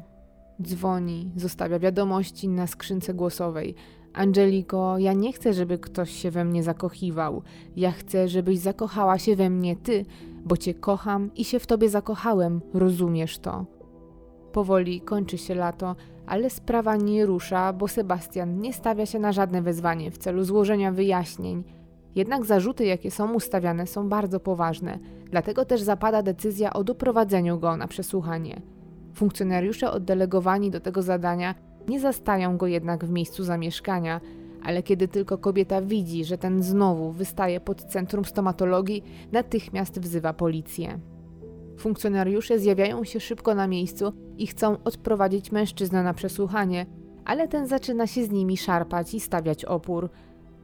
Dzwoni, 0.62 1.32
zostawia 1.36 1.80
wiadomości 1.80 2.50
na 2.50 2.68
skrzynce 2.68 3.14
głosowej. 3.14 3.76
Angeliko, 4.14 4.98
ja 4.98 5.14
nie 5.14 5.34
chcę, 5.34 5.54
żeby 5.54 5.78
ktoś 5.78 6.12
się 6.12 6.32
we 6.32 6.46
mnie 6.46 6.64
zakochiwał. 6.64 7.42
Ja 7.76 7.92
chcę, 7.92 8.28
żebyś 8.28 8.60
zakochała 8.60 9.18
się 9.18 9.36
we 9.36 9.50
mnie 9.50 9.76
ty, 9.76 10.06
bo 10.46 10.58
cię 10.58 10.74
kocham 10.74 11.32
i 11.36 11.46
się 11.46 11.60
w 11.60 11.68
tobie 11.68 11.90
zakochałem. 11.90 12.62
Rozumiesz 12.74 13.40
to? 13.40 13.66
Powoli 14.52 15.02
kończy 15.02 15.38
się 15.38 15.56
lato, 15.56 15.96
ale 16.28 16.50
sprawa 16.50 16.96
nie 16.96 17.26
rusza, 17.26 17.74
bo 17.74 17.88
Sebastian 17.88 18.60
nie 18.62 18.74
stawia 18.74 19.06
się 19.06 19.20
na 19.20 19.32
żadne 19.32 19.62
wezwanie 19.62 20.12
w 20.12 20.18
celu 20.18 20.44
złożenia 20.44 20.92
wyjaśnień. 20.92 21.64
Jednak 22.16 22.46
zarzuty, 22.46 22.86
jakie 22.86 23.12
są 23.12 23.34
ustawiane, 23.34 23.88
są 23.88 24.10
bardzo 24.10 24.40
poważne, 24.40 25.00
dlatego 25.32 25.66
też 25.66 25.82
zapada 25.82 26.22
decyzja 26.22 26.74
o 26.74 26.84
doprowadzeniu 26.84 27.60
go 27.60 27.78
na 27.78 27.88
przesłuchanie. 27.88 28.62
Funkcjonariusze 29.14 29.92
oddelegowani 29.92 30.72
do 30.72 30.80
tego 30.80 31.02
zadania 31.02 31.56
nie 31.88 32.00
zastają 32.00 32.58
go 32.58 32.68
jednak 32.68 33.06
w 33.06 33.10
miejscu 33.10 33.44
zamieszkania, 33.44 34.22
ale 34.64 34.84
kiedy 34.84 35.08
tylko 35.08 35.38
kobieta 35.38 35.82
widzi, 35.82 36.26
że 36.26 36.38
ten 36.38 36.64
znowu 36.64 37.12
wystaje 37.12 37.60
pod 37.60 37.84
centrum 37.84 38.26
stomatologii, 38.26 39.04
natychmiast 39.32 40.00
wzywa 40.00 40.34
policję. 40.34 41.00
Funkcjonariusze 41.78 42.60
zjawiają 42.60 43.04
się 43.04 43.20
szybko 43.20 43.56
na 43.56 43.68
miejscu 43.68 44.14
i 44.38 44.48
chcą 44.48 44.78
odprowadzić 44.84 45.52
mężczyznę 45.52 46.04
na 46.04 46.14
przesłuchanie, 46.14 46.86
ale 47.26 47.48
ten 47.48 47.68
zaczyna 47.68 48.08
się 48.08 48.24
z 48.24 48.32
nimi 48.32 48.58
szarpać 48.58 49.14
i 49.14 49.20
stawiać 49.20 49.66
opór. 49.66 50.10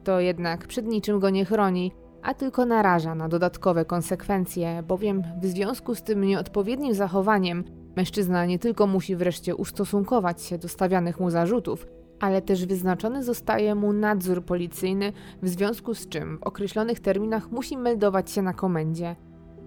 To 0.04 0.20
jednak 0.20 0.66
przed 0.66 0.86
niczym 0.86 1.20
go 1.20 1.30
nie 1.30 1.44
chroni, 1.44 1.92
a 2.22 2.34
tylko 2.34 2.66
naraża 2.66 3.14
na 3.14 3.28
dodatkowe 3.28 3.84
konsekwencje, 3.84 4.82
bowiem 4.88 5.22
w 5.42 5.46
związku 5.46 5.94
z 5.94 6.02
tym 6.02 6.24
nieodpowiednim 6.24 6.94
zachowaniem 6.94 7.64
mężczyzna 7.96 8.46
nie 8.46 8.58
tylko 8.58 8.86
musi 8.86 9.16
wreszcie 9.16 9.56
ustosunkować 9.56 10.42
się 10.42 10.58
do 10.58 10.68
stawianych 10.68 11.20
mu 11.20 11.30
zarzutów, 11.30 11.86
ale 12.20 12.42
też 12.42 12.66
wyznaczony 12.66 13.24
zostaje 13.24 13.74
mu 13.74 13.92
nadzór 13.92 14.44
policyjny, 14.44 15.12
w 15.42 15.48
związku 15.48 15.94
z 15.94 16.08
czym 16.08 16.38
w 16.38 16.42
określonych 16.42 17.00
terminach 17.00 17.50
musi 17.50 17.76
meldować 17.76 18.30
się 18.30 18.42
na 18.42 18.52
komendzie. 18.52 19.16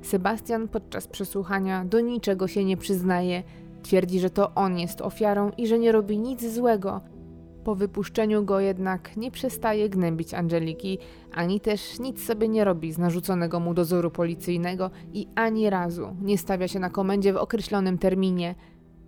Sebastian 0.08 0.68
podczas 0.68 1.08
przesłuchania 1.08 1.86
do 1.86 2.00
niczego 2.00 2.48
się 2.48 2.66
nie 2.66 2.78
przyznaje, 2.78 3.44
twierdzi, 3.84 4.20
że 4.20 4.30
to 4.30 4.54
on 4.56 4.80
jest 4.80 5.02
ofiarą 5.02 5.52
i 5.58 5.68
że 5.68 5.80
nie 5.80 5.92
robi 5.92 6.20
nic 6.20 6.54
złego. 6.54 7.02
Po 7.64 7.76
wypuszczeniu 7.76 8.44
go 8.44 8.60
jednak 8.60 9.18
nie 9.18 9.32
przestaje 9.32 9.90
gnębić 9.90 10.34
Angeliki, 10.34 10.98
ani 11.34 11.60
też 11.60 12.00
nic 12.00 12.26
sobie 12.26 12.48
nie 12.48 12.64
robi 12.64 12.92
z 12.92 12.98
narzuconego 12.98 13.60
mu 13.60 13.74
dozoru 13.74 14.12
policyjnego 14.12 14.92
i 15.14 15.28
ani 15.36 15.70
razu 15.70 16.16
nie 16.22 16.38
stawia 16.38 16.68
się 16.68 16.80
na 16.80 16.90
komendzie 16.90 17.34
w 17.34 17.38
określonym 17.38 17.98
terminie. 17.98 18.56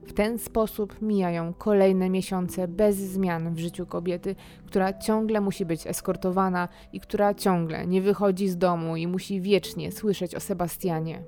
W 0.09 0.13
ten 0.13 0.39
sposób 0.39 1.01
mijają 1.01 1.53
kolejne 1.53 2.09
miesiące 2.09 2.67
bez 2.67 2.95
zmian 2.95 3.53
w 3.53 3.59
życiu 3.59 3.85
kobiety, 3.85 4.35
która 4.65 4.93
ciągle 4.93 5.41
musi 5.41 5.65
być 5.65 5.87
eskortowana 5.87 6.67
i 6.93 6.99
która 6.99 7.33
ciągle 7.33 7.87
nie 7.87 8.01
wychodzi 8.01 8.47
z 8.47 8.57
domu 8.57 8.95
i 8.95 9.07
musi 9.07 9.41
wiecznie 9.41 9.91
słyszeć 9.91 10.35
o 10.35 10.39
Sebastianie. 10.39 11.23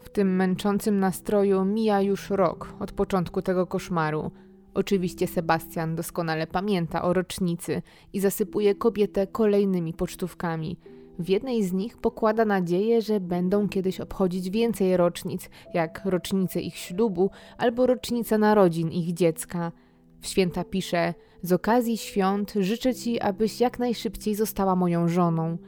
W 0.00 0.10
tym 0.10 0.36
męczącym 0.36 0.98
nastroju 0.98 1.64
mija 1.64 2.00
już 2.00 2.30
rok 2.30 2.74
od 2.80 2.92
początku 2.92 3.42
tego 3.42 3.66
koszmaru. 3.66 4.30
Oczywiście 4.74 5.26
Sebastian 5.26 5.96
doskonale 5.96 6.46
pamięta 6.46 7.02
o 7.02 7.12
rocznicy 7.12 7.82
i 8.12 8.20
zasypuje 8.20 8.74
kobietę 8.74 9.26
kolejnymi 9.26 9.94
pocztówkami– 9.94 10.76
w 11.20 11.28
jednej 11.28 11.64
z 11.64 11.72
nich 11.72 11.98
pokłada 11.98 12.44
nadzieję, 12.44 13.02
że 13.02 13.20
będą 13.20 13.68
kiedyś 13.68 14.00
obchodzić 14.00 14.50
więcej 14.50 14.96
rocznic, 14.96 15.50
jak 15.74 16.00
rocznicę 16.04 16.60
ich 16.60 16.76
ślubu 16.76 17.30
albo 17.58 17.86
rocznicę 17.86 18.38
narodzin 18.38 18.90
ich 18.90 19.14
dziecka. 19.14 19.72
W 20.20 20.26
święta 20.26 20.64
pisze: 20.64 21.14
Z 21.42 21.52
okazji 21.52 21.98
świąt 21.98 22.52
życzę 22.56 22.94
ci, 22.94 23.20
abyś 23.20 23.60
jak 23.60 23.78
najszybciej 23.78 24.34
została 24.34 24.76
moją 24.76 25.08
żoną. 25.08 25.58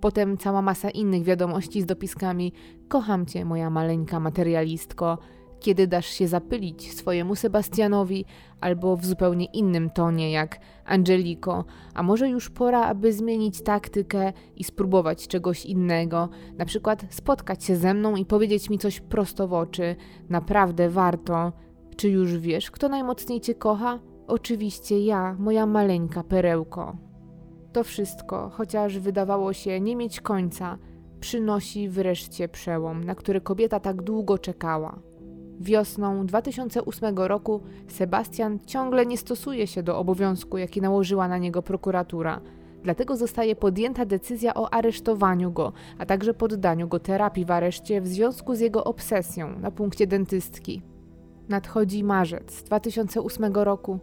Potem 0.00 0.38
cała 0.38 0.62
masa 0.62 0.90
innych 0.90 1.22
wiadomości 1.22 1.82
z 1.82 1.86
dopiskami: 1.86 2.52
Kocham 2.88 3.26
cię, 3.26 3.44
moja 3.44 3.70
maleńka 3.70 4.20
materialistko 4.20 5.18
kiedy 5.62 5.86
dasz 5.86 6.06
się 6.06 6.28
zapylić 6.28 6.94
swojemu 6.94 7.34
Sebastianowi, 7.34 8.24
albo 8.60 8.96
w 8.96 9.06
zupełnie 9.06 9.44
innym 9.44 9.90
tonie, 9.90 10.30
jak 10.30 10.60
Angeliko, 10.84 11.64
a 11.94 12.02
może 12.02 12.28
już 12.28 12.50
pora, 12.50 12.82
aby 12.82 13.12
zmienić 13.12 13.62
taktykę 13.62 14.32
i 14.56 14.64
spróbować 14.64 15.28
czegoś 15.28 15.66
innego, 15.66 16.28
na 16.58 16.64
przykład 16.64 17.06
spotkać 17.10 17.64
się 17.64 17.76
ze 17.76 17.94
mną 17.94 18.16
i 18.16 18.24
powiedzieć 18.24 18.70
mi 18.70 18.78
coś 18.78 19.00
prosto 19.00 19.48
w 19.48 19.52
oczy. 19.52 19.96
Naprawdę 20.28 20.88
warto. 20.88 21.52
Czy 21.96 22.08
już 22.08 22.38
wiesz, 22.38 22.70
kto 22.70 22.88
najmocniej 22.88 23.40
cię 23.40 23.54
kocha? 23.54 23.98
Oczywiście 24.26 25.00
ja, 25.00 25.36
moja 25.38 25.66
maleńka 25.66 26.24
perełko. 26.24 26.96
To 27.72 27.84
wszystko, 27.84 28.50
chociaż 28.54 28.98
wydawało 28.98 29.52
się 29.52 29.80
nie 29.80 29.96
mieć 29.96 30.20
końca, 30.20 30.78
przynosi 31.20 31.88
wreszcie 31.88 32.48
przełom, 32.48 33.04
na 33.04 33.14
który 33.14 33.40
kobieta 33.40 33.80
tak 33.80 34.02
długo 34.02 34.38
czekała. 34.38 35.11
Wiosną 35.62 36.26
2008 36.26 37.18
roku 37.18 37.60
Sebastian 37.86 38.58
ciągle 38.66 39.06
nie 39.06 39.18
stosuje 39.18 39.66
się 39.66 39.82
do 39.82 39.98
obowiązku, 39.98 40.58
jaki 40.58 40.80
nałożyła 40.80 41.28
na 41.28 41.38
niego 41.38 41.62
prokuratura. 41.62 42.40
Dlatego 42.82 43.16
zostaje 43.16 43.56
podjęta 43.56 44.04
decyzja 44.04 44.54
o 44.54 44.74
aresztowaniu 44.74 45.52
go, 45.52 45.72
a 45.98 46.06
także 46.06 46.34
poddaniu 46.34 46.88
go 46.88 46.98
terapii 46.98 47.44
w 47.44 47.50
areszcie 47.50 48.00
w 48.00 48.08
związku 48.08 48.54
z 48.54 48.60
jego 48.60 48.84
obsesją 48.84 49.58
na 49.58 49.70
punkcie 49.70 50.06
dentystki. 50.06 50.82
Nadchodzi 51.48 52.04
marzec 52.04 52.62
2008 52.62 53.52
roku. 53.52 53.98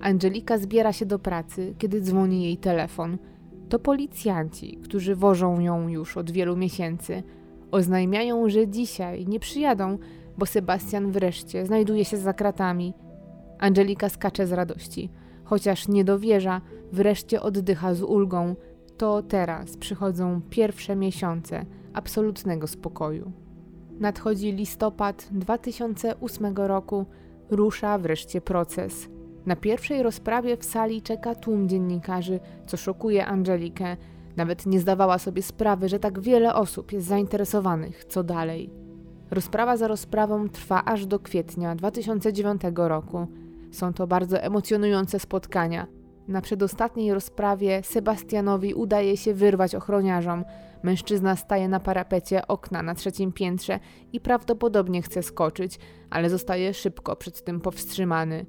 Angelika 0.00 0.58
zbiera 0.58 0.92
się 0.92 1.06
do 1.06 1.18
pracy, 1.18 1.74
kiedy 1.78 2.00
dzwoni 2.00 2.42
jej 2.42 2.56
telefon. 2.56 3.18
To 3.68 3.78
policjanci, 3.78 4.76
którzy 4.76 5.16
wożą 5.16 5.60
ją 5.60 5.88
już 5.88 6.16
od 6.16 6.30
wielu 6.30 6.56
miesięcy. 6.56 7.22
Oznajmiają, 7.70 8.48
że 8.48 8.68
dzisiaj 8.68 9.26
nie 9.26 9.40
przyjadą, 9.40 9.98
bo 10.38 10.46
Sebastian 10.46 11.12
wreszcie 11.12 11.66
znajduje 11.66 12.04
się 12.04 12.16
za 12.16 12.32
kratami. 12.32 12.94
Angelika 13.58 14.08
skacze 14.08 14.46
z 14.46 14.52
radości. 14.52 15.10
Chociaż 15.44 15.88
nie 15.88 16.04
dowierza, 16.04 16.60
wreszcie 16.92 17.42
oddycha 17.42 17.94
z 17.94 18.02
ulgą. 18.02 18.56
To 18.96 19.22
teraz 19.22 19.76
przychodzą 19.76 20.40
pierwsze 20.50 20.96
miesiące 20.96 21.66
absolutnego 21.92 22.66
spokoju. 22.66 23.32
Nadchodzi 24.00 24.52
listopad 24.52 25.28
2008 25.30 26.56
roku, 26.56 27.06
rusza 27.50 27.98
wreszcie 27.98 28.40
proces. 28.40 29.08
Na 29.46 29.56
pierwszej 29.56 30.02
rozprawie 30.02 30.56
w 30.56 30.64
sali 30.64 31.02
czeka 31.02 31.34
tłum 31.34 31.68
dziennikarzy, 31.68 32.40
co 32.66 32.76
szokuje 32.76 33.26
Angelikę. 33.26 33.96
Nawet 34.36 34.66
nie 34.66 34.80
zdawała 34.80 35.18
sobie 35.18 35.42
sprawy, 35.42 35.88
że 35.88 35.98
tak 35.98 36.20
wiele 36.20 36.54
osób 36.54 36.92
jest 36.92 37.06
zainteresowanych, 37.06 38.04
co 38.04 38.24
dalej. 38.24 38.83
Rozprawa 39.30 39.76
za 39.76 39.88
rozprawą 39.88 40.48
trwa 40.48 40.84
aż 40.84 41.06
do 41.06 41.18
kwietnia 41.18 41.74
2009 41.74 42.62
roku. 42.74 43.26
Są 43.72 43.92
to 43.92 44.06
bardzo 44.06 44.40
emocjonujące 44.40 45.18
spotkania. 45.18 45.86
Na 46.28 46.40
przedostatniej 46.40 47.14
rozprawie 47.14 47.82
Sebastianowi 47.82 48.74
udaje 48.74 49.16
się 49.16 49.34
wyrwać 49.34 49.74
ochroniarzom. 49.74 50.44
Mężczyzna 50.82 51.36
staje 51.36 51.68
na 51.68 51.80
parapecie 51.80 52.46
okna 52.46 52.82
na 52.82 52.94
trzecim 52.94 53.32
piętrze 53.32 53.80
i 54.12 54.20
prawdopodobnie 54.20 55.02
chce 55.02 55.22
skoczyć, 55.22 55.78
ale 56.10 56.30
zostaje 56.30 56.74
szybko 56.74 57.16
przed 57.16 57.44
tym 57.44 57.60
powstrzymany. 57.60 58.46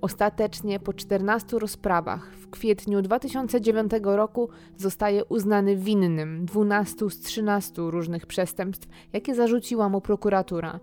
Ostatecznie 0.00 0.80
po 0.80 0.92
14 0.92 1.58
rozprawach 1.58 2.32
w 2.32 2.50
kwietniu 2.50 3.02
2009 3.02 3.92
roku 4.02 4.48
zostaje 4.76 5.24
uznany 5.24 5.76
winnym 5.76 6.44
12 6.46 7.10
z 7.10 7.20
13 7.20 7.72
różnych 7.76 8.26
przestępstw, 8.26 8.88
jakie 9.12 9.34
zarzuciła 9.34 9.88
mu 9.88 10.00
prokuratura. 10.00 10.80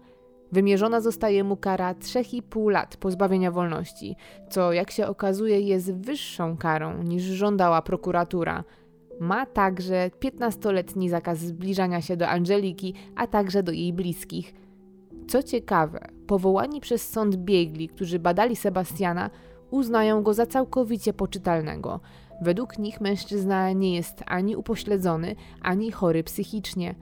Wymierzona 0.51 1.01
zostaje 1.01 1.43
mu 1.43 1.57
kara 1.57 1.93
3,5 1.93 2.71
lat 2.71 2.97
pozbawienia 2.97 3.51
wolności, 3.51 4.15
co 4.49 4.73
jak 4.73 4.91
się 4.91 5.07
okazuje 5.07 5.61
jest 5.61 5.93
wyższą 5.93 6.57
karą 6.57 7.03
niż 7.03 7.23
żądała 7.23 7.81
prokuratura. 7.81 8.63
Ma 9.19 9.45
także 9.45 10.11
15-letni 10.19 11.09
zakaz 11.09 11.39
zbliżania 11.39 12.01
się 12.01 12.17
do 12.17 12.27
Angeliki, 12.27 12.93
a 13.15 13.27
także 13.27 13.63
do 13.63 13.71
jej 13.71 13.93
bliskich. 13.93 14.53
Co 15.27 15.43
ciekawe, 15.43 16.09
powołani 16.33 16.81
przez 16.81 17.09
sąd 17.09 17.35
biegli, 17.35 17.87
którzy 17.87 18.19
badali 18.19 18.55
Sebastiana, 18.55 19.29
uznają 19.71 20.23
go 20.23 20.33
za 20.33 20.45
całkowicie 20.45 21.13
poczytalnego. 21.13 21.99
Według 22.41 22.79
nich 22.79 23.01
mężczyzna 23.01 23.71
nie 23.71 23.95
jest 23.95 24.23
ani 24.25 24.55
upośledzony, 24.55 25.35
ani 25.61 25.91
chory 25.91 26.23
psychicznie. 26.23 26.95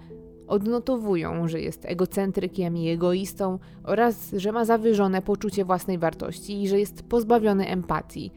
Odnotowują, 0.48 1.48
że 1.48 1.62
jest 1.62 1.86
egocentrykiem 1.86 2.78
i 2.78 2.90
egoistą 2.90 3.60
oraz 3.84 4.32
że 4.32 4.52
ma 4.52 4.66
zawyżone 4.66 5.22
poczucie 5.22 5.66
własnej 5.66 5.98
wartości 5.98 6.64
i 6.64 6.68
że 6.68 6.80
jest 6.80 7.04
pozbawiony 7.04 7.68
empatii. 7.68 8.32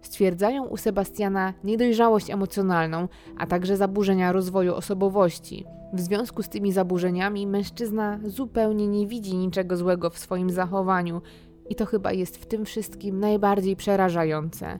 Stwierdzają 0.00 0.64
u 0.64 0.76
Sebastiana 0.76 1.54
niedojrzałość 1.64 2.30
emocjonalną, 2.30 3.08
a 3.38 3.46
także 3.46 3.76
zaburzenia 3.76 4.32
rozwoju 4.32 4.74
osobowości. 4.74 5.64
W 5.92 6.00
związku 6.00 6.42
z 6.42 6.48
tymi 6.48 6.72
zaburzeniami 6.72 7.46
mężczyzna 7.46 8.20
zupełnie 8.24 8.88
nie 8.88 9.06
widzi 9.06 9.36
niczego 9.36 9.76
złego 9.76 10.10
w 10.10 10.18
swoim 10.18 10.50
zachowaniu 10.50 11.22
i 11.68 11.74
to 11.74 11.86
chyba 11.86 12.12
jest 12.12 12.36
w 12.36 12.46
tym 12.46 12.64
wszystkim 12.64 13.20
najbardziej 13.20 13.76
przerażające. 13.76 14.78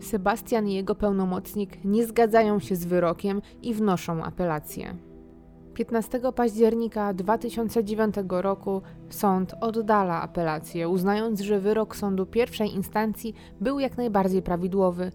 Sebastian 0.00 0.68
i 0.68 0.74
jego 0.74 0.94
pełnomocnik 0.94 1.84
nie 1.84 2.06
zgadzają 2.06 2.58
się 2.60 2.76
z 2.76 2.84
wyrokiem 2.84 3.42
i 3.62 3.74
wnoszą 3.74 4.24
apelację. 4.24 4.96
15 5.74 6.20
października 6.34 7.14
2009 7.14 8.14
roku 8.28 8.82
sąd 9.08 9.54
oddala 9.60 10.22
apelację, 10.22 10.88
uznając, 10.88 11.40
że 11.40 11.60
wyrok 11.60 11.96
sądu 11.96 12.26
pierwszej 12.26 12.74
instancji 12.74 13.34
był 13.60 13.78
jak 13.78 13.96
najbardziej 13.96 14.42
prawidłowy. 14.42 15.12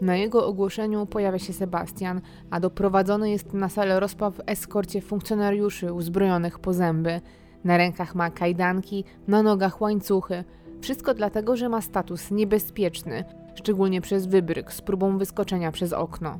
Na 0.00 0.16
jego 0.16 0.46
ogłoszeniu 0.46 1.06
pojawia 1.06 1.38
się 1.38 1.52
Sebastian, 1.52 2.20
a 2.50 2.60
doprowadzony 2.60 3.30
jest 3.30 3.52
na 3.52 3.68
salę 3.68 4.00
rozpraw 4.00 4.34
w 4.34 4.42
eskorcie 4.46 5.00
funkcjonariuszy 5.00 5.92
uzbrojonych 5.92 6.58
po 6.58 6.72
zęby. 6.72 7.20
Na 7.64 7.76
rękach 7.76 8.14
ma 8.14 8.30
kajdanki, 8.30 9.04
na 9.28 9.42
nogach 9.42 9.80
łańcuchy. 9.80 10.44
Wszystko 10.80 11.14
dlatego, 11.14 11.56
że 11.56 11.68
ma 11.68 11.80
status 11.80 12.30
niebezpieczny, 12.30 13.24
szczególnie 13.54 14.00
przez 14.00 14.26
wybryk 14.26 14.72
z 14.72 14.82
próbą 14.82 15.18
wyskoczenia 15.18 15.72
przez 15.72 15.92
okno. 15.92 16.38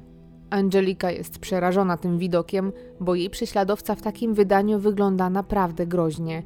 Angelika 0.50 1.10
jest 1.10 1.38
przerażona 1.38 1.96
tym 1.96 2.18
widokiem, 2.18 2.72
bo 3.00 3.14
jej 3.14 3.30
prześladowca 3.30 3.94
w 3.94 4.02
takim 4.02 4.34
wydaniu 4.34 4.78
wygląda 4.78 5.30
naprawdę 5.30 5.86
groźnie. 5.86 6.42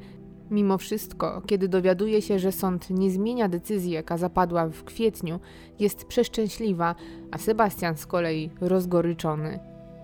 Mimo 0.50 0.78
wszystko, 0.78 1.42
kiedy 1.46 1.68
dowiaduje 1.68 2.22
się, 2.22 2.38
że 2.38 2.52
sąd 2.52 2.90
nie 2.90 3.10
zmienia 3.10 3.48
decyzji, 3.48 3.90
jaka 3.90 4.16
zapadła 4.16 4.68
w 4.68 4.84
kwietniu, 4.84 5.40
jest 5.78 6.04
przeszczęśliwa, 6.04 6.94
a 7.30 7.38
Sebastian 7.38 7.96
z 7.96 8.06
kolei 8.06 8.50
rozgoryczony. 8.60 9.58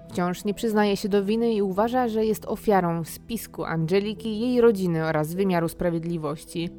Wciąż 0.09 0.44
nie 0.44 0.55
przyznaje 0.55 0.96
się 0.96 1.09
do 1.09 1.24
winy 1.24 1.55
i 1.55 1.62
uważa, 1.62 2.09
że 2.09 2.24
jest 2.24 2.44
ofiarą 2.44 3.05
spisku 3.05 3.64
Angeliki, 3.64 4.40
jej 4.40 4.61
rodziny 4.61 5.05
oraz 5.05 5.34
wymiaru 5.34 5.68
sprawiedliwości. 5.68 6.70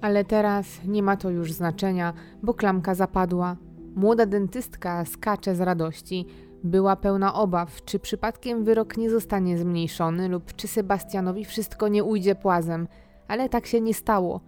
Ale 0.00 0.24
teraz 0.24 0.66
nie 0.84 1.02
ma 1.02 1.16
to 1.16 1.30
już 1.30 1.52
znaczenia, 1.52 2.12
bo 2.42 2.54
klamka 2.54 2.94
zapadła. 2.94 3.56
Młoda 3.94 4.26
dentystka 4.26 5.04
skacze 5.04 5.54
z 5.54 5.60
radości. 5.60 6.26
Była 6.64 6.96
pełna 6.96 7.34
obaw, 7.34 7.84
czy 7.84 7.98
przypadkiem 7.98 8.64
wyrok 8.64 8.96
nie 8.96 9.10
zostanie 9.10 9.58
zmniejszony 9.58 10.28
lub 10.28 10.54
czy 10.56 10.68
Sebastianowi 10.68 11.44
wszystko 11.44 11.88
nie 11.88 12.04
ujdzie 12.04 12.34
płazem, 12.34 12.88
ale 13.28 13.48
tak 13.48 13.66
się 13.66 13.80
nie 13.80 13.94
stało. 13.94 14.40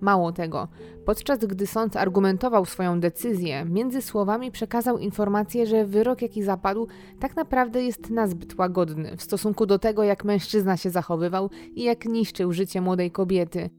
Mało 0.00 0.32
tego, 0.32 0.68
podczas 1.04 1.38
gdy 1.38 1.66
sąd 1.66 1.96
argumentował 1.96 2.64
swoją 2.64 3.00
decyzję, 3.00 3.64
między 3.64 4.02
słowami 4.02 4.50
przekazał 4.50 4.98
informację, 4.98 5.66
że 5.66 5.86
wyrok, 5.86 6.22
jaki 6.22 6.42
zapadł, 6.42 6.88
tak 7.20 7.36
naprawdę 7.36 7.82
jest 7.82 8.10
nazbyt 8.10 8.58
łagodny 8.58 9.16
w 9.16 9.22
stosunku 9.22 9.66
do 9.66 9.78
tego, 9.78 10.02
jak 10.02 10.24
mężczyzna 10.24 10.76
się 10.76 10.90
zachowywał 10.90 11.50
i 11.74 11.82
jak 11.82 12.04
niszczył 12.04 12.52
życie 12.52 12.80
młodej 12.80 13.10
kobiety. 13.10 13.70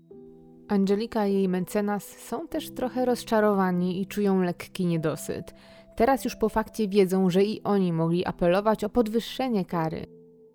Angelika 0.71 1.27
i 1.27 1.33
jej 1.33 1.49
mecenas 1.49 2.03
są 2.03 2.47
też 2.47 2.69
trochę 2.69 3.05
rozczarowani 3.05 4.01
i 4.01 4.07
czują 4.07 4.41
lekki 4.41 4.85
niedosyt. 4.85 5.53
Teraz 5.95 6.25
już 6.25 6.35
po 6.35 6.49
fakcie 6.49 6.87
wiedzą, 6.87 7.29
że 7.29 7.43
i 7.43 7.63
oni 7.63 7.93
mogli 7.93 8.25
apelować 8.25 8.83
o 8.83 8.89
podwyższenie 8.89 9.65
kary. 9.65 10.05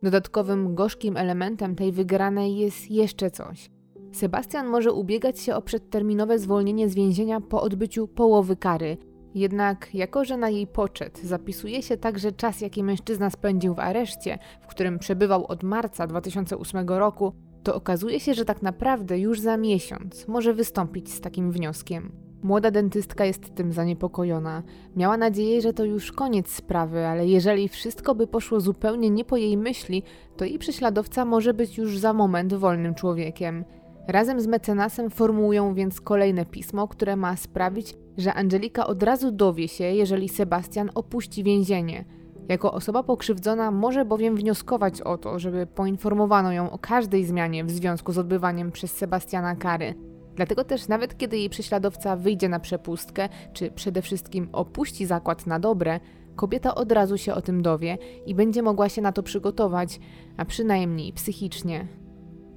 Dodatkowym 0.03 0.75
gorzkim 0.75 1.17
elementem 1.17 1.75
tej 1.75 1.93
wygranej 1.93 2.57
jest 2.57 2.91
jeszcze 2.91 3.31
coś. 3.31 3.71
Sebastian 4.13 4.67
może 4.67 4.93
ubiegać 4.93 5.41
się 5.41 5.55
o 5.55 5.63
przedterminowe 5.63 6.39
zwolnienie 6.39 6.89
z 6.89 6.95
więzienia 6.95 7.41
po 7.41 7.63
odbyciu 7.63 8.09
połowy 8.09 8.57
kary. 8.57 8.97
Jednak, 9.35 9.95
jako 9.95 10.25
że 10.25 10.37
na 10.37 10.49
jej 10.49 10.67
poczet 10.67 11.21
zapisuje 11.23 11.83
się 11.83 11.97
także 11.97 12.33
czas, 12.33 12.61
jaki 12.61 12.83
mężczyzna 12.83 13.31
spędził 13.31 13.75
w 13.75 13.81
areszcie, 13.81 14.39
w 14.61 14.67
którym 14.67 14.99
przebywał 14.99 15.47
od 15.47 15.63
marca 15.63 16.07
2008 16.07 16.89
roku, 16.89 17.33
to 17.67 17.75
okazuje 17.75 18.21
się, 18.21 18.35
że 18.35 18.45
tak 18.45 18.63
naprawdę 18.63 19.19
już 19.19 19.41
za 19.41 19.57
miesiąc 19.57 20.29
może 20.29 20.55
wystąpić 20.55 21.13
z 21.13 21.21
takim 21.21 21.53
wnioskiem. 21.53 22.13
Młoda 22.43 22.71
dentystka 22.71 23.25
jest 23.25 23.55
tym 23.55 23.73
zaniepokojona. 23.73 24.63
Miała 24.97 25.17
nadzieję, 25.17 25.61
że 25.63 25.73
to 25.73 25.85
już 25.85 26.13
koniec 26.13 26.49
sprawy, 26.49 27.07
ale 27.07 27.27
jeżeli 27.27 27.69
wszystko 27.69 28.15
by 28.15 28.27
poszło 28.27 28.61
zupełnie 28.61 29.11
nie 29.11 29.25
po 29.25 29.37
jej 29.37 29.57
myśli, 29.57 30.03
to 30.37 30.45
jej 30.45 30.59
prześladowca 30.59 31.25
może 31.25 31.55
być 31.55 31.79
już 31.79 31.99
za 31.99 32.13
moment 32.13 32.55
wolnym 32.55 32.95
człowiekiem. 32.95 33.65
Razem 34.09 34.41
z 34.41 34.47
mecenasem 34.47 35.11
formułują 35.11 35.75
więc 35.75 36.01
kolejne 36.01 36.45
pismo, 36.45 36.89
które 36.89 37.17
ma 37.17 37.37
sprawić, 37.37 37.95
że 38.19 38.35
Angelika 38.35 38.87
od 38.87 39.03
razu 39.03 39.33
dowie 39.33 39.69
się, 39.69 39.85
jeżeli 39.85 40.29
Sebastian 40.29 40.91
opuści 40.95 41.45
więzienie– 41.45 42.05
jako 42.49 42.73
osoba 42.73 43.03
pokrzywdzona 43.03 43.71
może 43.71 44.05
bowiem 44.05 44.37
wnioskować 44.37 45.01
o 45.01 45.19
to, 45.19 45.39
żeby 45.39 45.67
poinformowano 45.67 46.53
ją 46.53 46.71
o 46.71 46.79
każdej 46.79 47.25
zmianie 47.25 47.65
w 47.65 47.71
związku 47.71 48.13
z 48.13 48.19
odbywaniem 48.19 48.73
przez 48.73 48.93
Sebastiana 48.93 49.57
kary. 49.57 49.95
Dlatego 50.37 50.65
też 50.65 50.89
nawet 50.89 51.19
kiedy 51.19 51.39
jej 51.39 51.51
prześladowca 51.51 52.17
wyjdzie 52.17 52.49
na 52.49 52.61
przepustkę, 52.61 53.29
czy 53.53 53.71
przede 53.71 54.03
wszystkim 54.03 54.49
opuści 54.53 55.07
zakład 55.07 55.47
na 55.47 55.59
dobre, 55.59 56.01
kobieta 56.37 56.75
od 56.75 56.93
razu 56.93 57.19
się 57.19 57.35
o 57.35 57.43
tym 57.43 57.63
dowie 57.63 57.99
i 58.27 58.35
będzie 58.35 58.63
mogła 58.63 58.89
się 58.89 59.03
na 59.03 59.13
to 59.13 59.23
przygotować, 59.23 60.01
a 60.37 60.45
przynajmniej 60.45 61.13
psychicznie. 61.13 61.87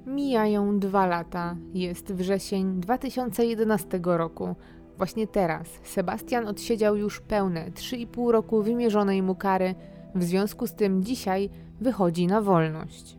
Mijają 0.06 0.78
dwa 0.78 1.06
lata, 1.06 1.56
jest 1.74 2.12
wrzesień 2.12 2.80
2011 2.80 4.00
roku. 4.02 4.54
Właśnie 5.00 5.26
teraz 5.26 5.68
Sebastian 5.82 6.46
odsiedział 6.46 6.96
już 6.96 7.20
pełne 7.20 7.70
3,5 7.70 8.30
roku 8.30 8.62
wymierzonej 8.62 9.22
mu 9.22 9.34
kary, 9.34 9.74
w 10.14 10.24
związku 10.24 10.66
z 10.66 10.74
tym 10.74 11.04
dzisiaj 11.04 11.50
wychodzi 11.80 12.26
na 12.26 12.42
wolność. 12.42 13.18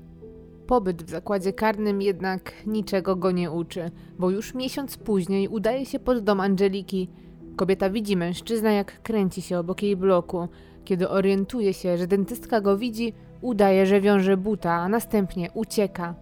Pobyt 0.67 1.03
w 1.03 1.09
zakładzie 1.09 1.53
karnym 1.53 2.01
jednak 2.01 2.53
niczego 2.65 3.15
go 3.15 3.32
nie 3.32 3.51
uczy, 3.51 3.91
bo 4.19 4.29
już 4.29 4.53
miesiąc 4.53 4.97
później 4.97 5.47
udaje 5.47 5.86
się 5.86 5.99
pod 5.99 6.23
dom 6.23 6.39
Angeliki. 6.39 7.09
Kobieta 7.55 7.89
widzi 7.89 8.17
mężczyznę, 8.17 8.73
jak 8.73 9.01
kręci 9.01 9.41
się 9.41 9.59
obok 9.59 9.84
jej 9.84 9.95
bloku. 9.95 10.47
Kiedy 10.86 11.09
orientuje 11.09 11.73
się, 11.73 11.97
że 11.97 12.07
dentystka 12.07 12.61
go 12.61 12.77
widzi, 12.77 13.13
udaje, 13.41 13.86
że 13.86 14.01
wiąże 14.01 14.38
buta, 14.38 14.71
a 14.71 14.89
następnie 14.89 15.51
ucieka. 15.53 16.15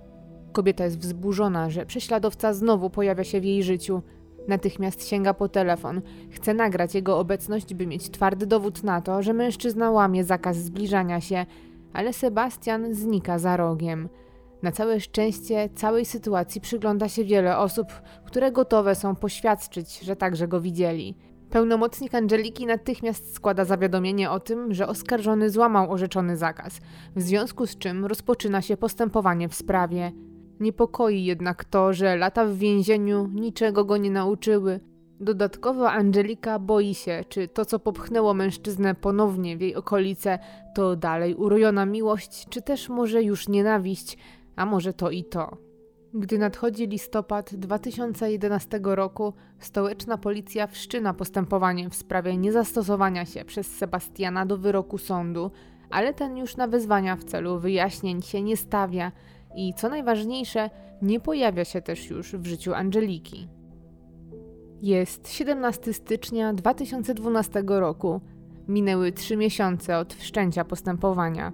Kobieta 0.51 0.83
jest 0.83 0.99
wzburzona, 0.99 1.69
że 1.69 1.85
prześladowca 1.85 2.53
znowu 2.53 2.89
pojawia 2.89 3.23
się 3.23 3.41
w 3.41 3.45
jej 3.45 3.63
życiu. 3.63 4.01
Natychmiast 4.49 5.07
sięga 5.07 5.33
po 5.33 5.49
telefon. 5.49 6.01
Chce 6.31 6.53
nagrać 6.53 6.95
jego 6.95 7.19
obecność, 7.19 7.73
by 7.73 7.87
mieć 7.87 8.09
twardy 8.09 8.45
dowód 8.45 8.83
na 8.83 9.01
to, 9.01 9.23
że 9.23 9.33
mężczyzna 9.33 9.91
łamie 9.91 10.23
zakaz 10.23 10.57
zbliżania 10.57 11.21
się, 11.21 11.45
ale 11.93 12.13
Sebastian 12.13 12.93
znika 12.93 13.39
za 13.39 13.57
rogiem. 13.57 14.09
Na 14.63 14.71
całe 14.71 14.99
szczęście 14.99 15.69
całej 15.75 16.05
sytuacji 16.05 16.61
przygląda 16.61 17.09
się 17.09 17.23
wiele 17.23 17.57
osób, 17.57 17.87
które 18.25 18.51
gotowe 18.51 18.95
są 18.95 19.15
poświadczyć, 19.15 19.99
że 19.99 20.15
także 20.15 20.47
go 20.47 20.61
widzieli. 20.61 21.15
Pełnomocnik 21.49 22.15
Angeliki 22.15 22.65
natychmiast 22.65 23.35
składa 23.35 23.65
zawiadomienie 23.65 24.31
o 24.31 24.39
tym, 24.39 24.73
że 24.73 24.87
oskarżony 24.87 25.49
złamał 25.49 25.91
orzeczony 25.91 26.37
zakaz, 26.37 26.79
w 27.15 27.21
związku 27.21 27.65
z 27.65 27.77
czym 27.77 28.05
rozpoczyna 28.05 28.61
się 28.61 28.77
postępowanie 28.77 29.49
w 29.49 29.55
sprawie. 29.55 30.11
Niepokoi 30.59 31.23
jednak 31.23 31.65
to, 31.65 31.93
że 31.93 32.17
lata 32.17 32.45
w 32.45 32.55
więzieniu 32.55 33.27
niczego 33.27 33.85
go 33.85 33.97
nie 33.97 34.11
nauczyły. 34.11 34.79
Dodatkowo 35.19 35.91
Angelika 35.91 36.59
boi 36.59 36.93
się, 36.93 37.23
czy 37.29 37.47
to, 37.47 37.65
co 37.65 37.79
popchnęło 37.79 38.33
mężczyznę 38.33 38.95
ponownie 38.95 39.57
w 39.57 39.61
jej 39.61 39.75
okolice, 39.75 40.39
to 40.75 40.95
dalej 40.95 41.35
urojona 41.35 41.85
miłość, 41.85 42.45
czy 42.49 42.61
też 42.61 42.89
może 42.89 43.23
już 43.23 43.47
nienawiść, 43.47 44.17
a 44.55 44.65
może 44.65 44.93
to 44.93 45.11
i 45.11 45.23
to. 45.23 45.57
Gdy 46.13 46.37
nadchodzi 46.37 46.87
listopad 46.87 47.55
2011 47.55 48.79
roku, 48.83 49.33
stołeczna 49.59 50.17
policja 50.17 50.67
wszczyna 50.67 51.13
postępowanie 51.13 51.89
w 51.89 51.95
sprawie 51.95 52.37
niezastosowania 52.37 53.25
się 53.25 53.45
przez 53.45 53.77
Sebastiana 53.77 54.45
do 54.45 54.57
wyroku 54.57 54.97
sądu, 54.97 55.51
ale 55.89 56.13
ten 56.13 56.37
już 56.37 56.57
na 56.57 56.67
wezwania 56.67 57.15
w 57.15 57.23
celu 57.23 57.59
wyjaśnień 57.59 58.21
się 58.21 58.41
nie 58.41 58.57
stawia 58.57 59.11
i 59.55 59.73
co 59.73 59.89
najważniejsze, 59.89 60.69
nie 61.01 61.19
pojawia 61.19 61.65
się 61.65 61.81
też 61.81 62.09
już 62.09 62.35
w 62.35 62.45
życiu 62.45 62.73
Angeliki. 62.73 63.47
Jest 64.81 65.31
17 65.31 65.93
stycznia 65.93 66.53
2012 66.53 67.63
roku. 67.67 68.21
Minęły 68.67 69.11
trzy 69.11 69.37
miesiące 69.37 69.97
od 69.97 70.13
wszczęcia 70.13 70.65
postępowania. 70.65 71.51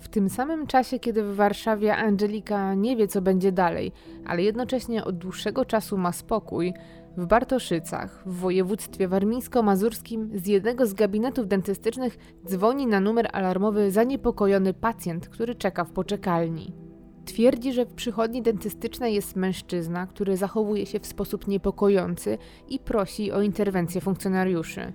W 0.00 0.08
tym 0.08 0.28
samym 0.28 0.66
czasie, 0.66 0.98
kiedy 0.98 1.22
w 1.22 1.36
Warszawie 1.36 1.96
Angelika 1.96 2.74
nie 2.74 2.96
wie, 2.96 3.08
co 3.08 3.22
będzie 3.22 3.52
dalej, 3.52 3.92
ale 4.26 4.42
jednocześnie 4.42 5.04
od 5.04 5.18
dłuższego 5.18 5.64
czasu 5.64 5.98
ma 5.98 6.12
spokój, 6.12 6.74
w 7.16 7.26
Bartoszycach, 7.26 8.22
w 8.26 8.40
województwie 8.40 9.08
warmińsko-mazurskim, 9.08 10.38
z 10.38 10.46
jednego 10.46 10.86
z 10.86 10.94
gabinetów 10.94 11.48
dentystycznych 11.48 12.18
dzwoni 12.46 12.86
na 12.86 13.00
numer 13.00 13.28
alarmowy 13.32 13.90
zaniepokojony 13.90 14.74
pacjent, 14.74 15.28
który 15.28 15.54
czeka 15.54 15.84
w 15.84 15.90
poczekalni. 15.90 16.83
Twierdzi, 17.24 17.72
że 17.72 17.84
w 17.84 17.94
przychodni 17.94 18.42
dentystycznej 18.42 19.14
jest 19.14 19.36
mężczyzna, 19.36 20.06
który 20.06 20.36
zachowuje 20.36 20.86
się 20.86 21.00
w 21.00 21.06
sposób 21.06 21.48
niepokojący 21.48 22.38
i 22.68 22.78
prosi 22.78 23.32
o 23.32 23.42
interwencję 23.42 24.00
funkcjonariuszy. 24.00 24.92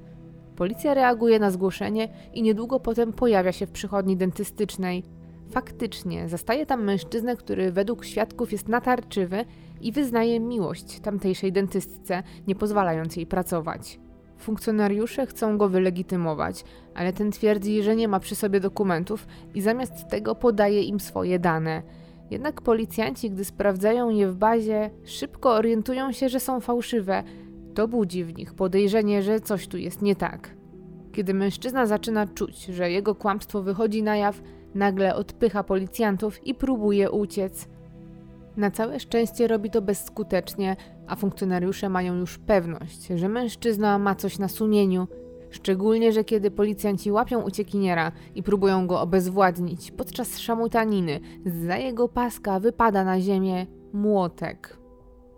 Policja 0.56 0.94
reaguje 0.94 1.40
na 1.40 1.52
zgłoszenie 1.52 2.10
i 2.34 2.42
niedługo 2.42 2.80
potem 2.80 3.14
pojawia 3.14 3.52
się 3.52 3.66
w 3.68 3.72
przychodni 3.72 4.18
dentystycznej. 4.18 5.04
Faktycznie, 5.52 6.30
zastaje 6.30 6.66
tam 6.66 6.84
mężczyznę, 6.84 7.36
który 7.36 7.72
według 7.72 8.06
świadków 8.06 8.52
jest 8.52 8.68
natarczywy 8.68 9.46
i 9.82 9.92
wyznaje 9.92 10.40
miłość 10.40 11.00
tamtejszej 11.00 11.52
dentystce, 11.52 12.24
nie 12.48 12.56
pozwalając 12.56 13.16
jej 13.16 13.26
pracować. 13.26 14.00
Funkcjonariusze 14.38 15.26
chcą 15.26 15.58
go 15.58 15.70
wylegitymować, 15.70 16.64
ale 16.96 17.14
ten 17.14 17.32
twierdzi, 17.32 17.84
że 17.84 17.96
nie 17.96 18.08
ma 18.08 18.20
przy 18.20 18.36
sobie 18.36 18.60
dokumentów 18.60 19.28
i 19.54 19.62
zamiast 19.62 20.08
tego 20.10 20.36
podaje 20.36 20.84
im 20.84 21.00
swoje 21.00 21.40
dane. 21.40 21.84
Jednak 22.32 22.62
policjanci, 22.62 23.32
gdy 23.32 23.46
sprawdzają 23.46 24.10
je 24.10 24.28
w 24.28 24.36
bazie, 24.36 24.90
szybko 25.04 25.54
orientują 25.54 26.12
się, 26.12 26.30
że 26.30 26.40
są 26.40 26.60
fałszywe, 26.60 27.24
to 27.74 27.88
budzi 27.88 28.24
w 28.24 28.38
nich 28.38 28.54
podejrzenie, 28.54 29.22
że 29.22 29.40
coś 29.40 29.68
tu 29.68 29.78
jest 29.78 30.02
nie 30.02 30.16
tak. 30.16 30.56
Kiedy 31.12 31.34
mężczyzna 31.34 31.86
zaczyna 31.86 32.28
czuć, 32.28 32.66
że 32.66 32.92
jego 32.92 33.16
kłamstwo 33.16 33.62
wychodzi 33.62 34.04
na 34.04 34.18
jaw, 34.18 34.42
nagle 34.76 35.16
odpycha 35.16 35.64
policjantów 35.64 36.48
i 36.48 36.56
próbuje 36.56 37.12
uciec. 37.12 37.68
Na 38.58 38.72
całe 38.72 39.00
szczęście 39.00 39.48
robi 39.48 39.70
to 39.70 39.82
bezskutecznie, 39.82 40.76
a 41.08 41.16
funkcjonariusze 41.16 41.90
mają 41.90 42.16
już 42.16 42.38
pewność, 42.38 43.08
że 43.16 43.30
mężczyzna 43.30 44.00
ma 44.00 44.16
coś 44.16 44.40
na 44.40 44.48
sumieniu, 44.48 45.08
szczególnie, 45.50 46.12
że 46.12 46.24
kiedy 46.24 46.52
policjanci 46.52 47.12
łapią 47.12 47.42
uciekiniera 47.42 48.12
i 48.36 48.44
próbują 48.44 48.88
go 48.88 49.02
obezwładnić, 49.02 49.92
podczas 49.92 50.40
szamutaniny 50.40 51.20
za 51.46 51.78
jego 51.78 52.10
paska 52.10 52.60
wypada 52.60 53.04
na 53.04 53.22
ziemię 53.22 53.66
młotek. 53.94 54.80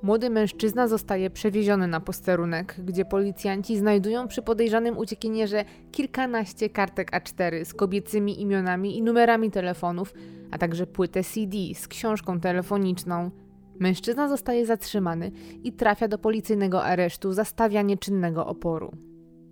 Młody 0.04 0.30
mężczyzna 0.30 0.88
zostaje 0.88 1.30
przewieziony 1.30 1.88
na 1.88 2.00
posterunek, 2.00 2.76
gdzie 2.86 3.06
policjanci 3.06 3.78
znajdują 3.78 4.28
przy 4.28 4.42
podejrzanym 4.42 4.98
uciekinierze 4.98 5.66
kilkanaście 5.92 6.70
kartek 6.70 7.12
A4 7.12 7.66
z 7.66 7.74
kobiecymi 7.74 8.42
imionami 8.42 8.98
i 8.98 9.02
numerami 9.02 9.52
telefonów, 9.52 10.14
a 10.52 10.58
także 10.58 10.88
płytę 10.88 11.24
CD 11.24 11.58
z 11.76 11.88
książką 11.88 12.40
telefoniczną. 12.40 13.32
Mężczyzna 13.80 14.30
zostaje 14.30 14.66
zatrzymany 14.66 15.32
i 15.64 15.74
trafia 15.74 16.08
do 16.08 16.18
policyjnego 16.18 16.84
aresztu 16.84 17.34
za 17.34 17.46
stawianie 17.46 17.98
czynnego 17.98 18.48
oporu. 18.48 18.92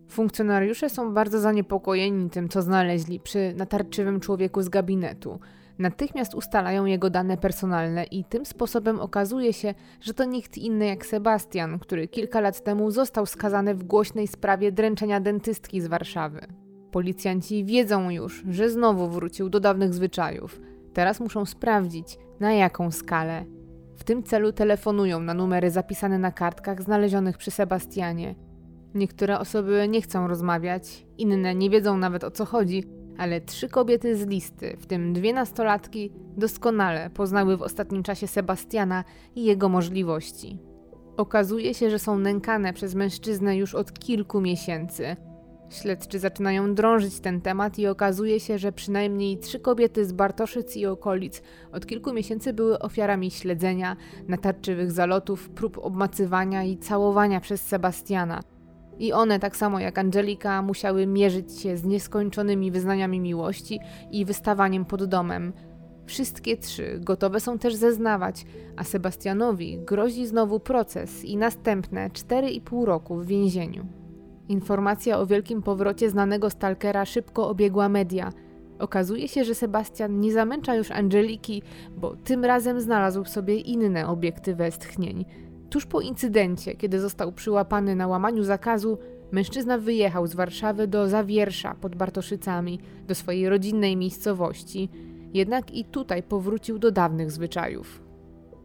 Funkcjonariusze 0.09 0.89
są 0.89 1.13
bardzo 1.13 1.39
zaniepokojeni 1.39 2.29
tym, 2.29 2.49
co 2.49 2.61
znaleźli 2.61 3.19
przy 3.19 3.53
natarczywym 3.57 4.19
człowieku 4.19 4.61
z 4.61 4.69
gabinetu– 4.69 5.39
Natychmiast 5.79 6.35
ustalają 6.35 6.85
jego 6.85 7.09
dane 7.09 7.37
personalne 7.37 8.03
i 8.03 8.23
tym 8.23 8.45
sposobem 8.45 8.99
okazuje 8.99 9.53
się, 9.53 9.73
że 10.01 10.13
to 10.13 10.25
nikt 10.25 10.57
inny 10.57 10.85
jak 10.85 11.05
Sebastian, 11.05 11.79
który 11.79 12.07
kilka 12.07 12.41
lat 12.41 12.63
temu 12.63 12.91
został 12.91 13.25
skazany 13.25 13.75
w 13.75 13.83
głośnej 13.83 14.27
sprawie 14.27 14.71
dręczenia 14.71 15.19
dentystki 15.19 15.81
z 15.81 15.87
Warszawy. 15.87 16.47
Policjanci 16.91 17.65
wiedzą 17.65 18.09
już, 18.09 18.43
że 18.49 18.69
znowu 18.69 19.09
wrócił 19.09 19.49
do 19.49 19.59
dawnych 19.59 19.93
zwyczajów. 19.93 20.61
Teraz 20.93 21.19
muszą 21.19 21.45
sprawdzić, 21.45 22.17
na 22.39 22.53
jaką 22.53 22.91
skalę. 22.91 23.45
W 23.95 24.03
tym 24.03 24.23
celu 24.23 24.51
telefonują 24.51 25.19
na 25.19 25.33
numery 25.33 25.71
zapisane 25.71 26.19
na 26.19 26.31
kartkach 26.31 26.81
znalezionych 26.81 27.37
przy 27.37 27.51
Sebastianie. 27.51 28.35
Niektóre 28.95 29.39
osoby 29.39 29.87
nie 29.89 30.01
chcą 30.01 30.27
rozmawiać, 30.27 31.05
inne 31.17 31.55
nie 31.55 31.69
wiedzą 31.69 31.97
nawet 31.97 32.23
o 32.23 32.31
co 32.31 32.45
chodzi, 32.45 32.83
ale 33.17 33.41
trzy 33.41 33.69
kobiety 33.69 34.17
z 34.17 34.27
listy, 34.27 34.77
w 34.79 34.85
tym 34.85 35.13
dwie 35.13 35.33
nastolatki, 35.33 36.11
doskonale 36.37 37.09
poznały 37.09 37.57
w 37.57 37.61
ostatnim 37.61 38.03
czasie 38.03 38.27
Sebastiana 38.27 39.03
i 39.35 39.43
jego 39.43 39.69
możliwości. 39.69 40.59
Okazuje 41.17 41.73
się, 41.73 41.89
że 41.89 41.99
są 41.99 42.19
nękane 42.19 42.73
przez 42.73 42.95
mężczyznę 42.95 43.57
już 43.57 43.75
od 43.75 43.93
kilku 43.99 44.41
miesięcy. 44.41 45.15
Śledczy 45.69 46.19
zaczynają 46.19 46.75
drążyć 46.75 47.19
ten 47.19 47.41
temat 47.41 47.79
i 47.79 47.87
okazuje 47.87 48.39
się, 48.39 48.57
że 48.57 48.71
przynajmniej 48.71 49.37
trzy 49.37 49.59
kobiety 49.59 50.05
z 50.05 50.11
Bartoszyc 50.11 50.75
i 50.77 50.85
okolic 50.85 51.41
od 51.71 51.85
kilku 51.85 52.13
miesięcy 52.13 52.53
były 52.53 52.79
ofiarami 52.79 53.31
śledzenia, 53.31 53.95
natarczywych 54.27 54.91
zalotów, 54.91 55.49
prób 55.49 55.77
obmacywania 55.77 56.63
i 56.63 56.77
całowania 56.77 57.39
przez 57.39 57.61
Sebastiana– 57.61 58.39
i 58.99 59.13
one, 59.13 59.39
tak 59.39 59.57
samo 59.57 59.79
jak 59.79 59.97
Angelika, 59.97 60.61
musiały 60.61 61.07
mierzyć 61.07 61.59
się 61.59 61.77
z 61.77 61.83
nieskończonymi 61.83 62.71
wyznaniami 62.71 63.19
miłości 63.19 63.79
i 64.11 64.25
wystawaniem 64.25 64.85
pod 64.85 65.05
domem. 65.05 65.53
Wszystkie 66.05 66.57
trzy 66.57 66.99
gotowe 66.99 67.39
są 67.39 67.59
też 67.59 67.75
zeznawać, 67.75 68.45
a 68.77 68.83
Sebastianowi 68.83 69.79
grozi 69.79 70.27
znowu 70.27 70.59
proces 70.59 71.25
i 71.25 71.37
następne 71.37 72.09
4,5 72.09 72.85
roku 72.85 73.15
w 73.15 73.25
więzieniu. 73.25 73.85
Informacja 74.47 75.19
o 75.19 75.25
wielkim 75.25 75.61
powrocie 75.61 76.09
znanego 76.09 76.49
stalkera 76.49 77.05
szybko 77.05 77.49
obiegła 77.49 77.89
media. 77.89 78.33
Okazuje 78.79 79.27
się, 79.27 79.43
że 79.43 79.55
Sebastian 79.55 80.19
nie 80.19 80.33
zamęcza 80.33 80.75
już 80.75 80.91
Angeliki, 80.91 81.61
bo 81.97 82.15
tym 82.15 82.45
razem 82.45 82.81
znalazł 82.81 83.25
sobie 83.25 83.55
inne 83.55 84.07
obiekty 84.07 84.55
westchnień– 84.55 85.25
Tuż 85.69 85.85
po 85.85 86.01
incydencie, 86.01 86.75
kiedy 86.75 86.99
został 86.99 87.31
przyłapany 87.31 87.95
na 87.95 88.07
łamaniu 88.07 88.43
zakazu, 88.43 88.97
mężczyzna 89.31 89.77
wyjechał 89.77 90.27
z 90.27 90.35
Warszawy 90.35 90.87
do 90.87 91.09
Zawiersza 91.09 91.75
pod 91.81 91.95
Bartoszycami, 91.95 92.79
do 93.07 93.15
swojej 93.15 93.49
rodzinnej 93.49 93.97
miejscowości, 93.97 94.89
jednak 95.33 95.71
i 95.71 95.85
tutaj 95.85 96.23
powrócił 96.23 96.79
do 96.79 96.91
dawnych 96.91 97.31
zwyczajów. 97.31 98.01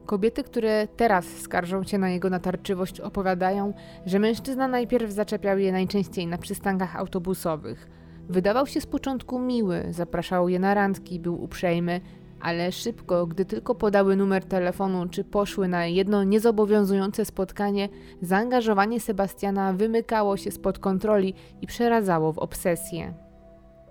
Kobiety, 0.07 0.43
które 0.43 0.89
teraz 0.97 1.27
skarżą 1.27 1.85
się 1.85 1.99
na 1.99 2.11
jego 2.11 2.31
natarczywość, 2.31 3.01
opowiadają, 3.01 3.73
że 4.07 4.19
mężczyzna 4.19 4.69
najpierw 4.69 5.11
zaczepiał 5.11 5.59
je 5.59 5.73
najczęściej 5.73 6.27
na 6.27 6.39
przystankach 6.39 6.97
autobusowych. 6.97 7.89
Wydawał 8.29 8.67
się 8.67 8.81
z 8.81 8.87
początku 8.87 9.39
miły, 9.39 9.87
zapraszał 9.91 10.49
je 10.49 10.59
na 10.59 10.75
randki, 10.75 11.21
był 11.21 11.43
uprzejmy, 11.43 12.01
ale 12.45 12.73
szybko, 12.73 13.27
gdy 13.27 13.45
tylko 13.45 13.75
podały 13.75 14.17
numer 14.17 14.45
telefonu 14.45 15.09
czy 15.09 15.25
poszły 15.25 15.69
na 15.69 15.87
jedno 15.87 16.25
niezobowiązujące 16.25 17.25
spotkanie, 17.25 17.89
zaangażowanie 18.23 19.01
Sebastiana 19.01 19.73
wymykało 19.73 20.37
się 20.37 20.51
spod 20.51 20.79
kontroli 20.79 21.35
i 21.61 21.67
przeradzało 21.67 22.33
w 22.33 22.39
obsesję. 22.39 23.15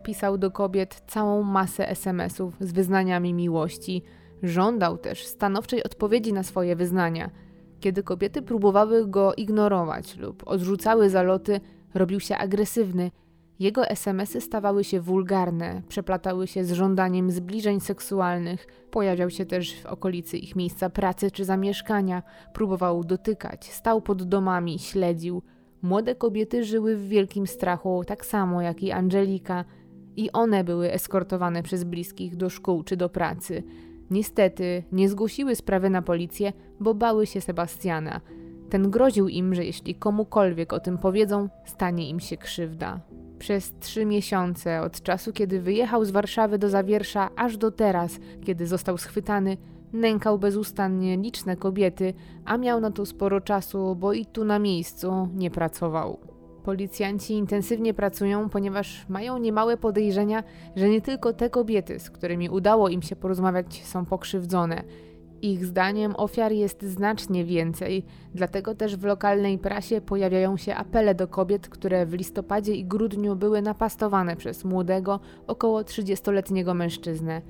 Pisał 0.04 0.38
do 0.38 0.52
kobiet 0.52 1.02
całą 1.08 1.44
masę 1.44 1.90
SMS-ów 1.90 2.54
z 2.60 2.72
wyznaniami 2.72 3.34
miłości, 3.34 4.04
Żądał 4.44 4.98
też 4.98 5.26
stanowczej 5.26 5.84
odpowiedzi 5.84 6.34
na 6.34 6.44
swoje 6.44 6.76
wyznania. 6.76 7.30
Kiedy 7.80 8.04
kobiety 8.04 8.42
próbowały 8.42 9.08
go 9.08 9.34
ignorować 9.34 10.18
lub 10.18 10.44
odrzucały 10.46 11.10
zaloty, 11.10 11.60
robił 11.94 12.20
się 12.20 12.38
agresywny. 12.38 13.12
Jego 13.60 13.90
SMSy 13.90 14.42
stawały 14.42 14.84
się 14.84 15.02
wulgarne, 15.02 15.82
przeplatały 15.88 16.48
się 16.48 16.66
z 16.66 16.72
żądaniem 16.72 17.32
zbliżeń 17.32 17.80
seksualnych, 17.80 18.68
pojawiał 18.92 19.30
się 19.30 19.46
też 19.46 19.82
w 19.82 19.86
okolicy 19.86 20.38
ich 20.38 20.56
miejsca 20.56 20.90
pracy 20.90 21.32
czy 21.32 21.46
zamieszkania, 21.46 22.24
próbował 22.54 23.04
dotykać, 23.04 23.74
stał 23.74 24.02
pod 24.02 24.24
domami, 24.24 24.80
śledził. 24.80 25.42
Młode 25.82 26.16
kobiety 26.16 26.64
żyły 26.64 26.98
w 26.98 27.08
wielkim 27.08 27.48
strachu, 27.48 28.04
tak 28.08 28.26
samo 28.26 28.62
jak 28.62 28.84
i 28.84 28.92
Angelika, 28.92 29.66
i 30.16 30.32
one 30.32 30.64
były 30.64 30.92
eskortowane 30.92 31.64
przez 31.64 31.84
bliskich 31.84 32.36
do 32.36 32.50
szkół 32.50 32.84
czy 32.84 32.98
do 32.98 33.10
pracy. 33.10 33.64
Niestety 34.12 34.84
nie 34.92 35.10
zgłosiły 35.10 35.56
sprawy 35.56 35.90
na 35.90 36.02
policję, 36.02 36.54
bo 36.80 36.94
bały 36.94 37.26
się 37.26 37.42
Sebastiana. 37.42 38.22
Ten 38.70 38.90
groził 38.90 39.28
im, 39.28 39.56
że 39.56 39.66
jeśli 39.66 39.96
komukolwiek 39.96 40.74
o 40.74 40.80
tym 40.80 40.98
powiedzą, 40.98 41.50
stanie 41.66 42.10
im 42.10 42.20
się 42.20 42.38
krzywda. 42.38 43.00
Przez 43.44 43.74
trzy 43.80 44.06
miesiące, 44.06 44.82
od 44.82 45.02
czasu 45.02 45.34
kiedy 45.34 45.62
wyjechał 45.62 46.06
z 46.06 46.12
Warszawy 46.12 46.58
do 46.58 46.70
Zawiersza, 46.70 47.30
aż 47.36 47.58
do 47.58 47.72
teraz, 47.72 48.20
kiedy 48.46 48.68
został 48.68 48.98
schwytany, 48.98 49.58
nękał 49.94 50.40
bezustannie 50.40 51.18
liczne 51.18 51.56
kobiety, 51.56 52.14
a 52.46 52.58
miał 52.58 52.82
na 52.82 52.92
to 52.92 53.06
sporo 53.06 53.42
czasu, 53.42 53.96
bo 53.96 54.14
i 54.14 54.26
tu 54.26 54.46
na 54.46 54.60
miejscu 54.60 55.28
nie 55.36 55.52
pracował. 55.52 56.20
Policjanci 56.64 57.34
intensywnie 57.34 57.94
pracują, 57.94 58.50
ponieważ 58.50 59.06
mają 59.10 59.38
niemałe 59.38 59.78
podejrzenia, 59.78 60.44
że 60.76 60.90
nie 60.90 61.02
tylko 61.02 61.34
te 61.34 61.50
kobiety, 61.50 62.00
z 62.00 62.10
którymi 62.10 62.50
udało 62.50 62.90
im 62.90 63.02
się 63.02 63.16
porozmawiać, 63.16 63.84
są 63.84 64.06
pokrzywdzone. 64.06 64.84
Ich 65.46 65.66
zdaniem 65.66 66.16
ofiar 66.16 66.52
jest 66.52 66.84
znacznie 66.84 67.46
więcej, 67.46 68.06
dlatego 68.36 68.76
też 68.76 68.98
w 68.98 69.04
lokalnej 69.04 69.58
prasie 69.58 70.02
pojawiają 70.02 70.58
się 70.58 70.76
apele 70.76 71.16
do 71.16 71.28
kobiet, 71.28 71.70
które 71.70 72.06
w 72.06 72.14
listopadzie 72.14 72.76
i 72.76 72.86
grudniu 72.86 73.36
były 73.36 73.62
napastowane 73.62 74.36
przez 74.36 74.66
młodego, 74.66 75.20
około 75.48 75.82
30-letniego 75.82 76.74
mężczyznę. 76.74 77.42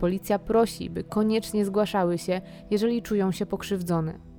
Policja 0.00 0.38
prosi, 0.38 0.90
by 0.90 1.04
koniecznie 1.04 1.64
zgłaszały 1.64 2.18
się, 2.18 2.40
jeżeli 2.70 3.02
czują 3.02 3.32
się 3.32 3.46
pokrzywdzone. 3.46 4.33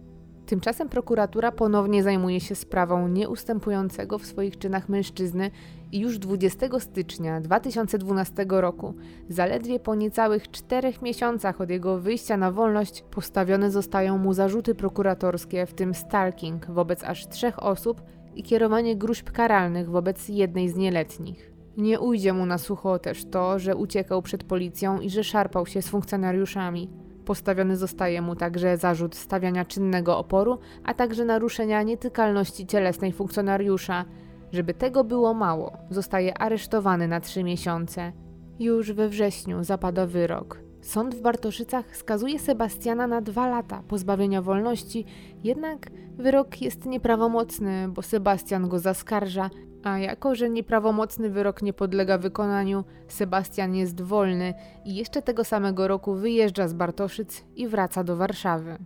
Tymczasem 0.45 0.89
prokuratura 0.89 1.51
ponownie 1.51 2.03
zajmuje 2.03 2.39
się 2.39 2.55
sprawą 2.55 3.07
nieustępującego 3.07 4.17
w 4.17 4.25
swoich 4.25 4.57
czynach 4.57 4.89
mężczyzny 4.89 5.51
i 5.91 5.99
już 5.99 6.17
20 6.17 6.79
stycznia 6.79 7.41
2012 7.41 8.45
roku, 8.49 8.93
zaledwie 9.29 9.79
po 9.79 9.95
niecałych 9.95 10.51
czterech 10.51 11.01
miesiącach 11.01 11.61
od 11.61 11.69
jego 11.69 11.99
wyjścia 11.99 12.37
na 12.37 12.51
wolność, 12.51 13.03
postawione 13.11 13.71
zostają 13.71 14.17
mu 14.17 14.33
zarzuty 14.33 14.75
prokuratorskie, 14.75 15.65
w 15.65 15.73
tym 15.73 15.93
stalking 15.93 16.65
wobec 16.65 17.03
aż 17.03 17.27
trzech 17.27 17.63
osób 17.63 18.01
i 18.35 18.43
kierowanie 18.43 18.95
gruźb 18.95 19.31
karalnych 19.31 19.89
wobec 19.89 20.29
jednej 20.29 20.69
z 20.69 20.75
nieletnich. 20.75 21.51
Nie 21.77 21.99
ujdzie 21.99 22.33
mu 22.33 22.45
na 22.45 22.57
sucho 22.57 22.99
też 22.99 23.25
to, 23.25 23.59
że 23.59 23.75
uciekał 23.75 24.21
przed 24.21 24.43
policją 24.43 24.99
i 24.99 25.09
że 25.09 25.23
szarpał 25.23 25.65
się 25.65 25.81
z 25.81 25.87
funkcjonariuszami. 25.87 27.04
Postawiony 27.25 27.77
zostaje 27.77 28.21
mu 28.21 28.35
także 28.35 28.77
zarzut 28.77 29.15
stawiania 29.15 29.65
czynnego 29.65 30.17
oporu, 30.17 30.59
a 30.83 30.93
także 30.93 31.25
naruszenia 31.25 31.83
nietykalności 31.83 32.67
cielesnej 32.67 33.13
funkcjonariusza. 33.13 34.05
Żeby 34.51 34.73
tego 34.73 35.03
było 35.03 35.33
mało, 35.33 35.77
zostaje 35.89 36.37
aresztowany 36.37 37.07
na 37.07 37.19
trzy 37.19 37.43
miesiące. 37.43 38.11
Już 38.59 38.91
we 38.91 39.09
wrześniu 39.09 39.63
zapada 39.63 40.05
wyrok. 40.05 40.59
Sąd 40.81 41.15
w 41.15 41.21
Bartoszycach 41.21 41.97
skazuje 41.97 42.39
Sebastiana 42.39 43.07
na 43.07 43.21
dwa 43.21 43.47
lata 43.47 43.83
pozbawienia 43.87 44.41
wolności, 44.41 45.05
jednak 45.43 45.89
wyrok 46.17 46.61
jest 46.61 46.85
nieprawomocny, 46.85 47.87
bo 47.87 48.01
Sebastian 48.01 48.69
go 48.69 48.79
zaskarża 48.79 49.49
a 49.85 49.99
jako, 49.99 50.35
że 50.35 50.49
nieprawomocny 50.49 51.29
wyrok 51.29 51.61
nie 51.61 51.73
podlega 51.73 52.17
wykonaniu, 52.17 52.83
Sebastian 53.07 53.75
jest 53.75 54.01
wolny 54.01 54.53
i 54.85 54.95
jeszcze 54.95 55.21
tego 55.21 55.43
samego 55.43 55.87
roku 55.87 56.15
wyjeżdża 56.15 56.67
z 56.67 56.73
Bartoszyc 56.73 57.43
i 57.55 57.67
wraca 57.67 58.03
do 58.03 58.15
Warszawy. 58.15 58.77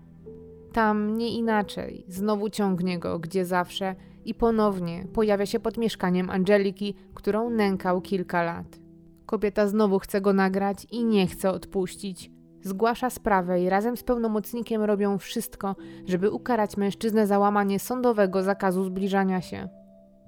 Tam 0.73 1.17
nie 1.17 1.37
inaczej, 1.37 2.05
znowu 2.07 2.49
ciągnie 2.49 2.99
go 2.99 3.19
gdzie 3.19 3.45
zawsze 3.45 3.95
i 4.25 4.33
ponownie 4.33 5.05
pojawia 5.13 5.45
się 5.45 5.59
pod 5.59 5.77
mieszkaniem 5.77 6.29
Angeliki, 6.29 6.95
którą 7.13 7.49
nękał 7.49 8.01
kilka 8.01 8.43
lat. 8.43 8.79
Kobieta 9.25 9.67
znowu 9.67 9.99
chce 9.99 10.21
go 10.21 10.33
nagrać 10.33 10.87
i 10.91 11.05
nie 11.05 11.27
chce 11.27 11.51
odpuścić. 11.51 12.31
Zgłasza 12.61 13.09
sprawę 13.09 13.61
i 13.61 13.69
razem 13.69 13.97
z 13.97 14.03
pełnomocnikiem 14.03 14.83
robią 14.83 15.17
wszystko, 15.17 15.75
żeby 16.05 16.31
ukarać 16.31 16.77
mężczyznę 16.77 17.27
za 17.27 17.39
łamanie 17.39 17.79
sądowego 17.79 18.43
zakazu 18.43 18.83
zbliżania 18.83 19.41
się. 19.41 19.78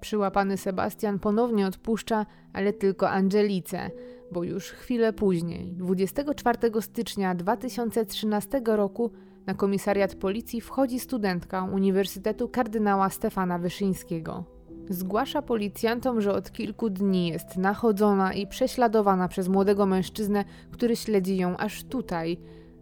Przyłapany 0.01 0.57
Sebastian 0.57 1.19
ponownie 1.19 1.67
odpuszcza, 1.67 2.25
ale 2.53 2.73
tylko 2.73 3.09
Angelice, 3.09 3.91
bo 4.31 4.43
już 4.43 4.69
chwilę 4.69 5.13
później, 5.13 5.73
24 5.73 6.81
stycznia 6.81 7.35
2013 7.35 8.61
roku, 8.65 9.11
na 9.45 9.53
komisariat 9.53 10.15
policji 10.15 10.61
wchodzi 10.61 10.99
studentka 10.99 11.63
Uniwersytetu 11.63 12.49
Kardynała 12.49 13.09
Stefana 13.09 13.59
Wyszyńskiego. 13.59 14.43
Zgłasza 14.89 15.41
policjantom, 15.41 16.21
że 16.21 16.33
od 16.33 16.51
kilku 16.51 16.89
dni 16.89 17.27
jest 17.27 17.57
nachodzona 17.57 18.33
i 18.33 18.47
prześladowana 18.47 19.27
przez 19.27 19.47
młodego 19.47 19.85
mężczyznę, 19.85 20.45
który 20.71 20.95
śledzi 20.95 21.37
ją 21.37 21.57
aż 21.57 21.83
tutaj. 21.83 22.37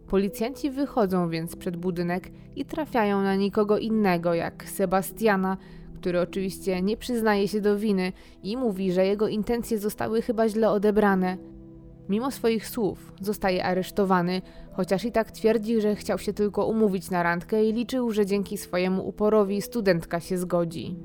Policjanci 0.06 0.70
wychodzą 0.70 1.28
więc 1.28 1.56
przed 1.56 1.76
budynek 1.76 2.30
i 2.56 2.64
trafiają 2.64 3.22
na 3.22 3.34
nikogo 3.34 3.78
innego 3.78 4.34
jak 4.34 4.64
Sebastiana, 4.64 5.56
który 6.00 6.20
oczywiście 6.20 6.82
nie 6.82 6.96
przyznaje 6.96 7.48
się 7.48 7.60
do 7.60 7.78
winy 7.78 8.12
i 8.42 8.56
mówi, 8.56 8.92
że 8.92 9.06
jego 9.06 9.28
intencje 9.28 9.78
zostały 9.78 10.22
chyba 10.22 10.48
źle 10.48 10.70
odebrane. 10.70 11.36
Mimo 12.08 12.30
swoich 12.30 12.68
słów 12.68 13.12
zostaje 13.20 13.64
aresztowany, 13.64 14.42
chociaż 14.72 15.04
i 15.04 15.12
tak 15.12 15.30
twierdzi, 15.30 15.80
że 15.80 15.96
chciał 15.96 16.18
się 16.18 16.32
tylko 16.32 16.66
umówić 16.66 17.10
na 17.10 17.22
randkę 17.22 17.64
i 17.64 17.72
liczył, 17.72 18.10
że 18.10 18.26
dzięki 18.26 18.58
swojemu 18.58 19.08
uporowi 19.08 19.62
studentka 19.62 20.20
się 20.20 20.38
zgodzi. 20.38 20.96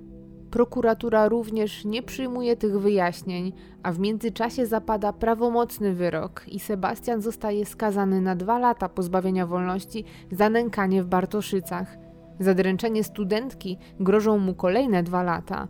Prokuratura 0.52 1.28
również 1.28 1.86
nie 1.86 2.04
przyjmuje 2.04 2.56
tych 2.56 2.80
wyjaśnień, 2.80 3.54
a 3.84 3.91
w 3.91 4.00
międzyczasie 4.00 4.66
zapada 4.66 5.14
prawomocny 5.14 5.93
wyrok 5.93 6.46
i 6.48 6.60
Sebastian 6.60 7.22
zostaje 7.22 7.66
skazany 7.66 8.22
na 8.22 8.36
dwa 8.36 8.60
lata 8.60 8.89
pozbawienia 8.89 9.48
wolności 9.48 10.04
za 10.32 10.50
nękanie 10.50 11.04
w 11.04 11.08
Bartoszycach– 11.08 11.98
za 12.40 12.54
dręczenie 12.54 13.04
studentki 13.04 13.78
grożą 14.00 14.38
mu 14.38 14.56
kolejne 14.56 15.04
dwa 15.04 15.24
lata. 15.24 15.68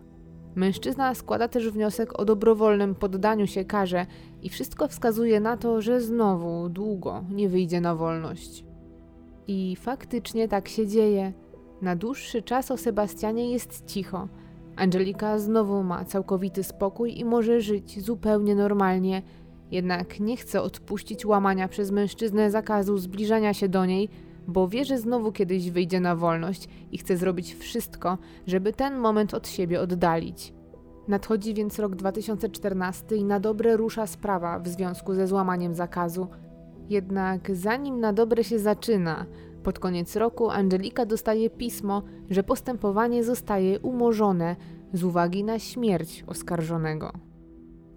Mężczyzna 0.54 1.14
składa 1.14 1.48
też 1.48 1.70
wniosek 1.70 2.20
o 2.20 2.24
dobrowolnym 2.24 2.94
poddaniu 2.94 3.46
się 3.46 3.64
karze 3.64 4.06
i 4.42 4.48
wszystko 4.48 4.88
wskazuje 4.88 5.40
na 5.40 5.56
to, 5.56 5.82
że 5.82 6.00
znowu 6.00 6.68
długo 6.68 7.24
nie 7.30 7.48
wyjdzie 7.48 7.80
na 7.80 7.94
wolność. 7.94 8.64
I 9.46 9.76
faktycznie 9.76 10.48
tak 10.48 10.68
się 10.68 10.86
dzieje. 10.86 11.32
Na 11.82 11.96
dłuższy 11.96 12.42
czas 12.42 12.70
o 12.70 12.76
Sebastianie 12.76 13.52
jest 13.52 13.86
cicho. 13.86 14.28
Angelika 14.76 15.38
znowu 15.38 15.82
ma 15.82 16.04
całkowity 16.04 16.62
spokój 16.64 17.18
i 17.18 17.24
może 17.24 17.60
żyć 17.60 18.04
zupełnie 18.04 18.54
normalnie, 18.54 19.22
jednak 19.70 20.20
nie 20.20 20.36
chce 20.36 20.62
odpuścić 20.62 21.26
łamania 21.26 21.68
przez 21.68 21.90
mężczyznę 21.90 22.50
zakazu 22.50 22.98
zbliżania 22.98 23.54
się 23.54 23.68
do 23.68 23.86
niej 23.86 24.08
bo 24.48 24.68
wie, 24.68 24.84
że 24.84 24.98
znowu 24.98 25.32
kiedyś 25.32 25.70
wyjdzie 25.70 26.00
na 26.00 26.16
wolność 26.16 26.68
i 26.92 26.98
chce 26.98 27.16
zrobić 27.16 27.54
wszystko, 27.54 28.18
żeby 28.46 28.72
ten 28.72 28.98
moment 28.98 29.34
od 29.34 29.48
siebie 29.48 29.80
oddalić. 29.80 30.52
Nadchodzi 31.08 31.54
więc 31.54 31.78
rok 31.78 31.94
2014 31.94 33.16
i 33.16 33.24
na 33.24 33.40
dobre 33.40 33.76
rusza 33.76 34.06
sprawa 34.06 34.58
w 34.58 34.68
związku 34.68 35.14
ze 35.14 35.26
złamaniem 35.26 35.74
zakazu. 35.74 36.28
Jednak 36.88 37.56
zanim 37.56 38.00
na 38.00 38.12
dobre 38.12 38.44
się 38.44 38.58
zaczyna, 38.58 39.26
pod 39.62 39.78
koniec 39.78 40.16
roku 40.16 40.50
Angelika 40.50 41.06
dostaje 41.06 41.50
pismo, 41.50 42.02
że 42.30 42.42
postępowanie 42.42 43.24
zostaje 43.24 43.80
umorzone 43.80 44.56
z 44.92 45.04
uwagi 45.04 45.44
na 45.44 45.58
śmierć 45.58 46.24
oskarżonego. 46.26 47.25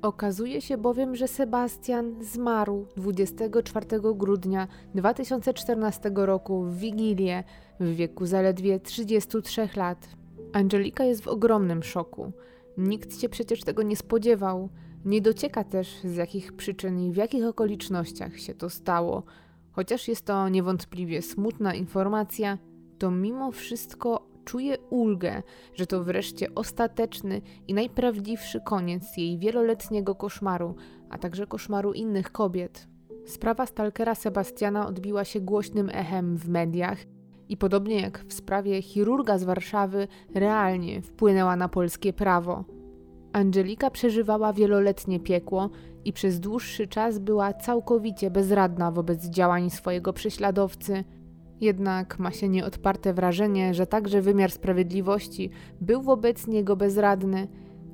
Okazuje 0.01 0.61
się 0.61 0.77
bowiem, 0.77 1.15
że 1.15 1.27
Sebastian 1.27 2.23
zmarł 2.23 2.85
24 2.97 3.85
grudnia 4.15 4.67
2014 4.95 6.11
roku 6.15 6.63
w 6.63 6.77
Wigilię 6.77 7.43
w 7.79 7.95
wieku 7.95 8.25
zaledwie 8.25 8.79
33 8.79 9.69
lat. 9.75 10.09
Angelika 10.53 11.03
jest 11.03 11.23
w 11.23 11.27
ogromnym 11.27 11.83
szoku. 11.83 12.31
Nikt 12.77 13.21
się 13.21 13.29
przecież 13.29 13.63
tego 13.63 13.83
nie 13.83 13.95
spodziewał. 13.95 14.69
Nie 15.05 15.21
docieka 15.21 15.63
też 15.63 15.99
z 16.03 16.15
jakich 16.15 16.53
przyczyn 16.53 16.99
i 16.99 17.11
w 17.11 17.15
jakich 17.15 17.45
okolicznościach 17.45 18.39
się 18.39 18.53
to 18.55 18.69
stało. 18.69 19.23
Chociaż 19.71 20.07
jest 20.07 20.25
to 20.25 20.49
niewątpliwie 20.49 21.21
smutna 21.21 21.73
informacja, 21.73 22.57
to 22.97 23.11
mimo 23.11 23.51
wszystko 23.51 24.28
czuje 24.49 24.77
ulgę, 24.89 25.43
że 25.73 25.85
to 25.85 26.03
wreszcie 26.03 26.55
ostateczny 26.55 27.41
i 27.67 27.73
najprawdziwszy 27.73 28.61
koniec 28.61 29.17
jej 29.17 29.37
wieloletniego 29.37 30.15
koszmaru, 30.15 30.75
a 31.09 31.17
także 31.17 31.47
koszmaru 31.47 31.93
innych 31.93 32.31
kobiet. 32.31 32.87
Sprawa 33.25 33.65
stalkera 33.65 34.15
Sebastiana 34.15 34.87
odbiła 34.87 35.25
się 35.25 35.41
głośnym 35.41 35.89
echem 35.93 36.37
w 36.37 36.49
mediach 36.49 36.97
i 37.49 37.57
podobnie 37.57 38.01
jak 38.01 38.25
w 38.27 38.33
sprawie 38.33 38.81
chirurga 38.81 39.37
z 39.37 39.43
Warszawy, 39.43 40.07
realnie 40.35 41.01
wpłynęła 41.01 41.55
na 41.55 41.69
polskie 41.69 42.13
prawo. 42.13 42.63
Angelika 43.33 43.91
przeżywała 43.91 44.53
wieloletnie 44.53 45.19
piekło 45.19 45.69
i 46.05 46.13
przez 46.13 46.39
dłuższy 46.39 46.87
czas 46.87 47.19
była 47.19 47.53
całkowicie 47.53 48.31
bezradna 48.31 48.91
wobec 48.91 49.25
działań 49.25 49.69
swojego 49.69 50.13
prześladowcy. 50.13 51.03
Jednak 51.61 52.19
ma 52.19 52.31
się 52.31 52.49
nieodparte 52.49 53.13
wrażenie, 53.13 53.73
że 53.73 53.87
także 53.87 54.21
wymiar 54.21 54.51
sprawiedliwości 54.51 55.49
był 55.81 56.01
wobec 56.01 56.47
niego 56.47 56.75
bezradny. 56.75 57.47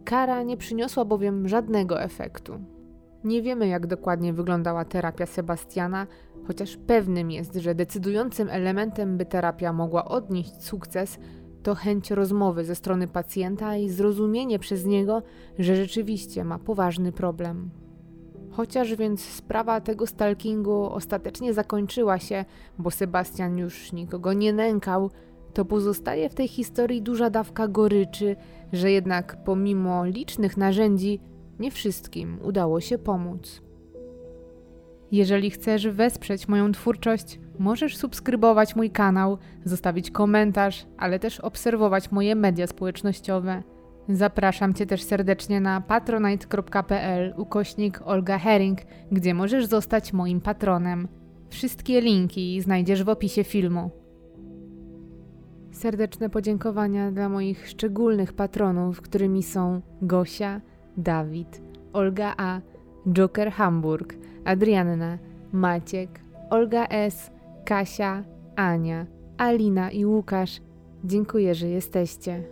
Kara 0.04 0.44
nie 0.44 0.58
przyniosła 0.58 1.06
bowiem 1.06 1.48
żadnego 1.48 2.02
efektu. 2.02 2.60
Nie 3.24 3.42
wiemy, 3.42 3.68
jak 3.68 3.88
dokładnie 3.88 4.34
wyglądała 4.34 4.86
terapia 4.86 5.26
Sebastiana, 5.26 6.08
chociaż 6.48 6.78
pewnym 6.78 7.32
jest, 7.32 7.56
że 7.56 7.76
decydującym 7.76 8.50
elementem, 8.50 9.18
by 9.18 9.26
terapia 9.26 9.74
mogła 9.74 10.06
odnieść 10.06 10.64
sukces, 10.64 11.20
to 11.64 11.76
chęć 11.76 12.12
rozmowy 12.12 12.66
ze 12.66 12.76
strony 12.76 13.08
pacjenta 13.08 13.76
i 13.76 13.90
zrozumienie 13.90 14.60
przez 14.60 14.86
niego, 14.86 15.22
że 15.60 15.76
rzeczywiście 15.76 16.44
ma 16.44 16.60
poważny 16.60 17.12
problem. 17.12 17.70
Chociaż 18.56 18.96
więc 18.96 19.22
sprawa 19.22 19.82
tego 19.82 20.08
stalkingu 20.08 20.90
ostatecznie 20.90 21.54
zakończyła 21.54 22.20
się, 22.20 22.46
bo 22.78 22.92
Sebastian 22.92 23.58
już 23.58 23.94
nikogo 23.94 24.34
nie 24.34 24.54
nękał, 24.54 25.12
to 25.54 25.66
pozostaje 25.66 26.30
w 26.30 26.36
tej 26.36 26.48
historii 26.48 27.02
duża 27.02 27.30
dawka 27.30 27.68
goryczy, 27.68 28.36
że 28.74 28.92
jednak 28.92 29.44
pomimo 29.44 30.06
licznych 30.06 30.58
narzędzi 30.58 31.20
nie 31.60 31.72
wszystkim 31.72 32.40
udało 32.44 32.82
się 32.82 32.98
pomóc. 32.98 33.62
Jeżeli 35.12 35.52
chcesz 35.52 35.88
wesprzeć 35.88 36.48
moją 36.48 36.72
twórczość, 36.72 37.40
możesz 37.60 37.98
subskrybować 37.98 38.76
mój 38.76 38.92
kanał, 38.92 39.38
zostawić 39.66 40.12
komentarz, 40.12 40.86
ale 40.98 41.20
też 41.20 41.40
obserwować 41.40 42.12
moje 42.12 42.36
media 42.36 42.68
społecznościowe. 42.68 43.64
Zapraszam 44.10 44.74
Cię 44.74 44.86
też 44.86 45.04
serdecznie 45.04 45.62
na 45.62 45.82
patronite.pl 45.82 47.34
ukośnik 47.38 48.02
Olga 48.06 48.38
Herring, 48.38 48.80
gdzie 49.12 49.34
możesz 49.34 49.66
zostać 49.66 50.14
moim 50.14 50.42
patronem. 50.42 51.08
Wszystkie 51.50 52.02
linki 52.02 52.62
znajdziesz 52.62 53.04
w 53.04 53.10
opisie 53.10 53.44
filmu. 53.44 53.92
Serdeczne 55.72 56.30
podziękowania 56.30 57.12
dla 57.12 57.30
moich 57.30 57.70
szczególnych 57.70 58.34
patronów, 58.34 59.02
którymi 59.02 59.44
są 59.44 59.82
Gosia, 60.02 60.62
Dawid, 60.98 61.62
Olga 61.94 62.34
A., 62.38 62.62
Joker 63.10 63.52
Hamburg, 63.52 64.16
Adrianna, 64.46 65.18
Maciek, 65.52 66.10
Olga 66.50 66.86
S., 66.86 67.32
Kasia, 67.66 68.24
Ania, 68.56 69.06
Alina 69.38 69.92
i 69.92 70.06
Łukasz. 70.06 70.62
Dziękuję, 71.04 71.56
że 71.56 71.68
jesteście. 71.68 72.44